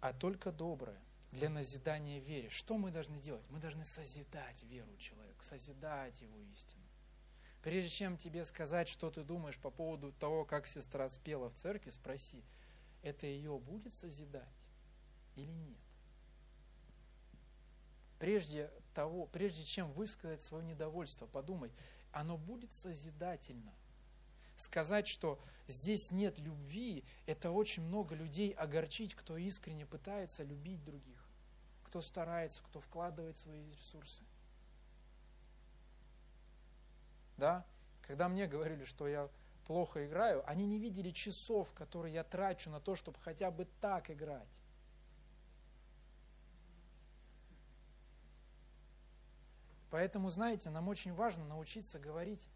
А 0.00 0.12
только 0.12 0.52
доброе 0.52 1.00
для 1.32 1.48
назидания 1.48 2.20
вере. 2.20 2.48
Что 2.50 2.78
мы 2.78 2.90
должны 2.90 3.18
делать? 3.18 3.44
Мы 3.50 3.58
должны 3.58 3.84
созидать 3.84 4.62
веру 4.64 4.94
человека, 4.98 5.44
созидать 5.44 6.20
его 6.20 6.38
истину. 6.54 6.82
Прежде 7.62 7.88
чем 7.88 8.16
тебе 8.16 8.44
сказать, 8.44 8.88
что 8.88 9.10
ты 9.10 9.24
думаешь 9.24 9.58
по 9.58 9.70
поводу 9.70 10.12
того, 10.12 10.44
как 10.44 10.68
сестра 10.68 11.08
спела 11.08 11.50
в 11.50 11.54
церкви, 11.54 11.90
спроси, 11.90 12.44
это 13.02 13.26
ее 13.26 13.58
будет 13.58 13.92
созидать 13.92 14.55
или 15.36 15.50
нет? 15.50 15.78
Прежде, 18.18 18.70
того, 18.94 19.26
прежде 19.26 19.62
чем 19.64 19.92
высказать 19.92 20.42
свое 20.42 20.64
недовольство, 20.64 21.26
подумай, 21.26 21.70
оно 22.12 22.38
будет 22.38 22.72
созидательно. 22.72 23.74
Сказать, 24.56 25.06
что 25.06 25.38
здесь 25.66 26.10
нет 26.10 26.38
любви, 26.38 27.04
это 27.26 27.50
очень 27.50 27.82
много 27.82 28.14
людей 28.14 28.52
огорчить, 28.52 29.14
кто 29.14 29.36
искренне 29.36 29.84
пытается 29.84 30.44
любить 30.44 30.82
других, 30.82 31.22
кто 31.84 32.00
старается, 32.00 32.62
кто 32.62 32.80
вкладывает 32.80 33.36
свои 33.36 33.70
ресурсы. 33.70 34.22
Да? 37.36 37.66
Когда 38.00 38.30
мне 38.30 38.46
говорили, 38.46 38.84
что 38.84 39.06
я 39.06 39.28
плохо 39.66 40.06
играю, 40.06 40.48
они 40.48 40.64
не 40.64 40.78
видели 40.78 41.10
часов, 41.10 41.72
которые 41.74 42.14
я 42.14 42.24
трачу 42.24 42.70
на 42.70 42.80
то, 42.80 42.94
чтобы 42.94 43.18
хотя 43.20 43.50
бы 43.50 43.66
так 43.80 44.10
играть. 44.10 44.48
Поэтому, 49.90 50.30
знаете, 50.30 50.70
нам 50.70 50.88
очень 50.88 51.14
важно 51.14 51.44
научиться 51.44 51.98
говорить, 51.98 52.48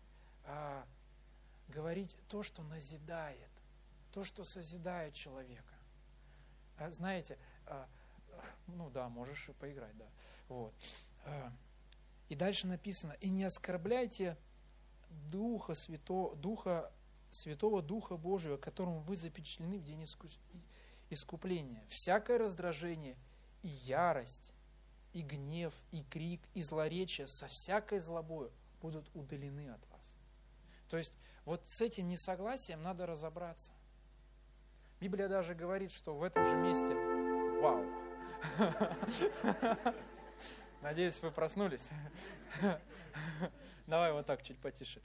а, 0.45 0.85
говорить 1.69 2.17
то, 2.29 2.43
что 2.43 2.63
назидает, 2.63 3.51
то, 4.13 4.25
что 4.25 4.45
созидает 4.45 5.15
человека. 5.15 5.75
А, 6.79 6.91
знаете, 6.91 7.39
а, 7.67 7.89
ну 8.67 8.91
да, 8.91 9.09
можешь 9.09 9.51
поиграть, 9.61 9.97
да. 9.97 10.07
Вот. 10.49 10.75
А, 11.25 11.53
и 12.29 12.35
дальше 12.35 12.67
написано, 12.67 13.13
и 13.21 13.29
не 13.29 13.45
оскорбляйте 13.45 14.37
Духа 15.31 15.75
Святого, 15.75 16.37
Духа 16.37 16.93
Святого 17.31 17.83
Духа 17.83 18.17
Божьего, 18.17 18.57
которому 18.57 19.01
вы 19.01 19.17
запечатлены 19.17 19.79
в 19.79 19.85
день 19.85 20.05
искупления. 21.11 21.85
Всякое 21.89 22.39
раздражение 22.39 23.17
и 23.63 23.69
ярость 23.69 24.53
и 25.13 25.23
гнев, 25.23 25.73
и 25.91 26.03
крик, 26.05 26.41
и 26.55 26.63
злоречие 26.63 27.27
со 27.27 27.47
всякой 27.49 28.01
злобою 28.01 28.51
будут 28.81 29.09
удалены 29.15 29.71
от 29.71 29.81
вас. 29.91 30.17
То 30.89 30.97
есть 30.97 31.17
вот 31.45 31.67
с 31.67 31.81
этим 31.81 32.09
несогласием 32.09 32.83
надо 32.83 33.07
разобраться. 33.07 33.73
Библия 35.01 35.29
даже 35.29 35.55
говорит, 35.55 35.93
что 35.93 36.15
в 36.15 36.23
этом 36.23 36.45
же 36.45 36.57
месте... 36.57 36.95
Вау! 37.61 37.85
Надеюсь, 40.83 41.21
вы 41.23 41.31
проснулись. 41.31 41.91
Давай 43.87 44.13
вот 44.13 44.27
так, 44.27 44.43
чуть 44.43 44.59
потише. 44.59 45.01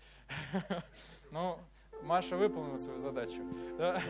Ну, 1.32 1.60
Маша 2.03 2.38
выполнила 2.38 2.78
свою 2.78 2.99
задачу. 2.99 3.41
Да? 3.78 4.01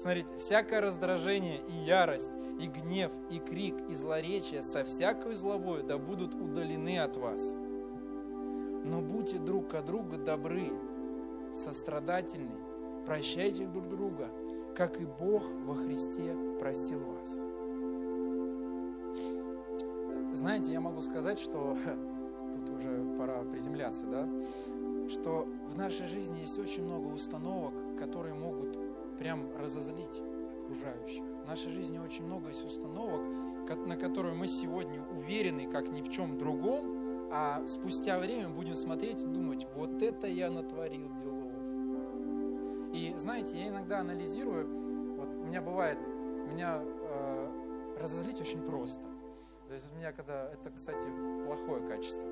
Смотрите, 0.00 0.28
всякое 0.36 0.80
раздражение 0.80 1.60
и 1.66 1.72
ярость, 1.72 2.30
и 2.60 2.68
гнев, 2.68 3.10
и 3.30 3.40
крик, 3.40 3.74
и 3.88 3.94
злоречие 3.96 4.62
со 4.62 4.84
всякой 4.84 5.34
злобой 5.34 5.82
да 5.82 5.98
будут 5.98 6.36
удалены 6.36 7.00
от 7.00 7.16
вас. 7.16 7.52
Но 8.84 9.00
будьте 9.00 9.38
друг 9.38 9.70
к 9.70 9.82
другу 9.82 10.16
добры, 10.16 10.70
сострадательны, 11.52 12.54
прощайте 13.06 13.66
друг 13.66 13.88
друга, 13.88 14.28
как 14.76 15.00
и 15.00 15.04
Бог 15.04 15.42
во 15.66 15.74
Христе 15.74 16.32
простил 16.60 17.00
вас. 17.00 17.28
Знаете, 20.38 20.70
я 20.70 20.80
могу 20.80 21.02
сказать, 21.02 21.40
что 21.40 21.76
тут 22.38 22.70
уже 22.70 23.18
пора 23.18 23.42
приземляться, 23.42 24.06
да, 24.06 24.28
что 25.10 25.48
в 25.72 25.76
нашей 25.76 26.06
жизни 26.06 26.38
есть 26.38 26.56
очень 26.56 26.84
много 26.84 27.08
установок, 27.08 27.74
которые 27.98 28.34
могут 28.34 28.87
прям 29.18 29.56
разозлить 29.56 30.22
окружающих. 30.62 31.22
В 31.44 31.48
нашей 31.48 31.72
жизни 31.72 31.98
очень 31.98 32.24
много 32.24 32.48
есть 32.48 32.64
установок, 32.64 33.22
на 33.86 33.96
которые 33.96 34.34
мы 34.34 34.48
сегодня 34.48 35.02
уверены, 35.02 35.70
как 35.70 35.88
ни 35.88 36.02
в 36.02 36.10
чем 36.10 36.38
другом, 36.38 37.30
а 37.30 37.66
спустя 37.66 38.18
время 38.18 38.48
будем 38.48 38.74
смотреть 38.74 39.22
и 39.22 39.26
думать, 39.26 39.66
вот 39.74 40.02
это 40.02 40.26
я 40.26 40.50
натворил 40.50 41.08
делов. 41.14 41.52
И 42.94 43.14
знаете, 43.18 43.58
я 43.58 43.68
иногда 43.68 44.00
анализирую, 44.00 45.16
вот 45.16 45.28
у 45.28 45.44
меня 45.44 45.60
бывает, 45.60 45.98
меня 46.50 46.80
э, 46.82 47.96
разозлить 48.00 48.40
очень 48.40 48.62
просто. 48.62 49.06
То 49.66 49.74
есть 49.74 49.90
у 49.92 49.96
меня 49.96 50.12
когда, 50.12 50.50
это, 50.50 50.70
кстати, 50.70 51.06
плохое 51.44 51.86
качество. 51.86 52.28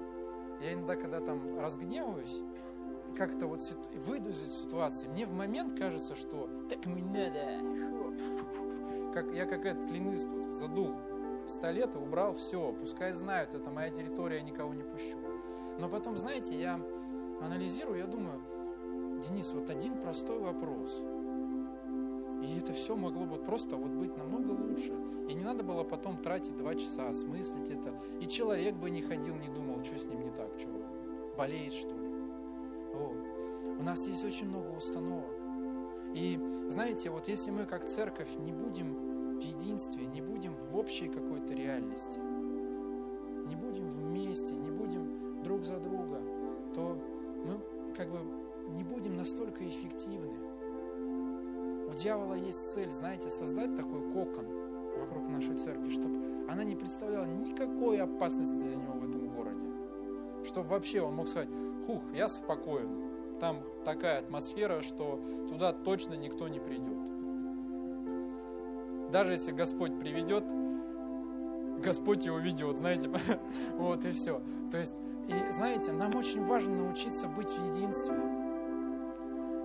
Я 0.62 0.72
иногда, 0.72 0.96
когда 0.96 1.20
там 1.20 1.58
разгневаюсь, 1.58 2.42
как-то 3.16 3.46
вот 3.46 3.60
выйду 4.06 4.30
из 4.30 4.42
этой 4.42 4.52
ситуации, 4.52 5.08
мне 5.08 5.26
в 5.26 5.32
момент 5.32 5.78
кажется, 5.78 6.14
что 6.14 6.48
так 6.68 6.84
мне 6.86 7.02
надо. 7.02 7.64
Как, 9.14 9.32
я 9.32 9.46
как 9.46 9.64
этот 9.64 9.88
клинист 9.88 10.28
тут 10.30 10.54
задул 10.54 10.94
пистолет 11.46 11.94
убрал 11.96 12.34
все. 12.34 12.74
Пускай 12.80 13.12
знают, 13.12 13.54
это 13.54 13.70
моя 13.70 13.90
территория, 13.90 14.36
я 14.38 14.42
никого 14.42 14.74
не 14.74 14.82
пущу. 14.82 15.16
Но 15.78 15.88
потом, 15.88 16.16
знаете, 16.16 16.58
я 16.58 16.80
анализирую, 17.40 17.98
я 17.98 18.06
думаю, 18.06 18.40
Денис, 19.26 19.52
вот 19.52 19.70
один 19.70 20.00
простой 20.02 20.38
вопрос. 20.40 21.02
И 22.42 22.58
это 22.58 22.72
все 22.72 22.96
могло 22.96 23.24
бы 23.24 23.36
просто 23.36 23.76
вот 23.76 23.90
быть 23.90 24.16
намного 24.16 24.50
лучше. 24.50 24.92
И 25.28 25.34
не 25.34 25.42
надо 25.42 25.62
было 25.62 25.84
потом 25.84 26.18
тратить 26.18 26.56
два 26.56 26.74
часа, 26.74 27.08
осмыслить 27.08 27.70
это. 27.70 27.94
И 28.20 28.26
человек 28.26 28.74
бы 28.74 28.90
не 28.90 29.02
ходил, 29.02 29.36
не 29.36 29.48
думал, 29.48 29.82
что 29.84 29.98
с 29.98 30.06
ним 30.06 30.24
не 30.24 30.30
так, 30.30 30.50
что 30.58 30.68
болеет 31.36 31.72
что 31.72 31.88
ли. 31.88 32.15
Вот. 32.98 33.16
У 33.78 33.82
нас 33.82 34.06
есть 34.06 34.24
очень 34.24 34.48
много 34.48 34.76
установок. 34.76 35.30
И 36.14 36.38
знаете, 36.68 37.10
вот 37.10 37.28
если 37.28 37.50
мы 37.50 37.66
как 37.66 37.84
церковь 37.84 38.28
не 38.38 38.52
будем 38.52 39.38
в 39.38 39.40
единстве, 39.40 40.06
не 40.06 40.22
будем 40.22 40.54
в 40.54 40.76
общей 40.76 41.08
какой-то 41.08 41.52
реальности, 41.52 42.18
не 42.18 43.54
будем 43.54 43.88
вместе, 43.88 44.54
не 44.54 44.70
будем 44.70 45.42
друг 45.42 45.64
за 45.64 45.78
друга, 45.78 46.20
то 46.74 46.98
мы 47.44 47.60
как 47.94 48.10
бы 48.10 48.18
не 48.70 48.82
будем 48.82 49.16
настолько 49.16 49.66
эффективны. 49.66 50.32
У 51.88 51.94
дьявола 51.94 52.34
есть 52.34 52.72
цель, 52.72 52.92
знаете, 52.92 53.30
создать 53.30 53.76
такой 53.76 54.00
кокон 54.12 54.46
вокруг 54.98 55.28
нашей 55.28 55.56
церкви, 55.56 55.90
чтобы 55.90 56.16
она 56.48 56.64
не 56.64 56.76
представляла 56.76 57.26
никакой 57.26 58.00
опасности 58.00 58.54
для 58.54 58.76
него 58.76 58.94
в 58.94 59.08
этом 59.08 59.28
городе. 59.28 59.66
Чтобы 60.44 60.68
вообще 60.68 61.00
он 61.00 61.14
мог 61.14 61.28
сказать, 61.28 61.48
хух, 61.86 62.02
я 62.14 62.28
спокоен, 62.28 63.38
там 63.40 63.60
такая 63.84 64.18
атмосфера, 64.18 64.82
что 64.82 65.20
туда 65.48 65.72
точно 65.72 66.14
никто 66.14 66.48
не 66.48 66.58
придет. 66.58 66.96
Даже 69.10 69.32
если 69.32 69.52
Господь 69.52 69.98
приведет, 69.98 70.44
Господь 71.82 72.24
его 72.24 72.38
ведет, 72.38 72.78
знаете, 72.78 73.10
вот 73.76 74.04
и 74.04 74.10
все. 74.10 74.40
То 74.70 74.78
есть, 74.78 74.94
и 75.28 75.52
знаете, 75.52 75.92
нам 75.92 76.14
очень 76.16 76.44
важно 76.44 76.76
научиться 76.76 77.28
быть 77.28 77.50
в 77.50 77.74
единстве. 77.74 78.16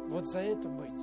Вот 0.08 0.26
за 0.26 0.40
это 0.40 0.68
быть. 0.68 1.00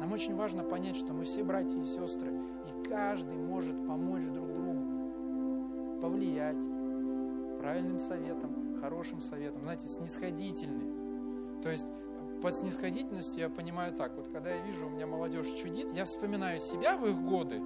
Нам 0.00 0.12
очень 0.12 0.36
важно 0.36 0.62
понять, 0.62 0.96
что 0.96 1.12
мы 1.12 1.24
все 1.24 1.42
братья 1.42 1.76
и 1.76 1.84
сестры, 1.84 2.30
и 2.30 2.88
каждый 2.88 3.36
может 3.36 3.74
помочь 3.86 4.22
друг 4.22 4.46
другу, 4.46 6.00
повлиять 6.00 6.64
правильным 7.58 7.98
советом, 7.98 8.57
хорошим 8.80 9.20
советом, 9.20 9.62
знаете, 9.62 9.88
снисходительным. 9.88 11.60
То 11.62 11.70
есть 11.70 11.86
под 12.42 12.54
снисходительностью 12.54 13.40
я 13.40 13.50
понимаю 13.50 13.92
так, 13.92 14.16
вот 14.16 14.28
когда 14.28 14.50
я 14.50 14.62
вижу, 14.62 14.86
у 14.86 14.90
меня 14.90 15.06
молодежь 15.06 15.48
чудит, 15.60 15.90
я 15.92 16.04
вспоминаю 16.04 16.60
себя 16.60 16.96
в 16.96 17.06
их 17.06 17.20
годы, 17.20 17.60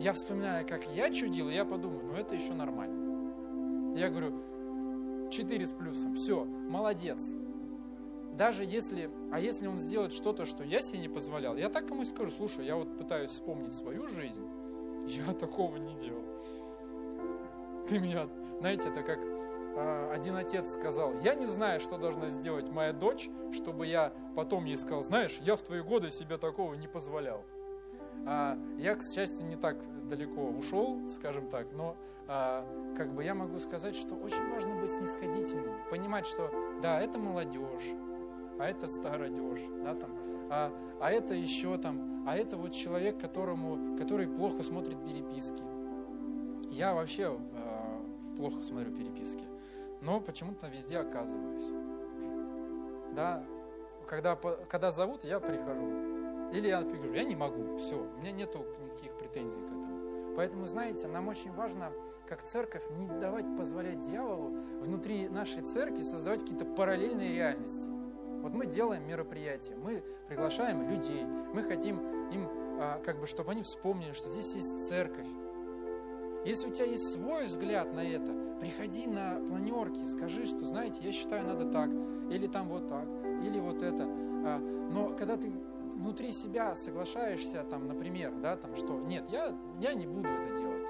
я 0.00 0.12
вспоминаю, 0.12 0.66
как 0.66 0.84
я 0.94 1.10
чудил, 1.10 1.48
и 1.50 1.54
я 1.54 1.64
подумаю, 1.64 2.04
ну 2.04 2.14
это 2.14 2.34
еще 2.34 2.54
нормально. 2.54 3.94
Я 3.96 4.08
говорю, 4.08 5.28
4 5.30 5.66
с 5.66 5.72
плюсом, 5.72 6.14
все, 6.14 6.44
молодец, 6.44 7.36
даже 8.40 8.64
если, 8.64 9.10
а 9.30 9.38
если 9.38 9.66
он 9.66 9.78
сделает 9.78 10.12
что-то, 10.12 10.46
что 10.46 10.64
я 10.64 10.80
себе 10.80 11.00
не 11.00 11.08
позволял, 11.08 11.56
я 11.56 11.68
так 11.68 11.90
ему 11.90 12.04
скажу, 12.04 12.30
слушай, 12.30 12.64
я 12.64 12.76
вот 12.76 12.96
пытаюсь 12.96 13.30
вспомнить 13.32 13.72
свою 13.72 14.08
жизнь, 14.08 14.44
я 15.26 15.34
такого 15.34 15.76
не 15.76 15.94
делал. 15.96 16.24
Ты 17.86 17.98
меня, 17.98 18.28
знаете, 18.60 18.88
это 18.88 19.02
как 19.02 19.18
один 20.12 20.36
отец 20.36 20.72
сказал, 20.72 21.14
я 21.20 21.34
не 21.34 21.46
знаю, 21.46 21.80
что 21.80 21.96
должна 21.96 22.28
сделать 22.30 22.68
моя 22.70 22.92
дочь, 22.92 23.28
чтобы 23.52 23.86
я 23.86 24.12
потом 24.36 24.64
ей 24.64 24.76
сказал, 24.76 25.02
знаешь, 25.02 25.38
я 25.42 25.56
в 25.56 25.62
твои 25.62 25.80
годы 25.80 26.10
себе 26.10 26.38
такого 26.38 26.74
не 26.74 26.88
позволял. 26.88 27.44
А, 28.26 28.58
я, 28.78 28.94
к 28.96 29.02
счастью, 29.02 29.46
не 29.46 29.56
так 29.56 29.76
далеко 30.08 30.42
ушел, 30.42 31.08
скажем 31.08 31.48
так, 31.48 31.72
но 31.72 31.96
а, 32.26 32.64
как 32.96 33.12
бы 33.14 33.24
я 33.24 33.34
могу 33.34 33.58
сказать, 33.58 33.96
что 33.96 34.14
очень 34.14 34.48
важно 34.50 34.74
быть 34.76 34.90
снисходительным, 34.90 35.74
понимать, 35.90 36.26
что 36.26 36.50
да, 36.82 37.00
это 37.00 37.18
молодежь, 37.18 37.94
а 38.58 38.68
это 38.68 38.86
стародеж, 38.86 39.60
да, 39.82 39.94
там, 39.94 40.10
а, 40.50 40.72
а 41.00 41.10
это 41.10 41.34
еще 41.34 41.78
там, 41.78 42.24
а 42.28 42.36
это 42.36 42.56
вот 42.56 42.72
человек, 42.72 43.18
которому, 43.18 43.96
который 43.96 44.28
плохо 44.28 44.62
смотрит 44.62 45.02
переписки. 45.04 45.62
Я 46.70 46.94
вообще 46.94 47.36
э, 47.54 48.36
плохо 48.36 48.62
смотрю 48.62 48.92
переписки, 48.92 49.42
но 50.00 50.20
почему-то 50.20 50.66
везде 50.68 50.98
оказываюсь. 50.98 51.72
Да, 53.14 53.44
когда, 54.06 54.36
когда 54.68 54.90
зовут, 54.90 55.24
я 55.24 55.40
прихожу. 55.40 56.50
Или 56.52 56.68
я 56.68 56.82
говорю, 56.82 57.12
я 57.12 57.24
не 57.24 57.36
могу, 57.36 57.76
все, 57.78 57.96
у 57.96 58.20
меня 58.20 58.32
нету 58.32 58.64
никаких 58.84 59.16
претензий 59.18 59.60
к 59.60 59.66
этому. 59.66 60.34
Поэтому, 60.36 60.64
знаете, 60.64 61.06
нам 61.06 61.28
очень 61.28 61.52
важно, 61.52 61.92
как 62.26 62.42
церковь, 62.42 62.82
не 62.98 63.06
давать 63.20 63.44
позволять 63.56 64.00
дьяволу 64.00 64.56
внутри 64.80 65.28
нашей 65.28 65.62
церкви 65.62 66.02
создавать 66.02 66.40
какие-то 66.40 66.64
параллельные 66.64 67.34
реальности. 67.34 67.88
Вот 67.88 68.52
мы 68.52 68.66
делаем 68.66 69.06
мероприятие, 69.06 69.76
мы 69.76 70.02
приглашаем 70.28 70.88
людей, 70.88 71.24
мы 71.24 71.62
хотим 71.62 72.30
им, 72.30 72.48
а, 72.80 73.00
как 73.04 73.20
бы, 73.20 73.26
чтобы 73.26 73.52
они 73.52 73.62
вспомнили, 73.62 74.12
что 74.12 74.30
здесь 74.30 74.54
есть 74.54 74.88
церковь. 74.88 75.26
Если 76.44 76.68
у 76.68 76.72
тебя 76.72 76.86
есть 76.86 77.12
свой 77.12 77.44
взгляд 77.44 77.92
на 77.92 78.00
это, 78.00 78.32
приходи 78.60 79.06
на 79.06 79.40
планерки, 79.46 80.06
скажи, 80.06 80.46
что, 80.46 80.64
знаете, 80.64 80.98
я 81.02 81.12
считаю, 81.12 81.46
надо 81.46 81.70
так, 81.70 81.90
или 82.30 82.46
там 82.46 82.68
вот 82.68 82.88
так, 82.88 83.06
или 83.42 83.58
вот 83.58 83.82
это. 83.82 84.04
А, 84.04 84.58
но 84.58 85.14
когда 85.16 85.36
ты 85.36 85.52
внутри 85.94 86.32
себя 86.32 86.74
соглашаешься, 86.74 87.64
там, 87.64 87.86
например, 87.86 88.32
да, 88.42 88.56
там, 88.56 88.74
что 88.74 88.98
нет, 89.00 89.28
я, 89.30 89.54
я 89.80 89.94
не 89.94 90.06
буду 90.06 90.28
это 90.28 90.48
делать. 90.56 90.86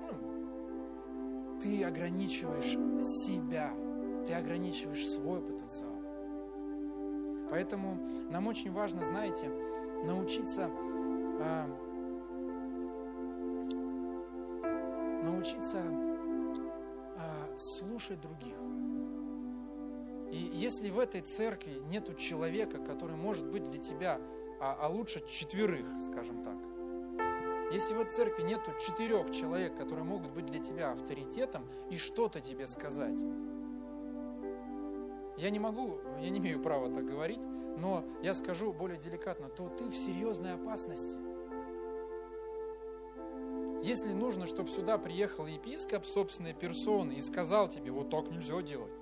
Ну, 0.00 1.58
ты 1.60 1.82
ограничиваешь 1.84 2.76
себя 3.02 3.72
ты 4.24 4.34
ограничиваешь 4.34 5.06
свой 5.06 5.40
потенциал. 5.40 5.92
Поэтому 7.50 7.98
нам 8.30 8.46
очень 8.46 8.72
важно, 8.72 9.04
знаете, 9.04 9.48
научиться 10.04 10.70
э, 11.40 11.66
научиться 15.22 15.78
э, 17.16 17.58
слушать 17.58 18.20
других. 18.20 18.56
И 20.30 20.50
если 20.54 20.90
в 20.90 20.98
этой 20.98 21.20
церкви 21.20 21.74
нету 21.90 22.14
человека, 22.14 22.78
который 22.78 23.16
может 23.16 23.46
быть 23.46 23.64
для 23.70 23.78
тебя, 23.78 24.18
а, 24.60 24.78
а 24.80 24.88
лучше 24.88 25.22
четверых, 25.28 25.86
скажем 26.00 26.42
так, 26.42 26.56
если 27.72 27.94
в 27.94 28.00
этой 28.00 28.10
церкви 28.10 28.42
нету 28.42 28.70
четырех 28.86 29.30
человек, 29.30 29.76
которые 29.76 30.04
могут 30.04 30.32
быть 30.32 30.46
для 30.46 30.62
тебя 30.62 30.92
авторитетом 30.92 31.66
и 31.90 31.96
что-то 31.96 32.40
тебе 32.40 32.66
сказать, 32.66 33.18
я 35.36 35.50
не 35.50 35.58
могу, 35.58 35.98
я 36.20 36.30
не 36.30 36.38
имею 36.38 36.62
права 36.62 36.90
так 36.90 37.04
говорить, 37.04 37.40
но 37.78 38.04
я 38.22 38.34
скажу 38.34 38.72
более 38.72 38.98
деликатно, 38.98 39.48
то 39.48 39.68
ты 39.68 39.84
в 39.84 39.96
серьезной 39.96 40.54
опасности. 40.54 41.18
Если 43.82 44.12
нужно, 44.12 44.46
чтобы 44.46 44.70
сюда 44.70 44.96
приехал 44.98 45.46
епископ 45.46 46.06
собственной 46.06 46.54
персоны 46.54 47.12
и 47.14 47.20
сказал 47.20 47.68
тебе, 47.68 47.90
вот 47.90 48.10
так 48.10 48.30
нельзя 48.30 48.60
делать. 48.62 48.92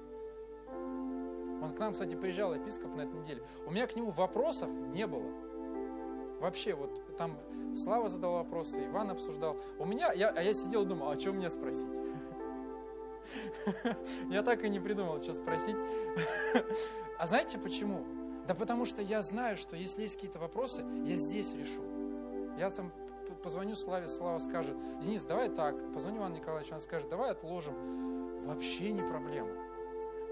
Он 1.63 1.69
к 1.75 1.79
нам, 1.79 1.93
кстати, 1.93 2.15
приезжал, 2.15 2.55
епископ 2.55 2.95
на 2.95 3.03
этой 3.03 3.21
неделе. 3.21 3.43
У 3.67 3.71
меня 3.71 3.87
к 3.87 3.95
нему 3.95 4.11
вопросов 4.11 4.71
не 4.71 5.07
было. 5.07 5.31
Вообще, 6.41 6.75
вот 6.75 7.17
там 7.19 7.39
Слава 7.77 8.09
задал 8.09 8.33
вопросы, 8.33 8.85
Иван 8.87 9.11
обсуждал. 9.11 9.57
У 9.79 9.85
меня, 9.85 10.13
я, 10.13 10.29
а 10.29 10.43
я 10.43 10.53
сидел 10.55 10.83
и 10.83 10.87
думал, 10.87 11.11
а 11.11 11.19
что 11.19 11.33
мне 11.33 11.49
спросить? 11.49 11.87
Я 14.31 14.43
так 14.43 14.65
и 14.65 14.69
не 14.69 14.81
придумал, 14.81 15.21
что 15.21 15.33
спросить. 15.35 15.77
А 17.19 17.27
знаете 17.27 17.59
почему? 17.59 18.03
Да 18.49 18.55
потому 18.55 18.87
что 18.87 19.03
я 19.03 19.21
знаю, 19.21 19.59
что 19.59 19.77
если 19.77 20.01
есть 20.01 20.15
какие-то 20.15 20.39
вопросы, 20.39 20.83
я 21.05 21.19
здесь 21.19 21.53
решу. 21.53 21.83
Я 22.59 22.71
там 22.71 22.91
позвоню 23.43 23.77
Славе, 23.77 24.09
Слава 24.09 24.39
скажет, 24.39 24.77
Денис, 25.01 25.25
давай 25.25 25.49
так. 25.49 25.75
Позвоню 25.93 26.19
Ивану 26.19 26.37
Николаевичу, 26.37 26.75
он 26.75 26.81
скажет, 26.81 27.09
давай 27.09 27.31
отложим. 27.31 28.47
Вообще 28.47 28.93
не 28.93 29.03
проблема. 29.03 29.51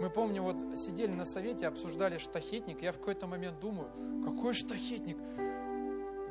Мы 0.00 0.10
помню, 0.10 0.42
вот 0.42 0.56
сидели 0.76 1.12
на 1.12 1.24
совете, 1.24 1.66
обсуждали 1.66 2.18
штахетник. 2.18 2.82
Я 2.82 2.92
в 2.92 2.98
какой-то 2.98 3.26
момент 3.26 3.58
думаю, 3.58 3.90
какой 4.24 4.54
штахетник? 4.54 5.18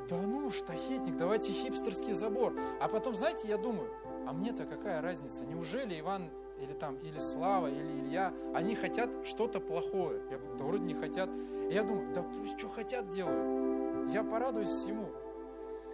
Да 0.10 0.22
ну, 0.22 0.52
штахетник, 0.52 1.18
давайте 1.18 1.52
хипстерский 1.52 2.14
забор. 2.14 2.54
А 2.80 2.88
потом, 2.88 3.16
знаете, 3.16 3.48
я 3.48 3.58
думаю, 3.58 3.90
а 4.26 4.32
мне-то 4.32 4.66
какая 4.66 5.02
разница? 5.02 5.46
Неужели 5.46 6.00
Иван 6.00 6.30
или 6.62 6.74
там, 6.74 6.96
или 7.00 7.20
Слава, 7.20 7.68
или 7.68 8.00
Илья, 8.00 8.34
они 8.54 8.76
хотят 8.76 9.26
что-то 9.26 9.60
плохое. 9.60 10.22
Я 10.32 10.38
говорю, 10.38 10.58
да 10.58 10.64
вроде 10.64 10.84
не 10.86 10.94
хотят. 10.94 11.30
И 11.70 11.74
я 11.74 11.84
думаю, 11.84 12.14
да 12.14 12.24
пусть 12.24 12.58
что 12.58 12.70
хотят 12.70 13.10
делают. 13.10 14.12
Я 14.12 14.24
порадуюсь 14.24 14.70
всему. 14.70 15.10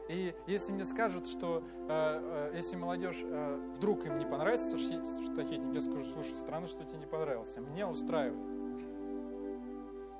И 0.09 0.35
если 0.47 0.73
мне 0.73 0.83
скажут, 0.83 1.27
что 1.27 1.63
э, 1.87 2.49
э, 2.51 2.55
если 2.55 2.75
молодежь 2.75 3.21
э, 3.23 3.71
вдруг 3.75 4.05
им 4.05 4.17
не 4.17 4.25
понравится 4.25 4.77
штахетник, 4.77 5.73
я 5.73 5.81
скажу, 5.81 6.03
слушай, 6.03 6.35
странно, 6.35 6.67
что 6.67 6.83
тебе 6.83 6.99
не 6.99 7.05
понравился. 7.05 7.61
Меня 7.61 7.89
устраивает. 7.89 8.53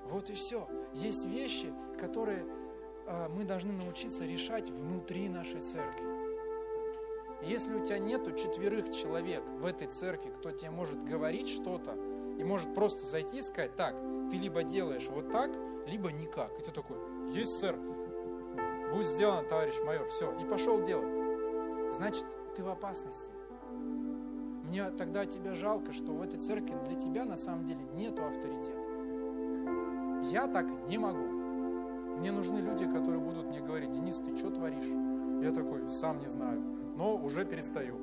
Вот 0.05 0.29
и 0.29 0.33
все. 0.33 0.67
Есть 0.93 1.25
вещи, 1.25 1.73
которые 1.99 2.45
э, 3.05 3.27
мы 3.29 3.43
должны 3.43 3.73
научиться 3.73 4.25
решать 4.25 4.69
внутри 4.69 5.27
нашей 5.27 5.61
церкви. 5.61 6.13
Если 7.43 7.73
у 7.73 7.83
тебя 7.83 7.99
нету 7.99 8.31
четверых 8.31 8.89
человек 8.93 9.43
в 9.59 9.65
этой 9.65 9.87
церкви, 9.87 10.31
кто 10.37 10.51
тебе 10.51 10.69
может 10.69 11.03
говорить 11.03 11.49
что-то 11.49 11.97
и 12.37 12.43
может 12.43 12.73
просто 12.73 13.05
зайти 13.05 13.39
и 13.39 13.41
сказать, 13.41 13.75
так, 13.75 13.95
ты 14.31 14.37
либо 14.37 14.63
делаешь 14.63 15.07
вот 15.09 15.29
так, 15.29 15.51
либо 15.85 16.09
никак. 16.11 16.57
И 16.59 16.63
ты 16.63 16.71
такой, 16.71 16.97
есть, 17.33 17.59
сэр, 17.59 17.75
будет 18.93 19.07
сделано, 19.07 19.43
товарищ 19.43 19.75
майор, 19.83 20.07
все, 20.07 20.31
и 20.39 20.45
пошел 20.45 20.81
делать. 20.81 21.11
Значит, 21.91 22.25
ты 22.55 22.63
в 22.63 22.69
опасности. 22.69 23.31
Мне 24.63 24.89
тогда 24.91 25.25
тебя 25.25 25.53
жалко, 25.53 25.91
что 25.93 26.13
в 26.13 26.21
этой 26.21 26.39
церкви 26.39 26.75
для 26.85 26.95
тебя 26.95 27.25
на 27.25 27.37
самом 27.37 27.65
деле 27.65 27.81
нету 27.95 28.23
авторитета. 28.23 28.81
Я 30.31 30.47
так 30.47 30.65
не 30.87 30.97
могу. 30.97 31.23
Мне 32.17 32.31
нужны 32.31 32.59
люди, 32.59 32.85
которые 32.85 33.19
будут 33.19 33.47
мне 33.47 33.59
говорить, 33.59 33.91
Денис, 33.91 34.17
ты 34.17 34.35
что 34.37 34.51
творишь? 34.51 34.89
Я 35.43 35.51
такой, 35.51 35.89
сам 35.89 36.19
не 36.19 36.27
знаю, 36.27 36.61
но 36.95 37.17
уже 37.17 37.45
перестаю. 37.45 37.97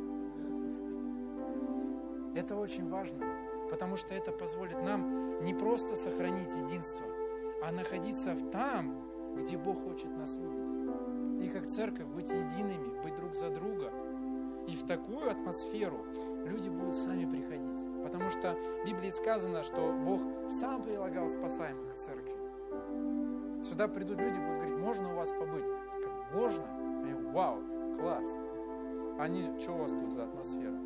Это 2.34 2.57
очень 2.57 2.88
важно, 2.88 3.24
потому 3.70 3.97
что 3.97 4.14
это 4.14 4.30
позволит 4.30 4.82
нам 4.82 5.43
не 5.43 5.55
просто 5.55 5.97
сохранить 5.97 6.55
единство, 6.55 7.05
а 7.64 7.72
находиться 7.72 8.36
там, 8.53 8.95
где 9.36 9.57
Бог 9.57 9.82
хочет 9.82 10.16
нас 10.16 10.36
видеть. 10.36 10.80
И 11.41 11.49
как 11.49 11.66
церковь 11.66 12.07
быть 12.07 12.28
едиными, 12.28 13.03
быть 13.03 13.16
друг 13.16 13.34
за 13.34 13.51
друга. 13.51 13.91
И 14.66 14.76
в 14.76 14.86
такую 14.86 15.30
атмосферу 15.30 16.05
люди 16.47 16.68
будут 16.68 16.95
сами 16.95 17.24
приходить. 17.24 18.03
Потому 18.05 18.30
что 18.30 18.57
в 18.82 18.86
Библии 18.86 19.11
сказано, 19.11 19.62
что 19.62 19.93
Бог 19.93 20.20
сам 20.51 20.82
прилагал 20.82 21.28
спасаемых 21.28 21.95
к 21.95 21.97
церкви. 21.97 22.34
Сюда 23.64 23.88
придут 23.88 24.18
люди, 24.18 24.38
будут 24.38 24.59
говорить, 24.59 24.78
можно 24.78 25.12
у 25.12 25.16
вас 25.16 25.32
побыть? 25.32 25.64
Скажут, 25.95 26.34
можно? 26.34 26.64
Они, 27.03 27.12
вау, 27.32 27.59
класс. 27.99 28.36
Они, 29.18 29.59
что 29.61 29.72
у 29.72 29.78
вас 29.78 29.93
тут 29.93 30.12
за 30.12 30.24
атмосфера? 30.24 30.78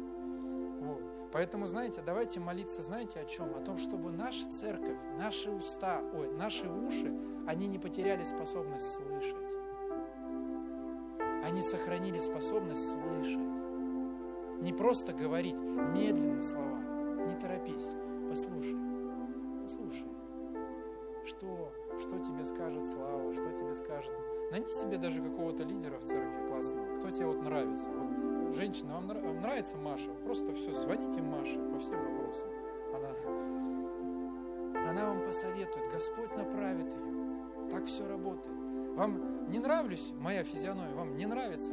Вот. 0.81 1.03
Поэтому, 1.33 1.67
знаете, 1.67 2.03
давайте 2.05 2.41
молиться, 2.41 2.83
знаете 2.83 3.21
о 3.21 3.25
чем? 3.25 3.55
О 3.55 3.61
том, 3.61 3.79
чтобы 3.79 4.11
наша 4.13 4.51
церковь, 4.51 4.97
наши 5.19 5.51
уста, 5.51 6.01
ой, 6.15 6.31
наши 6.33 6.69
уши, 6.69 7.13
они 7.47 7.67
не 7.67 7.79
потеряли 7.79 8.25
способность 8.25 8.95
слышать. 8.95 9.44
Они 11.55 11.63
сохранили 11.63 12.19
способность 12.19 12.91
слышать. 12.91 13.39
Не 14.61 14.73
просто 14.73 15.13
говорить 15.13 15.57
медленно 15.57 16.43
слова, 16.43 16.81
не 17.29 17.37
торопись, 17.37 17.93
послушай, 18.29 18.77
послушай. 19.63 20.09
Что, 21.25 21.71
что 22.01 22.19
тебе 22.19 22.45
скажет 22.45 22.85
Слава, 22.85 23.33
что 23.35 23.53
тебе 23.53 23.73
скажет... 23.77 24.11
Найди 24.51 24.73
себе 24.73 24.99
даже 24.99 25.23
какого-то 25.23 25.63
лидера 25.63 25.97
в 25.99 26.05
церкви 26.07 26.49
классного, 26.49 26.99
кто 26.99 27.11
тебе 27.11 27.27
вот 27.27 27.41
нравится. 27.41 27.89
Вот, 27.89 28.57
женщина, 28.57 28.95
вам, 28.95 29.07
нравится 29.41 29.77
Маша? 29.77 30.11
Просто 30.25 30.53
все, 30.57 30.73
звоните 30.73 31.23
Маше 31.23 31.61
по 31.71 31.79
всем 31.79 32.01
вопросам. 32.01 32.49
Она, 32.97 34.91
она 34.91 35.15
вам 35.15 35.25
посоветует, 35.25 35.93
Господь 35.93 36.37
направит 36.37 36.93
ее. 36.93 37.71
Так 37.71 37.85
все 37.85 38.05
работает. 38.09 38.64
Вам 38.95 39.51
не 39.51 39.59
нравлюсь, 39.59 40.13
моя 40.21 40.45
физиономия, 40.45 40.95
вам 40.95 41.17
не 41.17 41.27
нравится? 41.27 41.73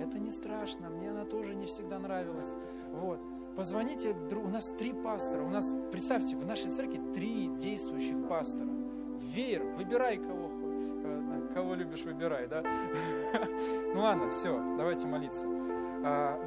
Это 0.00 0.18
не 0.18 0.30
страшно, 0.30 0.88
мне 0.88 1.10
она 1.10 1.24
тоже 1.24 1.54
не 1.54 1.66
всегда 1.66 1.98
нравилась. 1.98 2.54
Вот. 2.92 3.20
Позвоните, 3.56 4.14
у 4.32 4.48
нас 4.48 4.72
три 4.78 4.92
пастора. 4.92 5.42
У 5.42 5.50
нас, 5.50 5.74
представьте, 5.90 6.36
в 6.36 6.46
нашей 6.46 6.70
церкви 6.70 7.00
три 7.12 7.48
действующих 7.48 8.28
пастора. 8.28 8.70
Веер, 9.34 9.64
выбирай 9.76 10.16
кого, 10.16 10.50
э, 11.04 11.48
кого 11.52 11.74
любишь, 11.74 12.02
выбирай, 12.04 12.46
да? 12.46 12.62
Ну 13.94 14.00
ладно, 14.02 14.30
все, 14.30 14.56
давайте 14.78 15.06
молиться. 15.06 15.46
А, 16.02 16.40